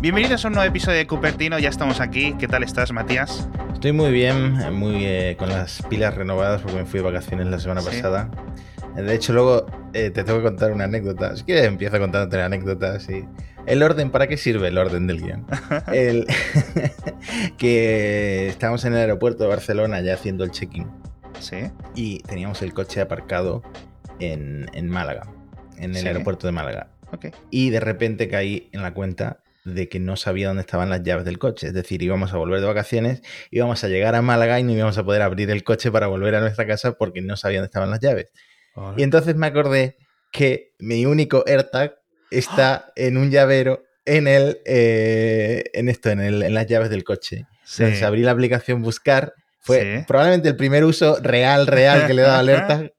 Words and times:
Bienvenidos 0.00 0.42
a 0.46 0.48
un 0.48 0.54
nuevo 0.54 0.66
episodio 0.66 0.96
de 0.96 1.06
Cupertino, 1.06 1.58
ya 1.58 1.68
estamos 1.68 2.00
aquí. 2.00 2.34
¿Qué 2.38 2.48
tal 2.48 2.62
estás, 2.62 2.90
Matías? 2.90 3.46
Estoy 3.74 3.92
muy 3.92 4.10
bien, 4.10 4.54
muy 4.72 5.04
eh, 5.04 5.36
con 5.38 5.50
las 5.50 5.82
pilas 5.90 6.14
renovadas 6.14 6.62
porque 6.62 6.78
me 6.78 6.86
fui 6.86 7.00
de 7.00 7.04
vacaciones 7.04 7.48
la 7.48 7.58
semana 7.58 7.82
pasada. 7.82 8.30
De 8.96 9.14
hecho, 9.14 9.34
luego 9.34 9.66
eh, 9.92 10.08
te 10.08 10.24
tengo 10.24 10.38
que 10.38 10.44
contar 10.44 10.72
una 10.72 10.84
anécdota. 10.84 11.36
Si 11.36 11.44
quieres, 11.44 11.66
empiezo 11.66 11.98
contándote 11.98 12.38
la 12.38 12.46
anécdota. 12.46 12.98
Sí. 12.98 13.26
El 13.66 13.82
orden, 13.82 14.10
¿para 14.10 14.26
qué 14.26 14.38
sirve 14.38 14.68
el 14.68 14.78
orden 14.78 15.06
del 15.06 15.20
guion? 15.20 15.44
el, 15.92 16.26
que 17.58 18.48
estábamos 18.48 18.82
en 18.86 18.94
el 18.94 19.00
aeropuerto 19.00 19.44
de 19.44 19.50
Barcelona 19.50 20.00
ya 20.00 20.14
haciendo 20.14 20.44
el 20.44 20.50
check-in. 20.50 20.86
Sí. 21.40 21.70
Y 21.94 22.20
teníamos 22.20 22.62
el 22.62 22.72
coche 22.72 23.02
aparcado 23.02 23.62
en, 24.18 24.88
Málaga, 24.88 25.26
en 25.76 25.94
el 25.94 26.06
aeropuerto 26.06 26.46
de 26.46 26.54
Málaga. 26.54 26.88
Okay. 27.12 27.32
Y 27.50 27.68
de 27.68 27.80
repente 27.80 28.28
caí 28.28 28.70
en 28.72 28.80
la 28.80 28.94
cuenta 28.94 29.40
de 29.64 29.88
que 29.88 30.00
no 30.00 30.16
sabía 30.16 30.48
dónde 30.48 30.62
estaban 30.62 30.90
las 30.90 31.02
llaves 31.02 31.24
del 31.24 31.38
coche. 31.38 31.68
Es 31.68 31.74
decir, 31.74 32.02
íbamos 32.02 32.32
a 32.32 32.36
volver 32.36 32.60
de 32.60 32.66
vacaciones, 32.66 33.22
íbamos 33.50 33.82
a 33.84 33.88
llegar 33.88 34.14
a 34.14 34.22
Málaga 34.22 34.58
y 34.58 34.62
no 34.62 34.72
íbamos 34.72 34.98
a 34.98 35.04
poder 35.04 35.22
abrir 35.22 35.50
el 35.50 35.64
coche 35.64 35.90
para 35.90 36.06
volver 36.06 36.34
a 36.34 36.40
nuestra 36.40 36.66
casa 36.66 36.92
porque 36.92 37.20
no 37.20 37.36
sabía 37.36 37.58
dónde 37.58 37.66
estaban 37.66 37.90
las 37.90 38.00
llaves. 38.00 38.32
Y 38.96 39.02
entonces 39.02 39.36
me 39.36 39.46
acordé 39.46 39.96
que 40.32 40.72
mi 40.78 41.04
único 41.06 41.44
AirTag 41.46 41.96
está 42.30 42.92
en 42.96 43.16
un 43.16 43.30
llavero 43.30 43.82
en 44.04 44.26
el 44.26 44.60
eh, 44.64 45.64
en 45.74 45.88
esto, 45.88 46.10
en, 46.10 46.20
el, 46.20 46.42
en, 46.42 46.54
las 46.54 46.66
llaves 46.66 46.88
del 46.88 47.04
coche. 47.04 47.46
Entonces 47.78 48.02
abrí 48.02 48.22
la 48.22 48.30
aplicación 48.32 48.82
Buscar. 48.82 49.34
Fue 49.62 50.04
probablemente 50.06 50.48
el 50.48 50.56
primer 50.56 50.84
uso 50.84 51.18
real, 51.20 51.66
real 51.66 52.06
que 52.06 52.14
le 52.14 52.22
he 52.22 52.24
dado 52.24 52.38
al 52.38 52.48
AirTag 52.48 52.92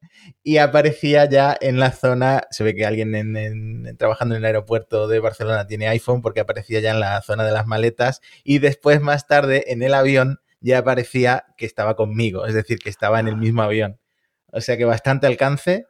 y 0.43 0.57
aparecía 0.57 1.25
ya 1.25 1.55
en 1.59 1.79
la 1.79 1.91
zona, 1.91 2.47
se 2.49 2.63
ve 2.63 2.75
que 2.75 2.85
alguien 2.85 3.13
en, 3.15 3.95
trabajando 3.97 4.35
en 4.35 4.41
el 4.41 4.45
aeropuerto 4.45 5.07
de 5.07 5.19
Barcelona 5.19 5.67
tiene 5.67 5.87
iPhone 5.87 6.21
porque 6.21 6.39
aparecía 6.39 6.79
ya 6.79 6.91
en 6.91 6.99
la 6.99 7.21
zona 7.21 7.45
de 7.45 7.51
las 7.51 7.67
maletas 7.67 8.21
y 8.43 8.59
después 8.59 9.01
más 9.01 9.27
tarde 9.27 9.71
en 9.71 9.83
el 9.83 9.93
avión 9.93 10.39
ya 10.59 10.79
aparecía 10.79 11.45
que 11.57 11.65
estaba 11.65 11.95
conmigo, 11.95 12.45
es 12.45 12.53
decir, 12.53 12.79
que 12.79 12.89
estaba 12.89 13.19
en 13.19 13.27
el 13.27 13.37
mismo 13.37 13.61
avión. 13.61 13.99
O 14.51 14.61
sea 14.61 14.77
que 14.77 14.85
bastante 14.85 15.27
alcance. 15.27 15.85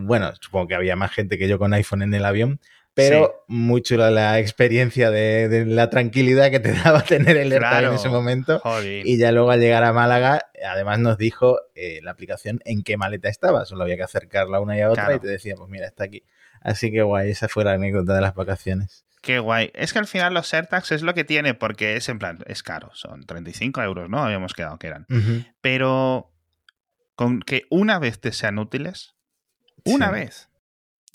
bueno, 0.00 0.32
supongo 0.40 0.68
que 0.68 0.74
había 0.74 0.96
más 0.96 1.12
gente 1.12 1.38
que 1.38 1.48
yo 1.48 1.58
con 1.58 1.74
iPhone 1.74 2.02
en 2.02 2.14
el 2.14 2.24
avión, 2.24 2.60
pero 2.96 3.44
mucho 3.46 3.98
la, 3.98 4.38
experiencia 4.38 5.10
de, 5.10 5.66
la 5.66 5.90
tranquilidad 5.90 6.50
que 6.50 6.60
te 6.60 6.72
daba 6.84 7.02
tener 7.02 7.36
el 7.36 7.52
AirTag 7.52 7.84
en 7.84 7.92
ese 7.92 8.08
momento. 8.08 8.62
Y 8.82 9.18
ya 9.18 9.32
luego 9.32 9.50
al 9.50 9.60
llegar 9.60 9.84
a 9.84 9.92
Málaga, 9.92 10.46
además 10.66 10.98
nos 10.98 11.18
dijo 11.18 11.58
eh, 11.74 12.00
la 12.02 12.12
aplicación 12.12 12.60
en 12.64 12.82
qué 12.82 12.96
maleta 12.96 13.28
estaba. 13.28 13.66
Solo 13.66 13.82
había 13.84 13.96
que 13.96 14.04
acercarla 14.04 14.60
una 14.60 14.78
y 14.78 14.80
a 14.80 14.90
otra 14.90 15.14
y 15.14 15.18
te 15.18 15.28
decía, 15.28 15.56
pues 15.56 15.68
mira, 15.68 15.86
está 15.86 16.04
aquí. 16.04 16.24
Así 16.62 16.90
que 16.90 17.02
guay, 17.02 17.30
esa 17.30 17.48
fue 17.48 17.64
la 17.64 17.72
anécdota 17.72 18.14
de 18.14 18.22
las 18.22 18.34
vacaciones. 18.34 19.04
Qué 19.20 19.40
guay. 19.40 19.70
Es 19.74 19.92
que 19.92 19.98
al 19.98 20.06
final 20.06 20.32
los 20.32 20.54
AirTags 20.54 20.92
es 20.92 21.02
lo 21.02 21.12
que 21.12 21.24
tiene, 21.24 21.52
porque 21.52 21.96
es 21.96 22.08
en 22.08 22.18
plan, 22.18 22.38
es 22.46 22.62
caro, 22.62 22.90
son 22.94 23.26
35 23.26 23.82
euros, 23.82 24.08
¿no? 24.08 24.24
Habíamos 24.24 24.54
quedado 24.54 24.78
que 24.78 24.86
eran. 24.86 25.06
Pero 25.60 26.32
con 27.14 27.40
que 27.40 27.64
una 27.68 27.98
vez 27.98 28.20
te 28.20 28.32
sean 28.32 28.58
útiles, 28.58 29.16
una 29.84 30.10
vez, 30.10 30.48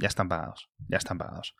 ya 0.01 0.07
están 0.07 0.27
pagados. 0.27 0.69
Ya 0.89 0.97
están 0.97 1.17
pagados. 1.17 1.55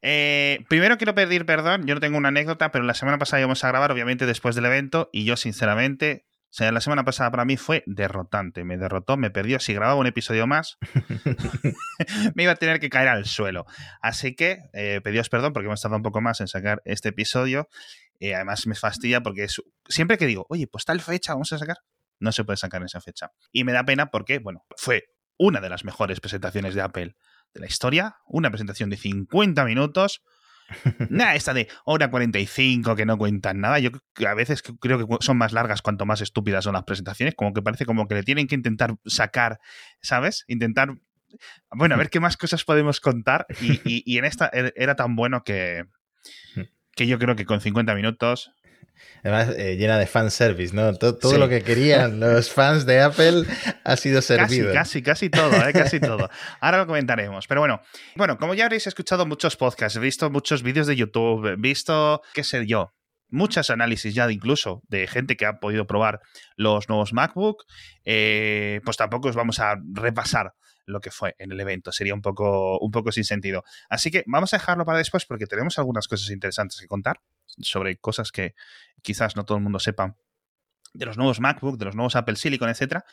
Eh, 0.00 0.64
primero 0.68 0.96
quiero 0.96 1.14
pedir 1.14 1.44
perdón. 1.44 1.84
Yo 1.84 1.94
no 1.94 2.00
tengo 2.00 2.16
una 2.16 2.28
anécdota, 2.28 2.70
pero 2.70 2.84
la 2.84 2.94
semana 2.94 3.18
pasada 3.18 3.40
íbamos 3.40 3.62
a 3.64 3.68
grabar, 3.68 3.90
obviamente, 3.90 4.24
después 4.24 4.54
del 4.54 4.66
evento. 4.66 5.10
Y 5.12 5.24
yo, 5.24 5.36
sinceramente, 5.36 6.24
o 6.44 6.54
sea, 6.54 6.70
la 6.70 6.80
semana 6.80 7.04
pasada 7.04 7.30
para 7.32 7.44
mí 7.44 7.56
fue 7.56 7.82
derrotante. 7.86 8.62
Me 8.62 8.78
derrotó, 8.78 9.16
me 9.16 9.30
perdió. 9.30 9.58
Si 9.58 9.74
grababa 9.74 9.98
un 9.98 10.06
episodio 10.06 10.46
más, 10.46 10.78
me 12.36 12.44
iba 12.44 12.52
a 12.52 12.56
tener 12.56 12.78
que 12.78 12.88
caer 12.88 13.08
al 13.08 13.26
suelo. 13.26 13.66
Así 14.00 14.36
que 14.36 14.60
eh, 14.72 15.00
pedíos 15.02 15.28
perdón 15.28 15.52
porque 15.52 15.66
hemos 15.66 15.82
tardado 15.82 15.96
un 15.96 16.04
poco 16.04 16.20
más 16.20 16.40
en 16.40 16.46
sacar 16.46 16.82
este 16.84 17.08
episodio. 17.08 17.68
Eh, 18.20 18.36
además, 18.36 18.68
me 18.68 18.76
fastidia 18.76 19.22
porque 19.22 19.48
siempre 19.88 20.18
que 20.18 20.26
digo, 20.26 20.46
oye, 20.48 20.68
pues 20.68 20.84
tal 20.84 21.00
fecha 21.00 21.32
vamos 21.32 21.52
a 21.52 21.58
sacar, 21.58 21.78
no 22.20 22.30
se 22.30 22.44
puede 22.44 22.58
sacar 22.58 22.80
en 22.80 22.86
esa 22.86 23.00
fecha. 23.00 23.32
Y 23.50 23.64
me 23.64 23.72
da 23.72 23.82
pena 23.82 24.12
porque, 24.12 24.38
bueno, 24.38 24.64
fue 24.76 25.06
una 25.36 25.60
de 25.60 25.68
las 25.68 25.84
mejores 25.84 26.20
presentaciones 26.20 26.74
de 26.74 26.82
Apple 26.82 27.16
de 27.54 27.60
la 27.60 27.66
historia, 27.66 28.16
una 28.26 28.50
presentación 28.50 28.90
de 28.90 28.96
50 28.96 29.64
minutos. 29.64 30.22
Nada, 31.10 31.34
esta 31.34 31.52
de 31.52 31.68
hora 31.84 32.10
45 32.10 32.96
que 32.96 33.04
no 33.04 33.18
cuentan 33.18 33.60
nada. 33.60 33.78
Yo 33.78 33.90
a 34.26 34.34
veces 34.34 34.62
creo 34.62 34.98
que 34.98 35.16
son 35.20 35.36
más 35.36 35.52
largas 35.52 35.82
cuanto 35.82 36.06
más 36.06 36.20
estúpidas 36.20 36.64
son 36.64 36.74
las 36.74 36.84
presentaciones, 36.84 37.34
como 37.34 37.52
que 37.52 37.62
parece 37.62 37.84
como 37.84 38.08
que 38.08 38.14
le 38.14 38.22
tienen 38.22 38.46
que 38.46 38.54
intentar 38.54 38.96
sacar, 39.04 39.60
¿sabes? 40.00 40.44
Intentar, 40.48 40.94
bueno, 41.70 41.94
a 41.94 41.98
ver 41.98 42.08
qué 42.08 42.20
más 42.20 42.36
cosas 42.36 42.64
podemos 42.64 43.00
contar. 43.00 43.46
Y, 43.60 44.02
y 44.10 44.18
en 44.18 44.24
esta 44.24 44.50
e-, 44.52 44.72
era 44.76 44.96
tan 44.96 45.14
bueno 45.14 45.42
que, 45.44 45.84
que 46.94 47.06
yo 47.06 47.18
creo 47.18 47.36
que 47.36 47.44
con 47.44 47.60
50 47.60 47.94
minutos 47.94 48.52
Además, 49.24 49.54
eh, 49.56 49.76
llena 49.76 49.98
de 49.98 50.06
fanservice, 50.06 50.74
¿no? 50.74 50.94
Todo, 50.94 51.38
lo 51.38 51.48
que 51.48 51.62
querían 51.62 52.18
los 52.20 52.50
fans 52.50 52.86
de 52.86 53.00
Apple 53.00 53.44
ha 53.84 53.96
sido 53.96 54.20
servido. 54.20 54.72
Casi, 54.72 55.02
casi, 55.02 55.30
casi 55.30 55.30
todo, 55.30 55.68
¿eh? 55.68 55.72
casi 55.72 56.00
todo. 56.00 56.28
Ahora 56.60 56.78
lo 56.78 56.86
comentaremos. 56.86 57.46
Pero 57.46 57.60
bueno, 57.60 57.80
bueno, 58.16 58.36
como 58.38 58.54
ya 58.54 58.64
habréis 58.64 58.86
escuchado 58.88 59.24
muchos 59.24 59.56
podcasts, 59.56 59.96
he 59.96 60.00
visto 60.00 60.28
muchos 60.30 60.62
vídeos 60.62 60.88
de 60.88 60.96
YouTube, 60.96 61.46
he 61.46 61.56
visto, 61.56 62.20
qué 62.34 62.42
sé 62.42 62.66
yo, 62.66 62.94
muchos 63.28 63.70
análisis 63.70 64.12
ya 64.12 64.26
de 64.26 64.34
incluso 64.34 64.82
de 64.88 65.06
gente 65.06 65.36
que 65.36 65.46
ha 65.46 65.60
podido 65.60 65.86
probar 65.86 66.20
los 66.56 66.88
nuevos 66.88 67.12
MacBook, 67.12 67.64
eh, 68.04 68.80
pues 68.84 68.96
tampoco 68.96 69.28
os 69.28 69.36
vamos 69.36 69.60
a 69.60 69.76
repasar 69.92 70.54
lo 70.84 71.00
que 71.00 71.12
fue 71.12 71.36
en 71.38 71.52
el 71.52 71.60
evento. 71.60 71.92
Sería 71.92 72.14
un 72.14 72.22
poco, 72.22 72.78
un 72.80 72.90
poco 72.90 73.12
sin 73.12 73.24
sentido. 73.24 73.62
Así 73.88 74.10
que 74.10 74.24
vamos 74.26 74.52
a 74.52 74.58
dejarlo 74.58 74.84
para 74.84 74.98
después 74.98 75.26
porque 75.26 75.46
tenemos 75.46 75.78
algunas 75.78 76.08
cosas 76.08 76.30
interesantes 76.30 76.80
que 76.80 76.88
contar 76.88 77.20
sobre 77.58 77.96
cosas 77.96 78.32
que 78.32 78.54
quizás 79.02 79.36
no 79.36 79.44
todo 79.44 79.58
el 79.58 79.64
mundo 79.64 79.78
sepa 79.78 80.16
de 80.94 81.06
los 81.06 81.16
nuevos 81.16 81.40
MacBook, 81.40 81.78
de 81.78 81.86
los 81.86 81.94
nuevos 81.94 82.16
Apple 82.16 82.36
Silicon, 82.36 82.68
etcétera. 82.68 83.04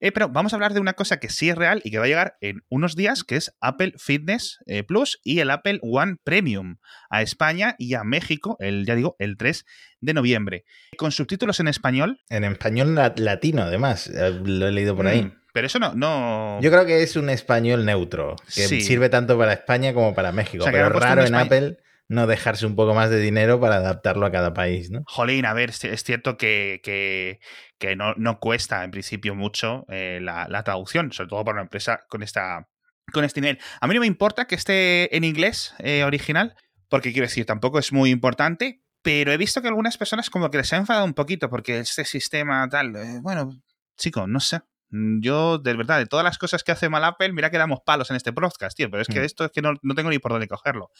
Eh, 0.00 0.12
pero 0.12 0.30
vamos 0.30 0.52
a 0.52 0.56
hablar 0.56 0.72
de 0.72 0.80
una 0.80 0.94
cosa 0.94 1.20
que 1.20 1.28
sí 1.28 1.50
es 1.50 1.56
real 1.56 1.82
y 1.84 1.90
que 1.90 1.98
va 1.98 2.04
a 2.04 2.08
llegar 2.08 2.38
en 2.40 2.64
unos 2.70 2.96
días, 2.96 3.22
que 3.22 3.36
es 3.36 3.54
Apple 3.60 3.92
Fitness 3.98 4.58
eh, 4.66 4.82
Plus 4.82 5.20
y 5.22 5.40
el 5.40 5.50
Apple 5.50 5.78
One 5.82 6.16
Premium 6.24 6.76
a 7.10 7.20
España 7.20 7.76
y 7.78 7.92
a 7.94 8.02
México, 8.02 8.56
el, 8.60 8.86
ya 8.86 8.94
digo, 8.94 9.14
el 9.18 9.36
3 9.36 9.66
de 10.00 10.14
noviembre. 10.14 10.64
Con 10.96 11.12
subtítulos 11.12 11.60
en 11.60 11.68
español. 11.68 12.22
En 12.30 12.44
español 12.44 12.94
latino, 13.16 13.62
además, 13.62 14.06
eh, 14.06 14.40
lo 14.42 14.68
he 14.68 14.72
leído 14.72 14.96
por 14.96 15.06
ahí. 15.06 15.22
Mm, 15.22 15.34
pero 15.52 15.66
eso 15.66 15.78
no, 15.78 15.94
no. 15.94 16.58
Yo 16.62 16.70
creo 16.70 16.86
que 16.86 17.02
es 17.02 17.16
un 17.16 17.28
español 17.28 17.84
neutro, 17.84 18.36
que 18.54 18.62
sirve 18.62 19.10
tanto 19.10 19.36
para 19.36 19.52
España 19.52 19.92
como 19.92 20.14
para 20.14 20.32
México. 20.32 20.64
pero 20.64 20.88
raro 20.88 21.26
en 21.26 21.34
Apple 21.34 21.78
no 22.10 22.26
dejarse 22.26 22.66
un 22.66 22.74
poco 22.74 22.92
más 22.92 23.08
de 23.08 23.20
dinero 23.20 23.60
para 23.60 23.76
adaptarlo 23.76 24.26
a 24.26 24.32
cada 24.32 24.52
país, 24.52 24.90
¿no? 24.90 25.04
Jolín, 25.06 25.46
a 25.46 25.54
ver, 25.54 25.70
es 25.70 26.02
cierto 26.02 26.36
que, 26.36 26.80
que, 26.82 27.96
no, 27.96 28.40
cuesta 28.40 28.82
en 28.82 28.90
principio 28.90 29.36
mucho 29.36 29.86
eh, 29.88 30.18
la, 30.20 30.62
traducción, 30.64 31.12
sobre 31.12 31.28
todo 31.30 31.44
para 31.44 31.54
una 31.54 31.62
empresa 31.62 32.04
con 32.08 32.24
esta 32.24 32.68
con 33.12 33.24
este 33.24 33.40
nivel. 33.40 33.58
A 33.80 33.86
mí 33.86 33.94
no 33.94 34.00
me 34.00 34.08
importa 34.08 34.46
que 34.46 34.56
esté 34.56 35.16
en 35.16 35.22
inglés 35.22 35.72
eh, 35.78 36.02
original, 36.02 36.56
porque 36.88 37.12
quiero 37.12 37.28
decir, 37.28 37.46
tampoco 37.46 37.78
es 37.78 37.92
muy 37.92 38.10
importante, 38.10 38.82
pero 39.02 39.32
he 39.32 39.36
visto 39.36 39.62
que 39.62 39.68
algunas 39.68 39.96
personas 39.96 40.30
como 40.30 40.50
que 40.50 40.58
les 40.58 40.72
ha 40.72 40.78
enfadado 40.78 41.04
un 41.04 41.14
poquito 41.14 41.48
porque 41.48 41.78
este 41.78 42.04
sistema 42.04 42.68
tal, 42.68 42.96
eh, 42.96 43.20
bueno, 43.22 43.62
chico, 43.96 44.26
no 44.26 44.40
sé. 44.40 44.60
Mm, 44.90 45.20
yo, 45.20 45.58
de 45.58 45.74
verdad, 45.74 45.98
de 45.98 46.06
todas 46.06 46.24
las 46.24 46.38
cosas 46.38 46.64
que 46.64 46.72
hace 46.72 46.88
mal 46.88 47.04
Apple, 47.04 47.32
mira 47.32 47.50
que 47.50 47.58
damos 47.58 47.80
palos 47.84 48.10
en 48.10 48.16
este 48.16 48.32
podcast, 48.32 48.76
tío, 48.76 48.90
pero 48.90 49.02
es 49.02 49.08
que 49.08 49.20
mm. 49.20 49.24
esto 49.24 49.44
es 49.44 49.52
que 49.52 49.62
no, 49.62 49.74
tengo 49.94 50.10
ni 50.10 50.18
por 50.18 50.32
dónde 50.32 50.48
cogerlo. 50.48 50.90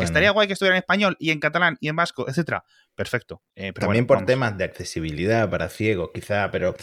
Estaría 0.00 0.30
guay 0.30 0.46
que 0.46 0.54
estuviera 0.54 0.76
en 0.76 0.80
español 0.80 1.16
y 1.18 1.30
en 1.30 1.40
catalán 1.40 1.76
y 1.80 1.88
en 1.88 1.96
vasco, 1.96 2.28
etcétera. 2.28 2.64
Perfecto. 2.94 3.42
Eh, 3.54 3.72
También 3.72 4.06
por 4.06 4.24
temas 4.24 4.56
de 4.56 4.64
accesibilidad 4.64 5.48
para 5.48 5.68
ciegos, 5.68 6.10
quizá, 6.12 6.50
pero 6.50 6.74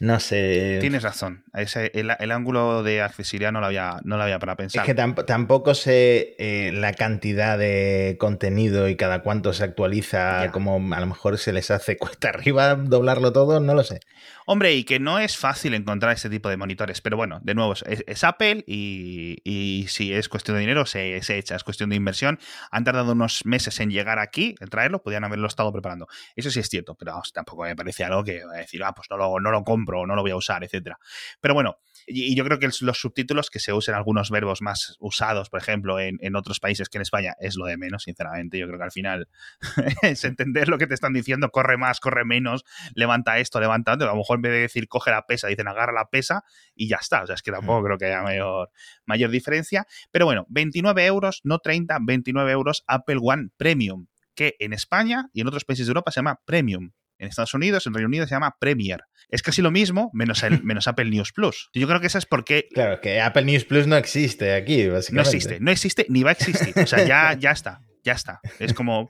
no 0.00 0.20
sé. 0.20 0.78
Tienes 0.80 1.02
razón. 1.02 1.44
Ese, 1.54 1.90
el, 1.94 2.30
ángulo 2.32 2.82
de 2.82 3.00
accesibilidad 3.00 3.52
no 3.52 3.60
lo 3.60 3.66
había, 3.66 4.00
no 4.04 4.16
lo 4.16 4.24
había 4.24 4.38
para 4.38 4.56
pensar. 4.56 4.82
Es 4.82 4.86
que 4.86 4.94
tampoco 4.94 5.74
sé 5.74 6.34
eh, 6.38 6.72
la 6.72 6.92
cantidad 6.92 7.56
de 7.56 8.16
contenido 8.18 8.88
y 8.88 8.96
cada 8.96 9.22
cuánto 9.22 9.52
se 9.52 9.64
actualiza, 9.64 10.50
como 10.50 10.94
a 10.94 11.00
lo 11.00 11.06
mejor 11.06 11.38
se 11.38 11.52
les 11.52 11.70
hace 11.70 11.96
cuesta 11.96 12.28
arriba 12.30 12.74
doblarlo 12.74 13.32
todo, 13.32 13.60
no 13.60 13.74
lo 13.74 13.84
sé. 13.84 14.00
Hombre, 14.46 14.74
y 14.74 14.84
que 14.84 14.98
no 14.98 15.18
es 15.18 15.38
fácil 15.38 15.72
encontrar 15.74 15.93
ese 16.12 16.30
tipo 16.30 16.48
de 16.48 16.56
monitores, 16.56 17.00
pero 17.00 17.16
bueno, 17.16 17.40
de 17.42 17.54
nuevo, 17.54 17.74
es, 17.74 18.24
Apple 18.24 18.64
y, 18.66 19.86
si 19.88 20.12
es 20.12 20.28
cuestión 20.28 20.56
de 20.56 20.60
dinero, 20.60 20.86
se, 20.86 21.22
se, 21.22 21.38
echa, 21.38 21.56
es 21.56 21.64
cuestión 21.64 21.90
de 21.90 21.96
inversión. 21.96 22.38
Han 22.70 22.84
tardado 22.84 23.12
unos 23.12 23.44
meses 23.44 23.80
en 23.80 23.90
llegar 23.90 24.18
aquí, 24.18 24.54
en 24.60 24.68
traerlo, 24.68 25.02
podían 25.02 25.24
haberlo 25.24 25.46
estado 25.46 25.72
preparando. 25.72 26.06
Eso 26.36 26.50
sí 26.50 26.60
es 26.60 26.68
cierto, 26.68 26.94
pero 26.94 27.20
tampoco 27.32 27.64
me 27.64 27.76
parece 27.76 28.04
algo 28.04 28.24
que 28.24 28.42
a 28.42 28.58
decir, 28.58 28.82
ah, 28.84 28.92
pues 28.92 29.08
no 29.10 29.16
lo, 29.16 29.40
no 29.40 29.50
lo 29.50 29.64
compro, 29.64 30.06
no 30.06 30.14
lo 30.14 30.22
voy 30.22 30.32
a 30.32 30.36
usar, 30.36 30.64
etcétera. 30.64 30.98
Pero 31.40 31.54
bueno, 31.54 31.78
y, 32.06 32.34
yo 32.36 32.44
creo 32.44 32.58
que 32.58 32.68
los 32.80 32.98
subtítulos, 32.98 33.50
que 33.50 33.60
se 33.60 33.72
usen 33.72 33.94
algunos 33.94 34.30
verbos 34.30 34.62
más 34.62 34.96
usados, 35.00 35.48
por 35.50 35.60
ejemplo, 35.60 35.98
en, 36.00 36.18
en, 36.20 36.36
otros 36.36 36.60
países 36.60 36.88
que 36.88 36.98
en 36.98 37.02
España, 37.02 37.34
es 37.40 37.56
lo 37.56 37.66
de 37.66 37.76
menos, 37.76 38.04
sinceramente. 38.04 38.58
Yo 38.58 38.66
creo 38.66 38.78
que 38.78 38.84
al 38.84 38.92
final 38.92 39.28
es 40.02 40.24
entender 40.24 40.68
lo 40.68 40.78
que 40.78 40.86
te 40.86 40.94
están 40.94 41.12
diciendo, 41.12 41.50
corre 41.50 41.76
más, 41.76 42.00
corre 42.00 42.24
menos, 42.24 42.64
levanta 42.94 43.38
esto, 43.38 43.60
levanta 43.60 43.92
A 43.92 43.96
lo 43.96 44.16
mejor 44.16 44.38
en 44.38 44.42
vez 44.42 44.52
de 44.52 44.58
decir 44.60 44.88
coge 44.88 45.10
la 45.10 45.26
pesa, 45.26 45.48
dicen 45.48 45.68
agarra 45.68 45.83
la 45.92 46.06
pesa 46.06 46.44
y 46.74 46.88
ya 46.88 46.98
está. 47.00 47.22
O 47.22 47.26
sea, 47.26 47.34
es 47.34 47.42
que 47.42 47.52
tampoco 47.52 47.80
mm. 47.80 47.84
creo 47.84 47.98
que 47.98 48.06
haya 48.06 48.22
mayor, 48.22 48.70
mayor 49.06 49.30
diferencia. 49.30 49.86
Pero 50.10 50.26
bueno, 50.26 50.46
29 50.48 51.04
euros, 51.06 51.40
no 51.44 51.58
30, 51.58 51.98
29 52.02 52.52
euros 52.52 52.84
Apple 52.86 53.18
One 53.20 53.48
Premium 53.56 54.06
que 54.34 54.56
en 54.58 54.72
España 54.72 55.30
y 55.32 55.40
en 55.40 55.46
otros 55.46 55.64
países 55.64 55.86
de 55.86 55.90
Europa 55.90 56.10
se 56.10 56.16
llama 56.16 56.40
Premium. 56.44 56.90
En 57.16 57.28
Estados 57.28 57.54
Unidos, 57.54 57.86
en 57.86 57.94
Reino 57.94 58.08
Unido 58.08 58.26
se 58.26 58.34
llama 58.34 58.56
Premier. 58.58 59.00
Es 59.28 59.42
casi 59.42 59.62
lo 59.62 59.70
mismo, 59.70 60.10
menos, 60.12 60.42
el, 60.42 60.62
menos 60.64 60.88
Apple 60.88 61.06
News 61.06 61.32
Plus. 61.32 61.70
Yo 61.72 61.86
creo 61.86 62.00
que 62.00 62.08
eso 62.08 62.18
es 62.18 62.26
porque. 62.26 62.68
Claro, 62.72 63.00
que 63.00 63.20
Apple 63.20 63.44
News 63.44 63.64
Plus 63.64 63.86
no 63.86 63.96
existe 63.96 64.52
aquí, 64.54 64.88
básicamente. 64.88 65.14
No 65.14 65.36
existe, 65.36 65.60
no 65.60 65.70
existe 65.70 66.06
ni 66.08 66.22
va 66.24 66.30
a 66.30 66.32
existir. 66.32 66.74
O 66.76 66.86
sea, 66.86 67.04
ya, 67.06 67.34
ya 67.38 67.52
está. 67.52 67.80
Ya 68.04 68.12
está. 68.12 68.40
Es 68.58 68.74
como, 68.74 69.08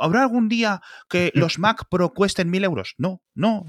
¿habrá 0.00 0.22
algún 0.22 0.48
día 0.48 0.80
que 1.10 1.30
los 1.34 1.58
Mac 1.58 1.84
Pro 1.90 2.14
cuesten 2.14 2.50
mil 2.50 2.64
euros? 2.64 2.94
No, 2.96 3.22
no. 3.34 3.66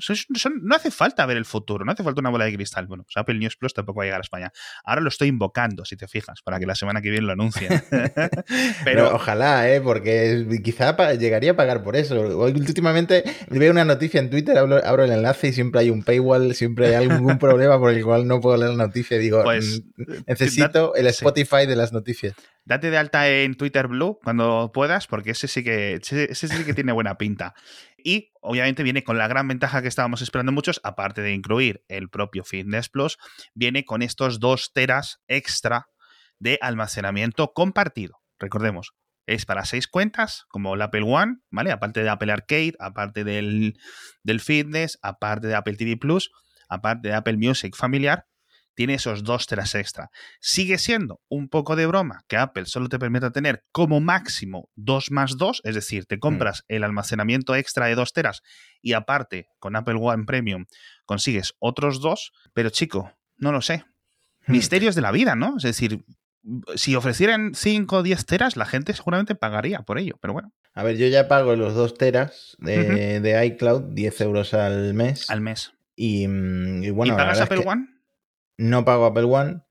no 0.61 0.75
hace 0.75 0.91
falta 0.91 1.25
ver 1.25 1.35
el 1.35 1.43
futuro, 1.43 1.83
no 1.83 1.91
hace 1.91 2.03
falta 2.03 2.21
una 2.21 2.29
bola 2.29 2.45
de 2.45 2.53
cristal. 2.53 2.87
Bueno, 2.87 3.05
Apple 3.15 3.35
News 3.35 3.57
Plus 3.57 3.73
tampoco 3.73 3.97
va 3.97 4.03
a 4.03 4.05
llegar 4.05 4.21
a 4.21 4.23
España. 4.23 4.51
Ahora 4.85 5.01
lo 5.01 5.09
estoy 5.09 5.27
invocando, 5.27 5.83
si 5.83 5.97
te 5.97 6.07
fijas, 6.07 6.41
para 6.41 6.57
que 6.57 6.65
la 6.65 6.75
semana 6.75 7.01
que 7.01 7.09
viene 7.09 7.25
lo 7.25 7.33
anuncie. 7.33 7.67
Pero 8.85 9.13
ojalá, 9.13 9.69
¿eh? 9.69 9.81
porque 9.81 10.61
quizá 10.63 10.95
llegaría 11.15 11.51
a 11.51 11.55
pagar 11.55 11.83
por 11.83 11.97
eso. 11.97 12.15
últimamente 12.37 13.25
veo 13.49 13.71
una 13.71 13.83
noticia 13.83 14.21
en 14.21 14.29
Twitter, 14.29 14.57
abro, 14.57 15.03
el 15.03 15.11
enlace 15.11 15.49
y 15.49 15.53
siempre 15.53 15.81
hay 15.81 15.89
un 15.89 16.03
paywall, 16.03 16.55
siempre 16.55 16.95
hay 16.95 17.09
algún 17.09 17.37
problema 17.39 17.77
por 17.77 17.91
el 17.91 18.03
cual 18.05 18.25
no 18.25 18.39
puedo 18.39 18.55
leer 18.55 18.71
la 18.71 18.85
noticia. 18.87 19.17
Digo, 19.17 19.43
pues, 19.43 19.83
mm, 19.97 20.03
necesito 20.27 20.95
el 20.95 21.07
Spotify 21.07 21.65
de 21.65 21.75
las 21.75 21.91
noticias. 21.91 22.35
Date 22.65 22.92
de 22.92 22.98
alta 22.98 23.30
en 23.30 23.56
Twitter 23.56 23.88
Blue 23.88 24.19
cuando 24.24 24.71
puedas, 24.74 25.07
porque 25.07 25.31
ese 25.31 25.48
sí 25.48 25.63
que, 25.63 25.95
ese, 25.95 26.33
sí 26.33 26.63
que 26.63 26.74
tiene 26.74 26.94
buena 26.94 27.18
pinta. 27.18 27.54
Y 27.98 28.31
obviamente 28.42 28.83
viene 28.83 29.04
con 29.04 29.18
la 29.18 29.27
gran 29.27 29.48
ventaja 29.48 29.81
que 29.81 29.88
estábamos 29.88 30.21
esperando 30.21 30.51
muchos, 30.51 30.80
aparte 30.83 31.21
de 31.21 31.33
incluir 31.33 31.83
el 31.89 32.10
propio 32.10 32.44
Fitness 32.44 32.89
Plus, 32.89 33.18
viene 33.54 33.83
con 33.83 34.01
estos 34.01 34.39
dos 34.39 34.71
teras 34.74 35.19
extra 35.27 35.88
de 36.39 36.57
almacenamiento 36.62 37.51
compartido. 37.54 38.21
Recordemos, 38.39 38.94
es 39.25 39.45
para 39.45 39.65
seis 39.65 39.88
cuentas, 39.88 40.45
como 40.50 40.75
el 40.75 40.81
Apple 40.81 41.04
One, 41.04 41.38
¿vale? 41.50 41.71
Aparte 41.71 42.04
de 42.04 42.10
Apple 42.10 42.31
Arcade, 42.31 42.74
aparte 42.80 43.24
del, 43.24 43.77
del 44.24 44.39
Fitness, 44.39 45.00
aparte 45.01 45.48
de 45.48 45.56
Apple 45.56 45.75
TV 45.75 45.98
Plus, 45.98 46.31
aparte 46.68 47.10
de 47.10 47.13
Apple 47.13 47.38
Music 47.38 47.75
familiar, 47.75 48.25
tiene 48.75 48.95
esos 48.95 49.23
dos 49.23 49.47
teras 49.47 49.75
extra. 49.75 50.09
Sigue 50.39 50.77
siendo 50.77 51.21
un 51.29 51.49
poco 51.49 51.75
de 51.75 51.85
broma 51.85 52.23
que 52.27 52.37
Apple 52.37 52.65
solo 52.65 52.89
te 52.89 52.99
permita 52.99 53.31
tener 53.31 53.63
como 53.71 53.99
máximo 53.99 54.69
2 54.75 55.11
más 55.11 55.37
2, 55.37 55.61
es 55.63 55.75
decir, 55.75 56.05
te 56.05 56.17
mm. 56.17 56.19
compras 56.19 56.63
el 56.67 56.83
almacenamiento 56.83 57.55
extra 57.55 57.87
de 57.87 57.95
2 57.95 58.13
teras 58.13 58.41
y 58.81 58.93
aparte 58.93 59.47
con 59.59 59.75
Apple 59.75 59.97
One 59.99 60.25
Premium 60.25 60.65
consigues 61.05 61.53
otros 61.59 62.01
dos, 62.01 62.33
pero 62.53 62.69
chico, 62.69 63.11
no 63.37 63.51
lo 63.51 63.61
sé. 63.61 63.85
Hmm. 64.45 64.51
Misterios 64.51 64.95
de 64.95 65.01
la 65.01 65.11
vida, 65.11 65.35
¿no? 65.35 65.55
Es 65.57 65.63
decir, 65.63 66.03
si 66.75 66.95
ofrecieran 66.95 67.53
5 67.55 67.97
o 67.97 68.03
10 68.03 68.25
teras, 68.25 68.57
la 68.57 68.65
gente 68.65 68.93
seguramente 68.93 69.35
pagaría 69.35 69.79
por 69.79 69.97
ello, 69.97 70.17
pero 70.21 70.33
bueno. 70.33 70.51
A 70.73 70.83
ver, 70.83 70.97
yo 70.97 71.07
ya 71.07 71.27
pago 71.27 71.55
los 71.55 71.73
2 71.73 71.93
teras 71.97 72.57
de, 72.59 73.45
iCloud, 73.45 73.93
10 73.93 74.21
euros 74.21 74.53
al 74.53 74.93
mes. 74.93 75.29
Al 75.29 75.41
mes. 75.41 75.73
Y, 75.95 76.27
mm, 76.27 76.93
bueno, 76.93 77.13
¿Y 77.13 77.17
pagas 77.17 77.39
Apple 77.39 77.63
One? 77.65 77.87
No 78.57 78.85
pago 78.85 79.05
Apple 79.05 79.23
One. 79.23 79.61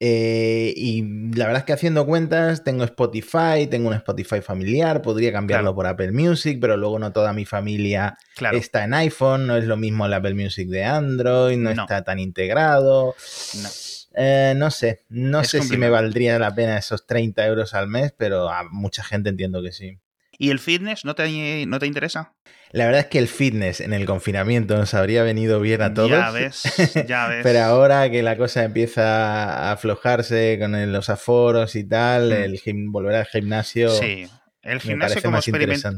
Eh, 0.00 0.74
y 0.76 1.02
la 1.34 1.46
verdad 1.46 1.60
es 1.60 1.64
que 1.64 1.72
haciendo 1.72 2.04
cuentas, 2.04 2.62
tengo 2.64 2.84
Spotify, 2.84 3.66
tengo 3.70 3.88
un 3.88 3.94
Spotify 3.94 4.40
familiar, 4.40 5.00
podría 5.00 5.32
cambiarlo 5.32 5.74
por 5.74 5.86
Apple 5.86 6.12
Music, 6.12 6.58
pero 6.60 6.76
luego 6.76 6.98
no 6.98 7.12
toda 7.12 7.32
mi 7.32 7.46
familia 7.46 8.18
está 8.52 8.84
en 8.84 8.92
iPhone, 8.92 9.46
no 9.46 9.56
es 9.56 9.64
lo 9.64 9.76
mismo 9.76 10.04
el 10.04 10.12
Apple 10.12 10.34
Music 10.34 10.68
de 10.68 10.84
Android, 10.84 11.56
no, 11.56 11.70
está 11.70 12.02
tan 12.02 12.18
integrado. 12.18 13.14
No. 13.62 13.68
Eh, 14.16 14.54
no 14.56 14.70
sé, 14.70 15.04
no 15.08 15.42
sé 15.42 15.62
si 15.62 15.76
me 15.76 15.90
valdría 15.90 16.38
la 16.38 16.54
pena 16.54 16.78
esos 16.78 17.06
30 17.06 17.46
euros 17.46 17.74
al 17.74 17.88
mes, 17.88 18.12
pero 18.16 18.48
a 18.48 18.62
mucha 18.70 19.02
gente 19.02 19.30
entiendo 19.30 19.62
que 19.62 19.72
sí. 19.72 19.98
¿Y 20.38 20.50
el 20.50 20.58
fitness 20.58 21.04
no 21.04 21.14
te, 21.14 21.66
no 21.66 21.78
te 21.78 21.86
interesa? 21.86 22.34
La 22.70 22.86
verdad 22.86 23.02
es 23.02 23.06
que 23.06 23.18
el 23.18 23.28
fitness 23.28 23.80
en 23.80 23.92
el 23.92 24.04
confinamiento 24.04 24.76
nos 24.76 24.94
habría 24.94 25.22
venido 25.22 25.60
bien 25.60 25.80
a 25.80 25.94
todos. 25.94 26.10
Ya 26.10 26.30
ves, 26.32 26.64
ya 27.06 27.28
ves. 27.28 27.40
Pero 27.44 27.62
ahora 27.62 28.10
que 28.10 28.22
la 28.22 28.36
cosa 28.36 28.64
empieza 28.64 29.68
a 29.68 29.72
aflojarse 29.72 30.58
con 30.58 30.92
los 30.92 31.08
aforos 31.08 31.76
y 31.76 31.84
tal, 31.84 32.30
mm. 32.30 32.32
el 32.32 32.60
volver 32.88 33.14
al 33.14 33.26
gimnasio. 33.26 33.90
Sí. 33.90 34.26
El 34.64 34.80
gimnasio 34.80 35.22
como, 35.22 35.38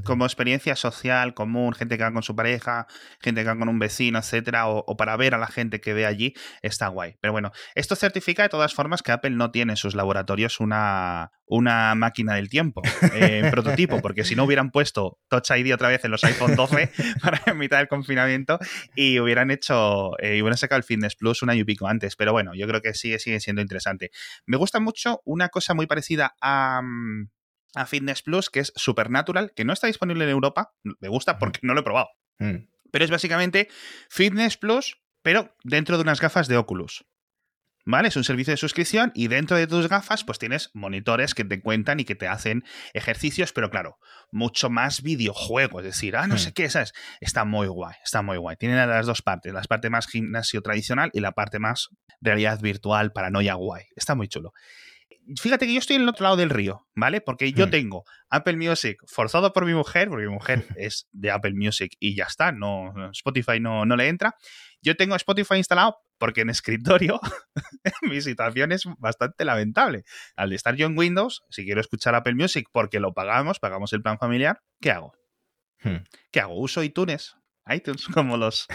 como, 0.04 0.26
experiencia 0.26 0.74
social 0.74 1.34
común, 1.34 1.72
gente 1.72 1.96
que 1.96 2.02
va 2.02 2.12
con 2.12 2.22
su 2.22 2.34
pareja, 2.34 2.86
gente 3.20 3.42
que 3.42 3.48
va 3.48 3.56
con 3.56 3.68
un 3.68 3.78
vecino, 3.78 4.18
etcétera, 4.18 4.66
o, 4.68 4.96
para 4.96 5.16
ver 5.16 5.34
a 5.34 5.38
la 5.38 5.46
gente 5.46 5.80
que 5.80 5.94
ve 5.94 6.04
allí, 6.04 6.34
está 6.62 6.88
guay. 6.88 7.16
Pero 7.20 7.32
bueno, 7.32 7.52
esto 7.74 7.94
certifica 7.94 8.42
de 8.42 8.48
todas 8.48 8.74
formas 8.74 9.02
que 9.02 9.12
Apple 9.12 9.30
no 9.30 9.50
tiene 9.52 9.74
en 9.74 9.76
sus 9.76 9.94
laboratorios 9.94 10.58
una, 10.58 11.30
una 11.46 11.94
máquina 11.94 12.34
del 12.34 12.48
tiempo 12.48 12.82
eh, 13.14 13.42
en 13.44 13.50
prototipo, 13.50 14.02
porque 14.02 14.24
si 14.24 14.34
no 14.34 14.44
hubieran 14.44 14.70
puesto 14.70 15.20
Touch 15.28 15.50
ID 15.50 15.72
otra 15.72 15.88
vez 15.88 16.04
en 16.04 16.10
los 16.10 16.24
iPhone 16.24 16.56
12 16.56 16.90
para 17.22 17.40
evitar 17.46 17.80
el 17.80 17.88
confinamiento 17.88 18.58
y 18.94 19.20
hubieran 19.20 19.50
hecho, 19.52 20.18
eh, 20.18 20.36
y 20.36 20.42
hubieran 20.42 20.58
sacado 20.58 20.78
el 20.78 20.84
Fitness 20.84 21.14
Plus 21.14 21.42
un 21.42 21.50
año 21.50 21.60
y 21.60 21.64
pico 21.64 21.86
antes. 21.86 22.16
Pero 22.16 22.32
bueno, 22.32 22.52
yo 22.54 22.66
creo 22.66 22.80
que 22.80 22.94
sigue, 22.94 23.20
sigue 23.20 23.38
siendo 23.38 23.62
interesante. 23.62 24.10
Me 24.44 24.56
gusta 24.56 24.80
mucho 24.80 25.20
una 25.24 25.48
cosa 25.48 25.74
muy 25.74 25.86
parecida 25.86 26.34
a. 26.40 26.80
Mm, 26.82 27.28
a 27.76 27.86
Fitness 27.86 28.22
Plus, 28.22 28.50
que 28.50 28.60
es 28.60 28.72
Supernatural, 28.74 29.52
que 29.54 29.64
no 29.64 29.72
está 29.72 29.86
disponible 29.86 30.24
en 30.24 30.30
Europa. 30.30 30.72
Me 30.82 31.08
gusta 31.08 31.38
porque 31.38 31.60
no 31.62 31.74
lo 31.74 31.80
he 31.80 31.84
probado. 31.84 32.08
Mm. 32.38 32.68
Pero 32.90 33.04
es 33.04 33.10
básicamente 33.10 33.68
Fitness 34.08 34.56
Plus, 34.56 35.02
pero 35.22 35.54
dentro 35.62 35.96
de 35.96 36.02
unas 36.02 36.20
gafas 36.20 36.48
de 36.48 36.56
Oculus. 36.56 37.06
¿Vale? 37.88 38.08
Es 38.08 38.16
un 38.16 38.24
servicio 38.24 38.50
de 38.50 38.56
suscripción 38.56 39.12
y 39.14 39.28
dentro 39.28 39.56
de 39.56 39.68
tus 39.68 39.88
gafas 39.88 40.24
pues 40.24 40.40
tienes 40.40 40.70
monitores 40.74 41.34
que 41.34 41.44
te 41.44 41.60
cuentan 41.60 42.00
y 42.00 42.04
que 42.04 42.16
te 42.16 42.26
hacen 42.26 42.64
ejercicios, 42.94 43.52
pero 43.52 43.70
claro, 43.70 43.98
mucho 44.32 44.70
más 44.70 45.02
videojuego, 45.02 45.78
es 45.78 45.86
decir, 45.86 46.16
ah, 46.16 46.26
no 46.26 46.36
sé 46.36 46.50
mm. 46.50 46.52
qué, 46.54 46.68
¿sabes? 46.68 46.94
Está 47.20 47.44
muy 47.44 47.68
guay, 47.68 47.94
está 48.02 48.22
muy 48.22 48.38
guay. 48.38 48.56
Tienen 48.56 48.88
las 48.88 49.06
dos 49.06 49.22
partes, 49.22 49.52
la 49.52 49.62
parte 49.62 49.88
más 49.88 50.08
gimnasio 50.08 50.62
tradicional 50.62 51.10
y 51.12 51.20
la 51.20 51.30
parte 51.30 51.60
más 51.60 51.90
realidad 52.20 52.60
virtual, 52.60 53.12
paranoia 53.12 53.54
guay. 53.54 53.84
Está 53.94 54.16
muy 54.16 54.26
chulo 54.26 54.52
fíjate 55.40 55.66
que 55.66 55.72
yo 55.72 55.78
estoy 55.78 55.96
en 55.96 56.02
el 56.02 56.08
otro 56.08 56.24
lado 56.24 56.36
del 56.36 56.50
río, 56.50 56.86
¿vale? 56.94 57.20
Porque 57.20 57.52
yo 57.52 57.66
hmm. 57.66 57.70
tengo 57.70 58.04
Apple 58.30 58.56
Music 58.56 59.02
forzado 59.06 59.52
por 59.52 59.66
mi 59.66 59.74
mujer, 59.74 60.08
porque 60.08 60.26
mi 60.26 60.32
mujer 60.32 60.64
es 60.76 61.08
de 61.12 61.30
Apple 61.30 61.54
Music 61.54 61.96
y 61.98 62.14
ya 62.14 62.24
está, 62.24 62.52
no 62.52 62.92
Spotify 63.12 63.60
no, 63.60 63.84
no 63.84 63.96
le 63.96 64.08
entra. 64.08 64.36
Yo 64.82 64.96
tengo 64.96 65.16
Spotify 65.16 65.56
instalado 65.56 65.98
porque 66.18 66.42
en 66.42 66.50
escritorio 66.50 67.20
mi 68.02 68.20
situación 68.20 68.72
es 68.72 68.84
bastante 68.98 69.44
lamentable. 69.44 70.04
Al 70.36 70.52
estar 70.52 70.76
yo 70.76 70.86
en 70.86 70.96
Windows, 70.96 71.44
si 71.50 71.64
quiero 71.64 71.80
escuchar 71.80 72.14
Apple 72.14 72.34
Music 72.34 72.68
porque 72.72 73.00
lo 73.00 73.12
pagamos, 73.12 73.58
pagamos 73.58 73.92
el 73.92 74.02
plan 74.02 74.18
familiar, 74.18 74.62
¿qué 74.80 74.90
hago? 74.90 75.12
Hmm. 75.82 76.04
¿Qué 76.30 76.40
hago? 76.40 76.58
Uso 76.58 76.82
iTunes 76.82 77.36
iTunes 77.68 78.06
como 78.14 78.36
los 78.36 78.66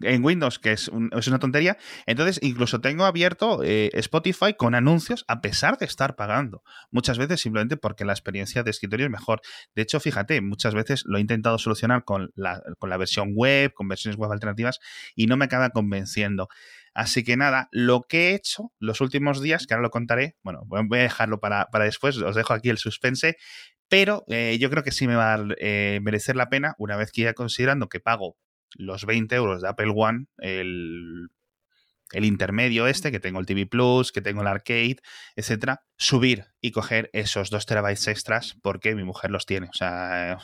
en 0.00 0.24
Windows, 0.24 0.58
que 0.58 0.72
es, 0.72 0.88
una 0.88 1.38
tontería. 1.38 1.76
Entonces, 2.06 2.38
incluso 2.42 2.80
tengo 2.80 3.04
abierto 3.04 3.62
eh, 3.62 3.90
Spotify 3.94 4.54
con 4.56 4.74
anuncios 4.74 5.24
a 5.28 5.40
pesar 5.40 5.78
de 5.78 5.86
estar 5.86 6.16
pagando. 6.16 6.62
Muchas 6.90 7.18
veces 7.18 7.40
simplemente 7.40 7.76
porque 7.76 8.04
la 8.04 8.12
experiencia 8.12 8.62
de 8.62 8.70
escritorio 8.70 9.06
es 9.06 9.12
mejor. 9.12 9.40
De 9.74 9.82
hecho, 9.82 10.00
fíjate, 10.00 10.40
muchas 10.40 10.74
veces 10.74 11.02
lo 11.06 11.18
he 11.18 11.20
intentado 11.20 11.58
solucionar 11.58 12.04
con 12.04 12.30
la, 12.34 12.62
con 12.78 12.90
la 12.90 12.96
versión 12.96 13.32
web, 13.34 13.72
con 13.72 13.88
versiones 13.88 14.16
web 14.16 14.32
alternativas 14.32 14.78
y 15.14 15.26
no 15.26 15.36
me 15.36 15.44
acaba 15.44 15.70
convenciendo. 15.70 16.48
Así 16.94 17.22
que 17.24 17.36
nada, 17.36 17.68
lo 17.70 18.02
que 18.02 18.30
he 18.30 18.34
hecho 18.34 18.72
los 18.78 19.00
últimos 19.00 19.40
días, 19.40 19.66
que 19.66 19.74
ahora 19.74 19.82
lo 19.82 19.90
contaré, 19.90 20.36
bueno, 20.42 20.62
voy 20.66 20.98
a 20.98 21.02
dejarlo 21.02 21.40
para, 21.40 21.66
para 21.66 21.84
después, 21.84 22.16
os 22.18 22.34
dejo 22.34 22.52
aquí 22.52 22.68
el 22.68 22.78
suspense, 22.78 23.36
pero 23.88 24.24
eh, 24.28 24.56
yo 24.60 24.70
creo 24.70 24.82
que 24.82 24.92
sí 24.92 25.06
me 25.06 25.16
va 25.16 25.34
a 25.34 25.44
eh, 25.58 26.00
merecer 26.02 26.36
la 26.36 26.48
pena, 26.48 26.74
una 26.78 26.96
vez 26.96 27.12
que 27.12 27.22
ya 27.22 27.34
considerando 27.34 27.88
que 27.88 28.00
pago 28.00 28.36
los 28.74 29.04
20 29.04 29.34
euros 29.34 29.62
de 29.62 29.68
Apple 29.68 29.92
One, 29.94 30.26
el, 30.38 31.28
el 32.12 32.24
intermedio 32.24 32.86
este, 32.86 33.10
que 33.10 33.20
tengo 33.20 33.40
el 33.40 33.46
TV 33.46 33.66
Plus, 33.66 34.12
que 34.12 34.20
tengo 34.20 34.42
el 34.42 34.46
arcade, 34.46 34.98
etcétera, 35.36 35.82
subir 35.96 36.46
y 36.60 36.70
coger 36.72 37.10
esos 37.12 37.50
2 37.50 37.66
terabytes 37.66 38.08
extras 38.08 38.56
porque 38.62 38.94
mi 38.94 39.04
mujer 39.04 39.30
los 39.30 39.46
tiene. 39.46 39.68
O 39.68 39.74
sea, 39.74 40.38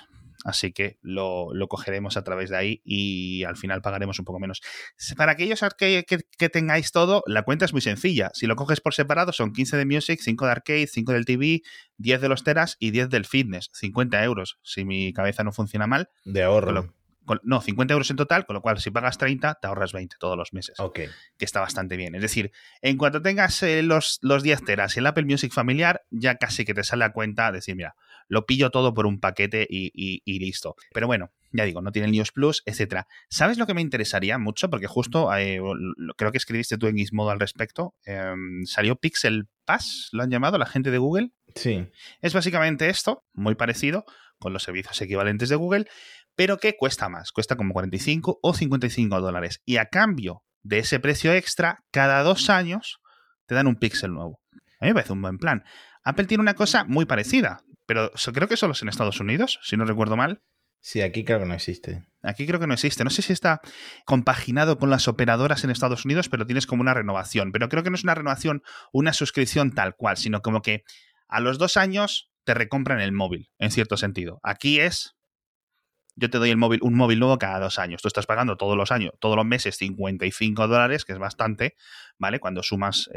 Así 0.47 0.73
que 0.73 0.97
lo, 1.03 1.51
cogeremos 1.69 2.17
a 2.17 2.23
través 2.23 2.51
de 2.51 2.57
ahí 2.57 2.81
y 2.85 3.43
al 3.43 3.57
final 3.57 3.83
pagaremos 3.83 4.21
un 4.21 4.25
poco 4.25 4.39
menos. 4.39 4.63
Para 5.17 5.33
aquellos 5.33 5.61
que, 5.77 6.05
que, 6.07 6.49
tengáis 6.49 6.93
todo, 6.93 7.25
la 7.27 7.43
cuenta 7.43 7.65
es 7.65 7.73
muy 7.73 7.81
sencilla. 7.81 8.31
Si 8.33 8.47
lo 8.47 8.55
coges 8.55 8.81
por 8.81 8.95
separado, 8.95 9.33
son 9.33 9.53
15 9.53 9.77
de 9.77 9.85
Music, 9.85 10.21
5 10.23 10.45
de 10.47 10.53
Arcade, 10.53 10.87
5 10.87 11.13
del 11.13 11.25
TV, 11.25 11.63
10 11.99 12.21
de 12.21 12.29
los 12.29 12.45
Teras 12.45 12.77
y 12.79 12.93
10 12.93 13.09
del 13.09 13.25
Fitness. 13.25 13.71
50 13.73 14.23
euros, 14.23 14.61
si 14.63 14.85
mi 14.85 15.13
cabeza 15.13 15.43
no 15.43 15.51
funciona 15.51 15.89
mal. 15.89 16.11
De 16.25 16.45
ahorro. 16.45 16.95
no, 17.43 17.61
50 17.61 17.93
euros 17.93 18.09
en 18.11 18.17
total, 18.17 18.47
con 18.47 18.55
lo 18.55 18.63
cual 18.63 18.79
si 18.79 18.93
pagas 18.93 19.19
30, 19.19 19.59
te 19.61 19.67
ahorras 19.67 19.93
20 19.93 20.15
todos 20.21 20.39
los 20.39 20.53
meses. 20.53 20.79
Ok. 20.79 21.01
Que 21.37 21.45
está 21.45 21.59
bastante 21.59 21.97
bien. 21.97 22.15
Es 22.15 22.23
decir, 22.23 22.53
en 22.83 22.97
cuanto 22.99 23.21
tengas 23.21 23.65
eh, 23.65 23.83
los, 23.83 24.21
los 24.23 24.45
10 24.45 24.65
teras 24.65 24.97
y 24.97 25.01
el 25.01 25.07
Apple 25.07 25.25
Music 25.25 25.53
familiar, 25.53 26.05
ya 26.11 26.37
casi 26.37 26.65
que 26.65 26.73
te 26.73 26.85
sale 26.85 27.05
a 27.05 27.13
cuenta 27.13 27.51
decir, 27.51 27.75
mira, 27.75 27.97
lo 28.29 28.47
pillo 28.47 28.71
todo 28.71 28.95
por 28.95 29.07
un 29.07 29.21
paquete 29.21 29.67
y, 29.69 30.39
listo. 30.39 30.77
Pero 30.93 31.07
bueno, 31.07 31.31
ya 31.53 31.65
digo, 31.65 31.81
no 31.83 31.93
tiene 31.93 32.07
el 32.07 32.13
News 32.13 32.33
Plus, 32.33 32.63
etcétera. 32.67 33.07
¿Sabes 33.29 33.59
lo 33.59 33.67
que 33.67 33.75
me 33.75 33.81
interesaría 33.81 34.39
mucho? 34.39 34.69
Porque 34.69 34.87
justo 34.87 35.35
eh, 35.37 35.61
creo 36.17 36.33
que 36.33 36.39
escribiste 36.39 36.79
tú 36.79 36.87
en 36.87 36.97
Gizmodo 36.97 37.31
al 37.31 37.41
respecto. 37.41 37.95
Em, 38.05 38.65
salió 38.67 38.97
Pixel 38.97 39.49
Pass, 39.65 40.09
lo 40.13 40.23
han 40.23 40.31
llamado 40.31 40.59
la 40.59 40.67
gente 40.67 40.91
de 40.91 40.99
Google. 40.99 41.31
Sí. 41.55 41.89
Es 42.21 42.35
básicamente 42.35 42.89
esto, 42.89 43.25
muy 43.33 43.55
parecido, 43.55 44.05
con 44.39 44.53
los 44.53 44.63
servicios 44.63 45.01
equivalentes 45.01 45.49
de 45.49 45.57
Google, 45.57 45.87
pero 46.35 46.59
que 46.59 46.77
cuesta 46.77 47.09
más, 47.09 47.33
cuesta 47.33 47.57
como 47.57 47.73
45 47.73 48.41
o 48.43 48.55
55 48.55 49.21
dólares. 49.21 49.63
Y 49.65 49.79
a 49.79 49.87
cambio 49.87 50.45
de 50.63 50.81
ese 50.81 51.01
precio 51.01 51.33
extra, 51.33 51.85
cada 51.91 52.23
dos 52.23 52.51
años 52.51 53.01
te 53.47 53.55
dan 53.55 53.67
un 53.67 53.77
Pixel 53.77 54.13
nuevo. 54.13 54.41
A 54.81 54.85
mí 54.85 54.89
me 54.89 54.95
parece 54.95 55.13
un 55.13 55.23
buen 55.23 55.39
plan. 55.39 55.65
Apple 56.05 56.27
tiene 56.27 56.43
una 56.43 56.55
cosa 56.55 56.85
muy 56.85 57.07
parecida, 57.07 57.63
pero 57.87 58.11
creo 58.35 58.49
que 58.49 58.57
solo 58.57 58.73
es 58.73 58.83
en 58.83 58.89
Estados 58.89 59.21
Unidos, 59.21 59.59
si 59.63 59.77
no 59.77 59.85
recuerdo 59.85 60.17
mal. 60.17 60.43
Sí, 60.81 61.01
aquí 61.01 61.25
creo 61.25 61.41
que 61.41 61.47
no 61.47 61.55
existe. 61.55 62.07
Aquí 62.23 62.47
creo 62.47 62.61
que 62.61 62.67
no 62.67 62.75
existe. 62.75 63.03
No 63.03 63.11
sé 63.11 63.23
si 63.23 63.33
está 63.33 63.61
compaginado 64.05 64.79
con 64.79 64.91
las 64.91 65.09
operadoras 65.09 65.65
en 65.65 65.71
Estados 65.71 66.05
Unidos, 66.05 66.29
pero 66.29 66.47
tienes 66.47 66.67
como 66.67 66.83
una 66.83 66.95
renovación. 66.95 67.51
Pero 67.51 67.69
creo 67.69 67.83
que 67.83 67.91
no 67.91 67.97
es 67.97 68.05
una 68.05 68.15
renovación, 68.15 68.63
una 68.93 69.13
suscripción 69.13 69.73
tal 69.73 69.97
cual, 69.97 70.17
sino 70.17 70.43
como 70.43 70.63
que 70.63 70.85
a 71.29 71.41
los 71.41 71.59
dos 71.59 71.77
años 71.77 72.31
te 72.45 72.55
recompran 72.55 73.01
el 73.01 73.11
móvil, 73.11 73.51
en 73.59 73.73
cierto 73.73 73.97
sentido. 73.97 74.39
Aquí 74.45 74.79
es, 74.79 75.17
yo 76.17 76.31
te 76.31 76.39
doy 76.39 76.51
el 76.51 76.57
móvil, 76.57 76.81
un 76.83 76.95
móvil 76.95 77.21
nuevo 77.21 77.39
cada 77.39 77.61
dos 77.61 77.79
años. 77.79 78.01
Tú 78.01 78.09
estás 78.09 78.27
pagando 78.27 78.57
todos 78.57 78.77
los 78.77 78.91
años, 78.91 79.13
todos 79.21 79.37
los 79.37 79.45
meses 79.45 79.77
55 79.77 80.67
dólares, 80.67 81.05
que 81.05 81.13
es 81.13 81.19
bastante, 81.19 81.77
¿vale? 82.19 82.41
Cuando 82.41 82.63
sumas 82.63 83.11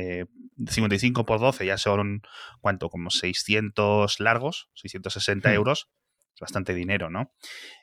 55 0.68 1.22
eh, 1.22 1.24
por 1.24 1.40
12 1.40 1.66
ya 1.66 1.78
son, 1.78 2.22
¿cuánto? 2.60 2.90
Como 2.90 3.10
600 3.10 4.20
largos, 4.20 4.70
660 4.76 5.50
hmm. 5.50 5.54
euros. 5.54 5.90
Es 6.36 6.42
bastante 6.42 6.74
dinero, 6.74 7.10
¿no? 7.10 7.34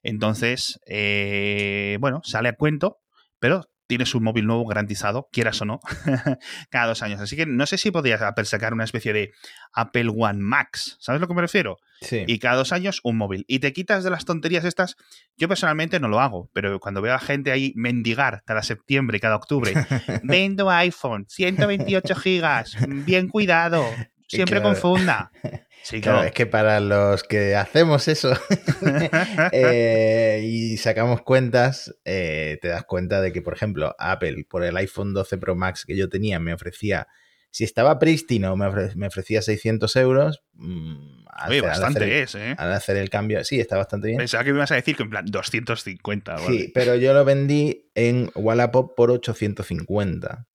Entonces, 0.03 0.81
eh, 0.87 1.97
bueno, 2.01 2.21
sale 2.23 2.51
a 2.51 2.53
cuento, 2.55 3.01
pero 3.39 3.69
tienes 3.87 4.15
un 4.15 4.25
móvil 4.25 4.47
nuevo 4.47 4.67
garantizado, 4.67 5.29
quieras 5.33 5.61
o 5.63 5.65
no, 5.65 5.81
cada 6.71 6.87
dos 6.87 7.03
años. 7.03 7.21
Así 7.21 7.37
que 7.37 7.47
no 7.47 7.67
sé 7.67 7.79
si 7.79 7.91
podrías 7.91 8.21
Apple 8.23 8.45
sacar 8.45 8.73
una 8.73 8.85
especie 8.85 9.13
de 9.13 9.33
Apple 9.73 10.13
One 10.17 10.41
Max, 10.41 10.97
¿sabes 11.01 11.19
a 11.19 11.23
lo 11.23 11.29
que 11.29 11.35
me 11.35 11.43
refiero? 11.43 11.79
Sí. 12.01 12.25
Y 12.27 12.39
cada 12.39 12.57
dos 12.57 12.73
años 12.73 13.01
un 13.05 13.17
móvil. 13.17 13.45
Y 13.49 13.61
te 13.61 13.73
quitas 13.73 14.05
de 14.05 14.11
las 14.11 14.25
tonterías 14.25 14.65
estas. 14.65 14.97
Yo 15.37 15.49
personalmente 15.49 15.99
no 16.01 16.09
lo 16.09 16.21
hago, 16.21 16.51
pero 16.53 16.79
cuando 16.79 17.01
veo 17.01 17.15
a 17.15 17.19
gente 17.19 17.53
ahí 17.53 17.73
mendigar 17.75 18.43
cada 18.45 18.63
septiembre 18.63 19.17
y 19.17 19.21
cada 19.21 19.37
octubre, 19.37 19.73
vendo 20.23 20.71
iPhone, 20.71 21.27
128 21.29 22.15
gigas, 22.17 22.77
bien 22.89 23.29
cuidado, 23.29 23.85
siempre 24.27 24.63
confunda. 24.63 25.31
Sí, 25.83 26.01
claro, 26.01 26.25
es 26.25 26.33
que 26.33 26.47
para 26.47 26.81
los 26.81 27.23
que 27.23 27.55
hacemos 27.55 28.09
eso 28.09 28.33
eh, 29.53 30.41
y 30.45 30.79
sacamos 30.79 31.23
cuentas, 31.23 31.95
eh, 32.05 32.59
te 32.61 32.67
das 32.67 32.83
cuenta 32.83 33.21
de 33.21 33.33
que, 33.33 33.41
por 33.41 33.55
ejemplo, 33.55 33.95
Apple 33.97 34.47
por 34.51 34.65
el 34.65 34.77
iPhone 34.79 35.15
12 35.15 35.39
Pro 35.39 35.55
Max 35.55 35.85
que 35.85 35.97
yo 35.97 36.09
tenía 36.09 36.41
me 36.41 36.53
ofrecía, 36.53 37.07
si 37.53 37.63
estaba 37.63 38.01
prístino, 38.01 38.57
me, 38.57 38.67
ofrecía 39.07 39.43
600 39.43 39.95
euros. 39.95 40.43
Mm, 40.55 41.25
al, 41.29 41.63
bastante 41.63 42.01
hacer, 42.01 42.13
es, 42.13 42.35
¿eh? 42.35 42.57
Al 42.59 42.73
hacer 42.73 42.97
el 42.97 43.09
cambio, 43.09 43.45
sí, 43.45 43.61
está 43.61 43.77
bastante 43.77 44.09
bien. 44.09 44.19
Pensaba 44.19 44.43
que 44.43 44.51
me 44.51 44.59
ibas 44.59 44.73
a 44.73 44.75
decir 44.75 44.97
que 44.97 45.05
en 45.05 45.11
plan 45.11 45.27
250. 45.27 46.39
Sí, 46.39 46.73
pero 46.75 46.97
yo 46.97 47.15
lo 47.15 47.25
vendí 47.25 47.93
en 47.95 48.33
Wallapop 48.35 48.97
por 48.97 49.13
850. 49.13 50.49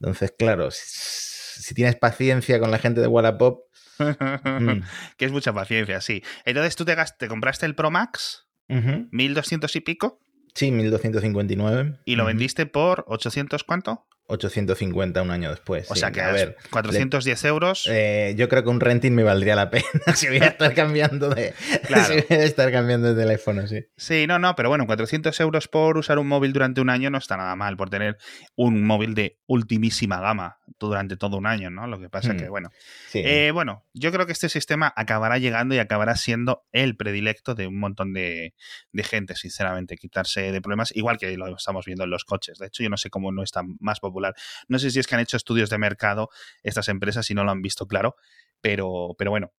Entonces, 0.00 0.34
claro, 0.36 0.70
si, 0.70 1.31
si 1.60 1.74
tienes 1.74 1.96
paciencia 1.96 2.58
con 2.60 2.70
la 2.70 2.78
gente 2.78 3.00
de 3.00 3.06
Wallapop 3.06 3.60
Mm. 3.98 4.82
que 5.16 5.24
es 5.24 5.32
mucha 5.32 5.52
paciencia, 5.52 6.00
sí. 6.00 6.22
Entonces 6.44 6.76
tú 6.76 6.84
te, 6.84 6.96
te 7.18 7.28
compraste 7.28 7.66
el 7.66 7.74
Pro 7.74 7.90
Max, 7.90 8.46
1200 8.68 9.74
y 9.76 9.80
pico. 9.80 10.20
Sí, 10.54 10.70
1259. 10.70 12.00
¿Y 12.04 12.16
lo 12.16 12.24
vendiste 12.24 12.66
por 12.66 13.04
800 13.08 13.64
cuánto? 13.64 14.06
850 14.26 15.20
un 15.22 15.30
año 15.30 15.50
después. 15.50 15.90
O 15.90 15.94
sea 15.94 16.10
que, 16.10 16.20
a 16.20 16.30
ver, 16.32 16.56
410 16.70 17.44
euros. 17.44 17.86
Eh, 17.90 18.34
yo 18.36 18.48
creo 18.48 18.62
que 18.62 18.70
un 18.70 18.80
renting 18.80 19.12
me 19.12 19.24
valdría 19.24 19.56
la 19.56 19.70
pena 19.70 19.84
si 20.14 20.28
voy 20.28 20.38
a 20.38 20.46
estar 20.46 20.74
cambiando 20.74 21.28
de. 21.28 21.52
Claro. 21.86 22.04
si 22.04 22.14
voy 22.14 22.38
a 22.38 22.44
estar 22.44 22.70
cambiando 22.70 23.14
de 23.14 23.20
teléfono, 23.20 23.66
sí. 23.66 23.84
Sí, 23.96 24.26
no, 24.26 24.38
no, 24.38 24.54
pero 24.54 24.68
bueno, 24.68 24.86
400 24.86 25.38
euros 25.40 25.68
por 25.68 25.98
usar 25.98 26.18
un 26.18 26.28
móvil 26.28 26.52
durante 26.52 26.80
un 26.80 26.90
año 26.90 27.10
no 27.10 27.18
está 27.18 27.36
nada 27.36 27.56
mal, 27.56 27.76
por 27.76 27.90
tener 27.90 28.16
un 28.54 28.84
móvil 28.84 29.14
de 29.14 29.38
ultimísima 29.46 30.20
gama 30.20 30.58
durante 30.78 31.16
todo 31.16 31.36
un 31.36 31.46
año, 31.46 31.70
¿no? 31.70 31.86
Lo 31.86 32.00
que 32.00 32.08
pasa 32.08 32.36
que, 32.36 32.46
hmm. 32.46 32.50
bueno. 32.50 32.70
Eh, 33.14 33.50
bueno, 33.52 33.84
yo 33.92 34.12
creo 34.12 34.26
que 34.26 34.32
este 34.32 34.48
sistema 34.48 34.92
acabará 34.96 35.38
llegando 35.38 35.74
y 35.74 35.78
acabará 35.78 36.16
siendo 36.16 36.64
el 36.72 36.96
predilecto 36.96 37.54
de 37.54 37.66
un 37.66 37.78
montón 37.78 38.12
de, 38.12 38.54
de 38.92 39.04
gente, 39.04 39.36
sinceramente, 39.36 39.96
quitarse 39.96 40.52
de 40.52 40.60
problemas, 40.62 40.94
igual 40.96 41.18
que 41.18 41.36
lo 41.36 41.54
estamos 41.54 41.84
viendo 41.84 42.04
en 42.04 42.10
los 42.10 42.24
coches. 42.24 42.58
De 42.58 42.68
hecho, 42.68 42.82
yo 42.82 42.88
no 42.88 42.96
sé 42.96 43.10
cómo 43.10 43.32
no 43.32 43.42
está 43.42 43.62
más 43.80 44.00
popular 44.00 44.11
no 44.68 44.78
sé 44.78 44.90
si 44.90 44.98
es 44.98 45.06
que 45.06 45.14
han 45.14 45.20
hecho 45.20 45.36
estudios 45.36 45.70
de 45.70 45.78
mercado 45.78 46.28
estas 46.62 46.88
empresas 46.88 47.30
y 47.30 47.34
no 47.34 47.44
lo 47.44 47.50
han 47.50 47.62
visto 47.62 47.86
claro, 47.86 48.16
pero, 48.60 49.14
pero 49.18 49.30
bueno. 49.30 49.52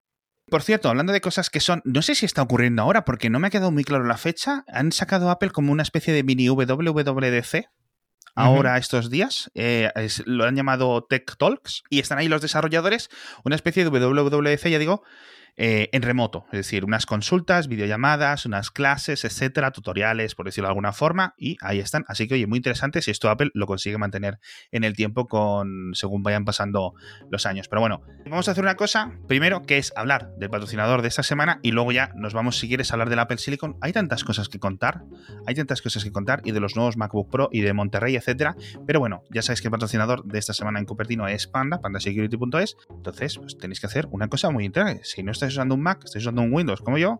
Por 0.50 0.62
cierto, 0.62 0.90
hablando 0.90 1.14
de 1.14 1.22
cosas 1.22 1.50
que 1.50 1.62
son, 1.62 1.82
no 1.86 2.02
sé 2.02 2.16
si 2.16 2.26
está 2.26 2.42
ocurriendo 2.42 2.82
ahora 2.82 3.06
porque 3.06 3.30
no 3.30 3.40
me 3.40 3.48
ha 3.48 3.50
quedado 3.50 3.72
muy 3.72 3.86
claro 3.86 4.04
la 4.04 4.18
fecha, 4.18 4.66
han 4.68 4.92
sacado 4.92 5.30
Apple 5.30 5.52
como 5.52 5.72
una 5.72 5.84
especie 5.84 6.14
de 6.14 6.24
mini 6.24 6.50
WWDC 6.50 7.66
ahora 8.36 8.78
estos 8.78 9.10
días. 9.10 9.52
Eh, 9.56 9.90
lo 10.26 10.46
han 10.46 10.56
llamado 10.56 11.06
Tech 11.06 11.38
Talks 11.38 11.84
y 11.90 12.00
están 12.00 12.18
ahí 12.18 12.28
los 12.28 12.42
desarrolladores, 12.42 13.10
una 13.44 13.56
especie 13.56 13.84
de 13.84 13.90
WWDC, 13.90 14.70
ya 14.70 14.80
digo, 14.80 15.04
eh, 15.56 15.90
en 15.92 16.02
remoto, 16.02 16.46
es 16.52 16.60
decir, 16.60 16.84
unas 16.84 17.06
consultas, 17.06 17.68
videollamadas, 17.68 18.46
unas 18.46 18.72
clases, 18.72 19.24
etcétera, 19.24 19.72
tutoriales, 19.72 20.34
por 20.34 20.46
decirlo 20.46 20.68
de 20.68 20.72
alguna 20.72 20.94
forma, 20.94 21.36
y 21.38 21.58
ahí 21.62 21.80
están. 21.80 22.06
Así 22.08 22.28
que, 22.28 22.34
oye, 22.34 22.48
muy 22.48 22.58
interesante 22.58 23.02
si 23.02 23.12
esto 23.12 23.30
Apple 23.30 23.52
lo 23.54 23.68
consigue 23.68 23.98
mantener 23.98 24.40
en 24.72 24.84
el 24.84 24.96
tiempo 24.96 25.28
con 25.28 25.92
según 25.94 26.24
vayan 26.24 26.44
pasando 26.46 26.94
los 27.30 27.46
años. 27.46 27.68
Pero 27.68 27.82
bueno, 27.82 28.02
vamos 28.26 28.48
a 28.48 28.52
hacer 28.52 28.64
una 28.64 28.76
cosa, 28.76 29.14
primero, 29.28 29.62
que 29.62 29.78
es 29.78 29.94
hablar 29.96 30.32
del 30.38 30.50
patrocinador 30.50 31.02
de 31.02 31.08
esta 31.08 31.24
semana 31.24 31.60
y 31.62 31.72
luego 31.72 31.92
ya 31.92 32.12
nos 32.16 32.34
vamos, 32.34 32.58
si 32.58 32.68
quieres, 32.68 32.92
a 32.92 32.96
hablar 32.96 33.10
del 33.10 33.20
Apple 33.20 33.38
Silicon. 33.38 33.78
Hay 33.82 33.94
tantas 33.94 34.24
cosas 34.24 34.50
que 34.50 34.60
contar, 34.60 35.04
hay 35.46 35.56
tantas 35.56 35.82
cosas 35.82 36.04
que 36.04 36.12
contar, 36.12 36.42
y 36.44 36.52
de 36.52 36.60
los 36.60 36.76
nuevos 36.76 36.98
MacBook 36.98 37.30
Pro 37.30 37.50
y 37.52 37.62
de 37.62 37.74
Monterrey, 37.74 38.16
etcétera. 38.16 38.56
Pero 38.88 39.00
bueno, 39.00 39.24
ya 39.30 39.42
sabéis 39.42 39.62
que 39.62 39.68
el 39.68 39.72
patrocinador 39.72 40.26
de 40.26 40.40
esta 40.40 40.54
semana 40.54 40.80
en 40.80 40.86
Cupertino 40.86 41.28
es 41.28 41.48
Panda, 41.48 41.80
pandasecurity.es. 41.80 42.76
Entonces, 42.90 43.38
pues 43.38 43.58
tenéis 43.58 43.80
que 43.80 43.88
hacer 43.88 44.08
una 44.12 44.28
cosa 44.28 44.50
muy 44.50 44.66
interesante. 44.66 45.04
Si 45.04 45.22
no 45.22 45.32
estáis 45.32 45.43
usando 45.52 45.76
un 45.76 45.82
Mac, 45.82 46.02
estáis 46.06 46.24
usando 46.24 46.42
un 46.42 46.54
Windows 46.54 46.82
como 46.82 46.98
yo, 46.98 47.18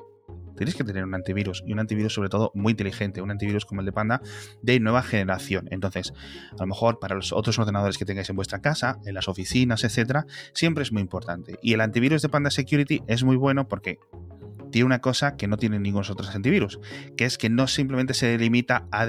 tenéis 0.56 0.76
que 0.76 0.84
tener 0.84 1.04
un 1.04 1.14
antivirus 1.14 1.64
y 1.66 1.74
un 1.74 1.80
antivirus 1.80 2.14
sobre 2.14 2.30
todo 2.30 2.52
muy 2.54 2.72
inteligente, 2.72 3.22
un 3.22 3.32
antivirus 3.32 3.66
como 3.66 3.82
el 3.82 3.86
de 3.86 3.92
Panda 3.92 4.22
de 4.62 4.80
nueva 4.80 5.02
generación. 5.04 5.68
Entonces, 5.72 6.14
a 6.52 6.62
lo 6.62 6.68
mejor 6.68 7.00
para 7.00 7.16
los 7.16 7.34
otros 7.34 7.58
ordenadores 7.60 7.98
que 7.98 8.06
tengáis 8.06 8.30
en 8.30 8.36
vuestra 8.36 8.62
casa, 8.62 9.00
en 9.06 9.16
las 9.16 9.28
oficinas, 9.28 9.84
etcétera, 9.84 10.26
siempre 10.54 10.84
es 10.84 10.92
muy 10.92 11.02
importante. 11.02 11.58
Y 11.62 11.74
el 11.74 11.82
antivirus 11.82 12.22
de 12.22 12.30
Panda 12.30 12.52
Security 12.52 13.04
es 13.08 13.24
muy 13.24 13.36
bueno 13.36 13.68
porque 13.68 14.00
tiene 14.72 14.86
una 14.86 15.02
cosa 15.02 15.36
que 15.38 15.48
no 15.48 15.58
tienen 15.58 15.84
ningún 15.84 16.04
otro 16.10 16.28
antivirus, 16.28 16.80
que 17.16 17.26
es 17.26 17.38
que 17.38 17.50
no 17.50 17.68
simplemente 17.68 18.14
se 18.14 18.38
limita 18.38 18.88
a 18.92 19.08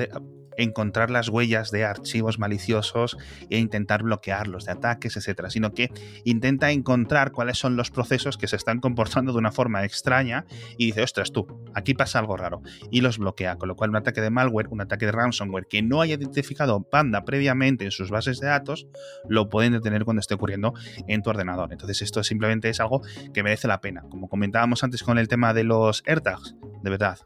encontrar 0.56 1.11
las 1.11 1.28
huellas 1.28 1.70
de 1.70 1.84
archivos 1.84 2.38
maliciosos 2.38 3.16
e 3.50 3.58
intentar 3.58 4.02
bloquearlos 4.02 4.64
de 4.64 4.73
ataques, 4.73 5.16
etcétera, 5.16 5.50
sino 5.50 5.73
que 5.73 5.90
intenta 6.25 6.70
encontrar 6.70 7.32
cuáles 7.32 7.58
son 7.58 7.76
los 7.76 7.90
procesos 7.90 8.38
que 8.38 8.49
se 8.49 8.56
están 8.56 8.80
comportando 8.80 9.32
de 9.32 9.38
una 9.38 9.52
forma 9.52 9.84
extraña 9.84 10.46
y 10.78 10.87
dice, 10.87 11.02
ostras, 11.02 11.32
tú, 11.32 11.46
aquí 11.75 11.94
pasa 11.94 12.18
algo 12.18 12.37
raro, 12.37 12.62
y 12.90 13.00
los 13.00 13.18
bloquea, 13.18 13.56
con 13.56 13.68
lo 13.68 13.76
cual 13.76 13.90
un 13.90 13.96
ataque 13.96 14.20
de 14.20 14.30
malware, 14.30 14.68
un 14.70 14.80
ataque 14.80 15.06
de 15.06 15.12
ransomware 15.12 15.66
que 15.66 15.82
no 15.82 16.00
haya 16.00 16.14
identificado 16.14 16.82
Panda 16.82 17.25
previamente 17.25 17.84
en 17.84 17.90
sus 17.90 18.11
bases 18.11 18.40
de 18.40 18.49
datos, 18.49 18.87
lo 19.28 19.49
pueden 19.49 19.73
detener 19.73 20.04
cuando 20.04 20.20
esté 20.20 20.34
ocurriendo 20.34 20.75
en 21.08 21.23
tu 21.23 21.30
ordenador. 21.30 21.73
Entonces 21.73 22.02
esto 22.02 22.23
simplemente 22.23 22.68
es 22.68 22.80
algo 22.80 23.02
que 23.32 23.42
merece 23.42 23.68
la 23.68 23.80
pena. 23.80 24.02
Como 24.08 24.28
comentábamos 24.28 24.84
antes 24.84 25.02
con 25.02 25.18
el 25.18 25.28
tema 25.28 25.54
de 25.54 25.64
los 25.64 26.02
AirTags, 26.06 26.54
de 26.82 26.90
verdad, 26.90 27.18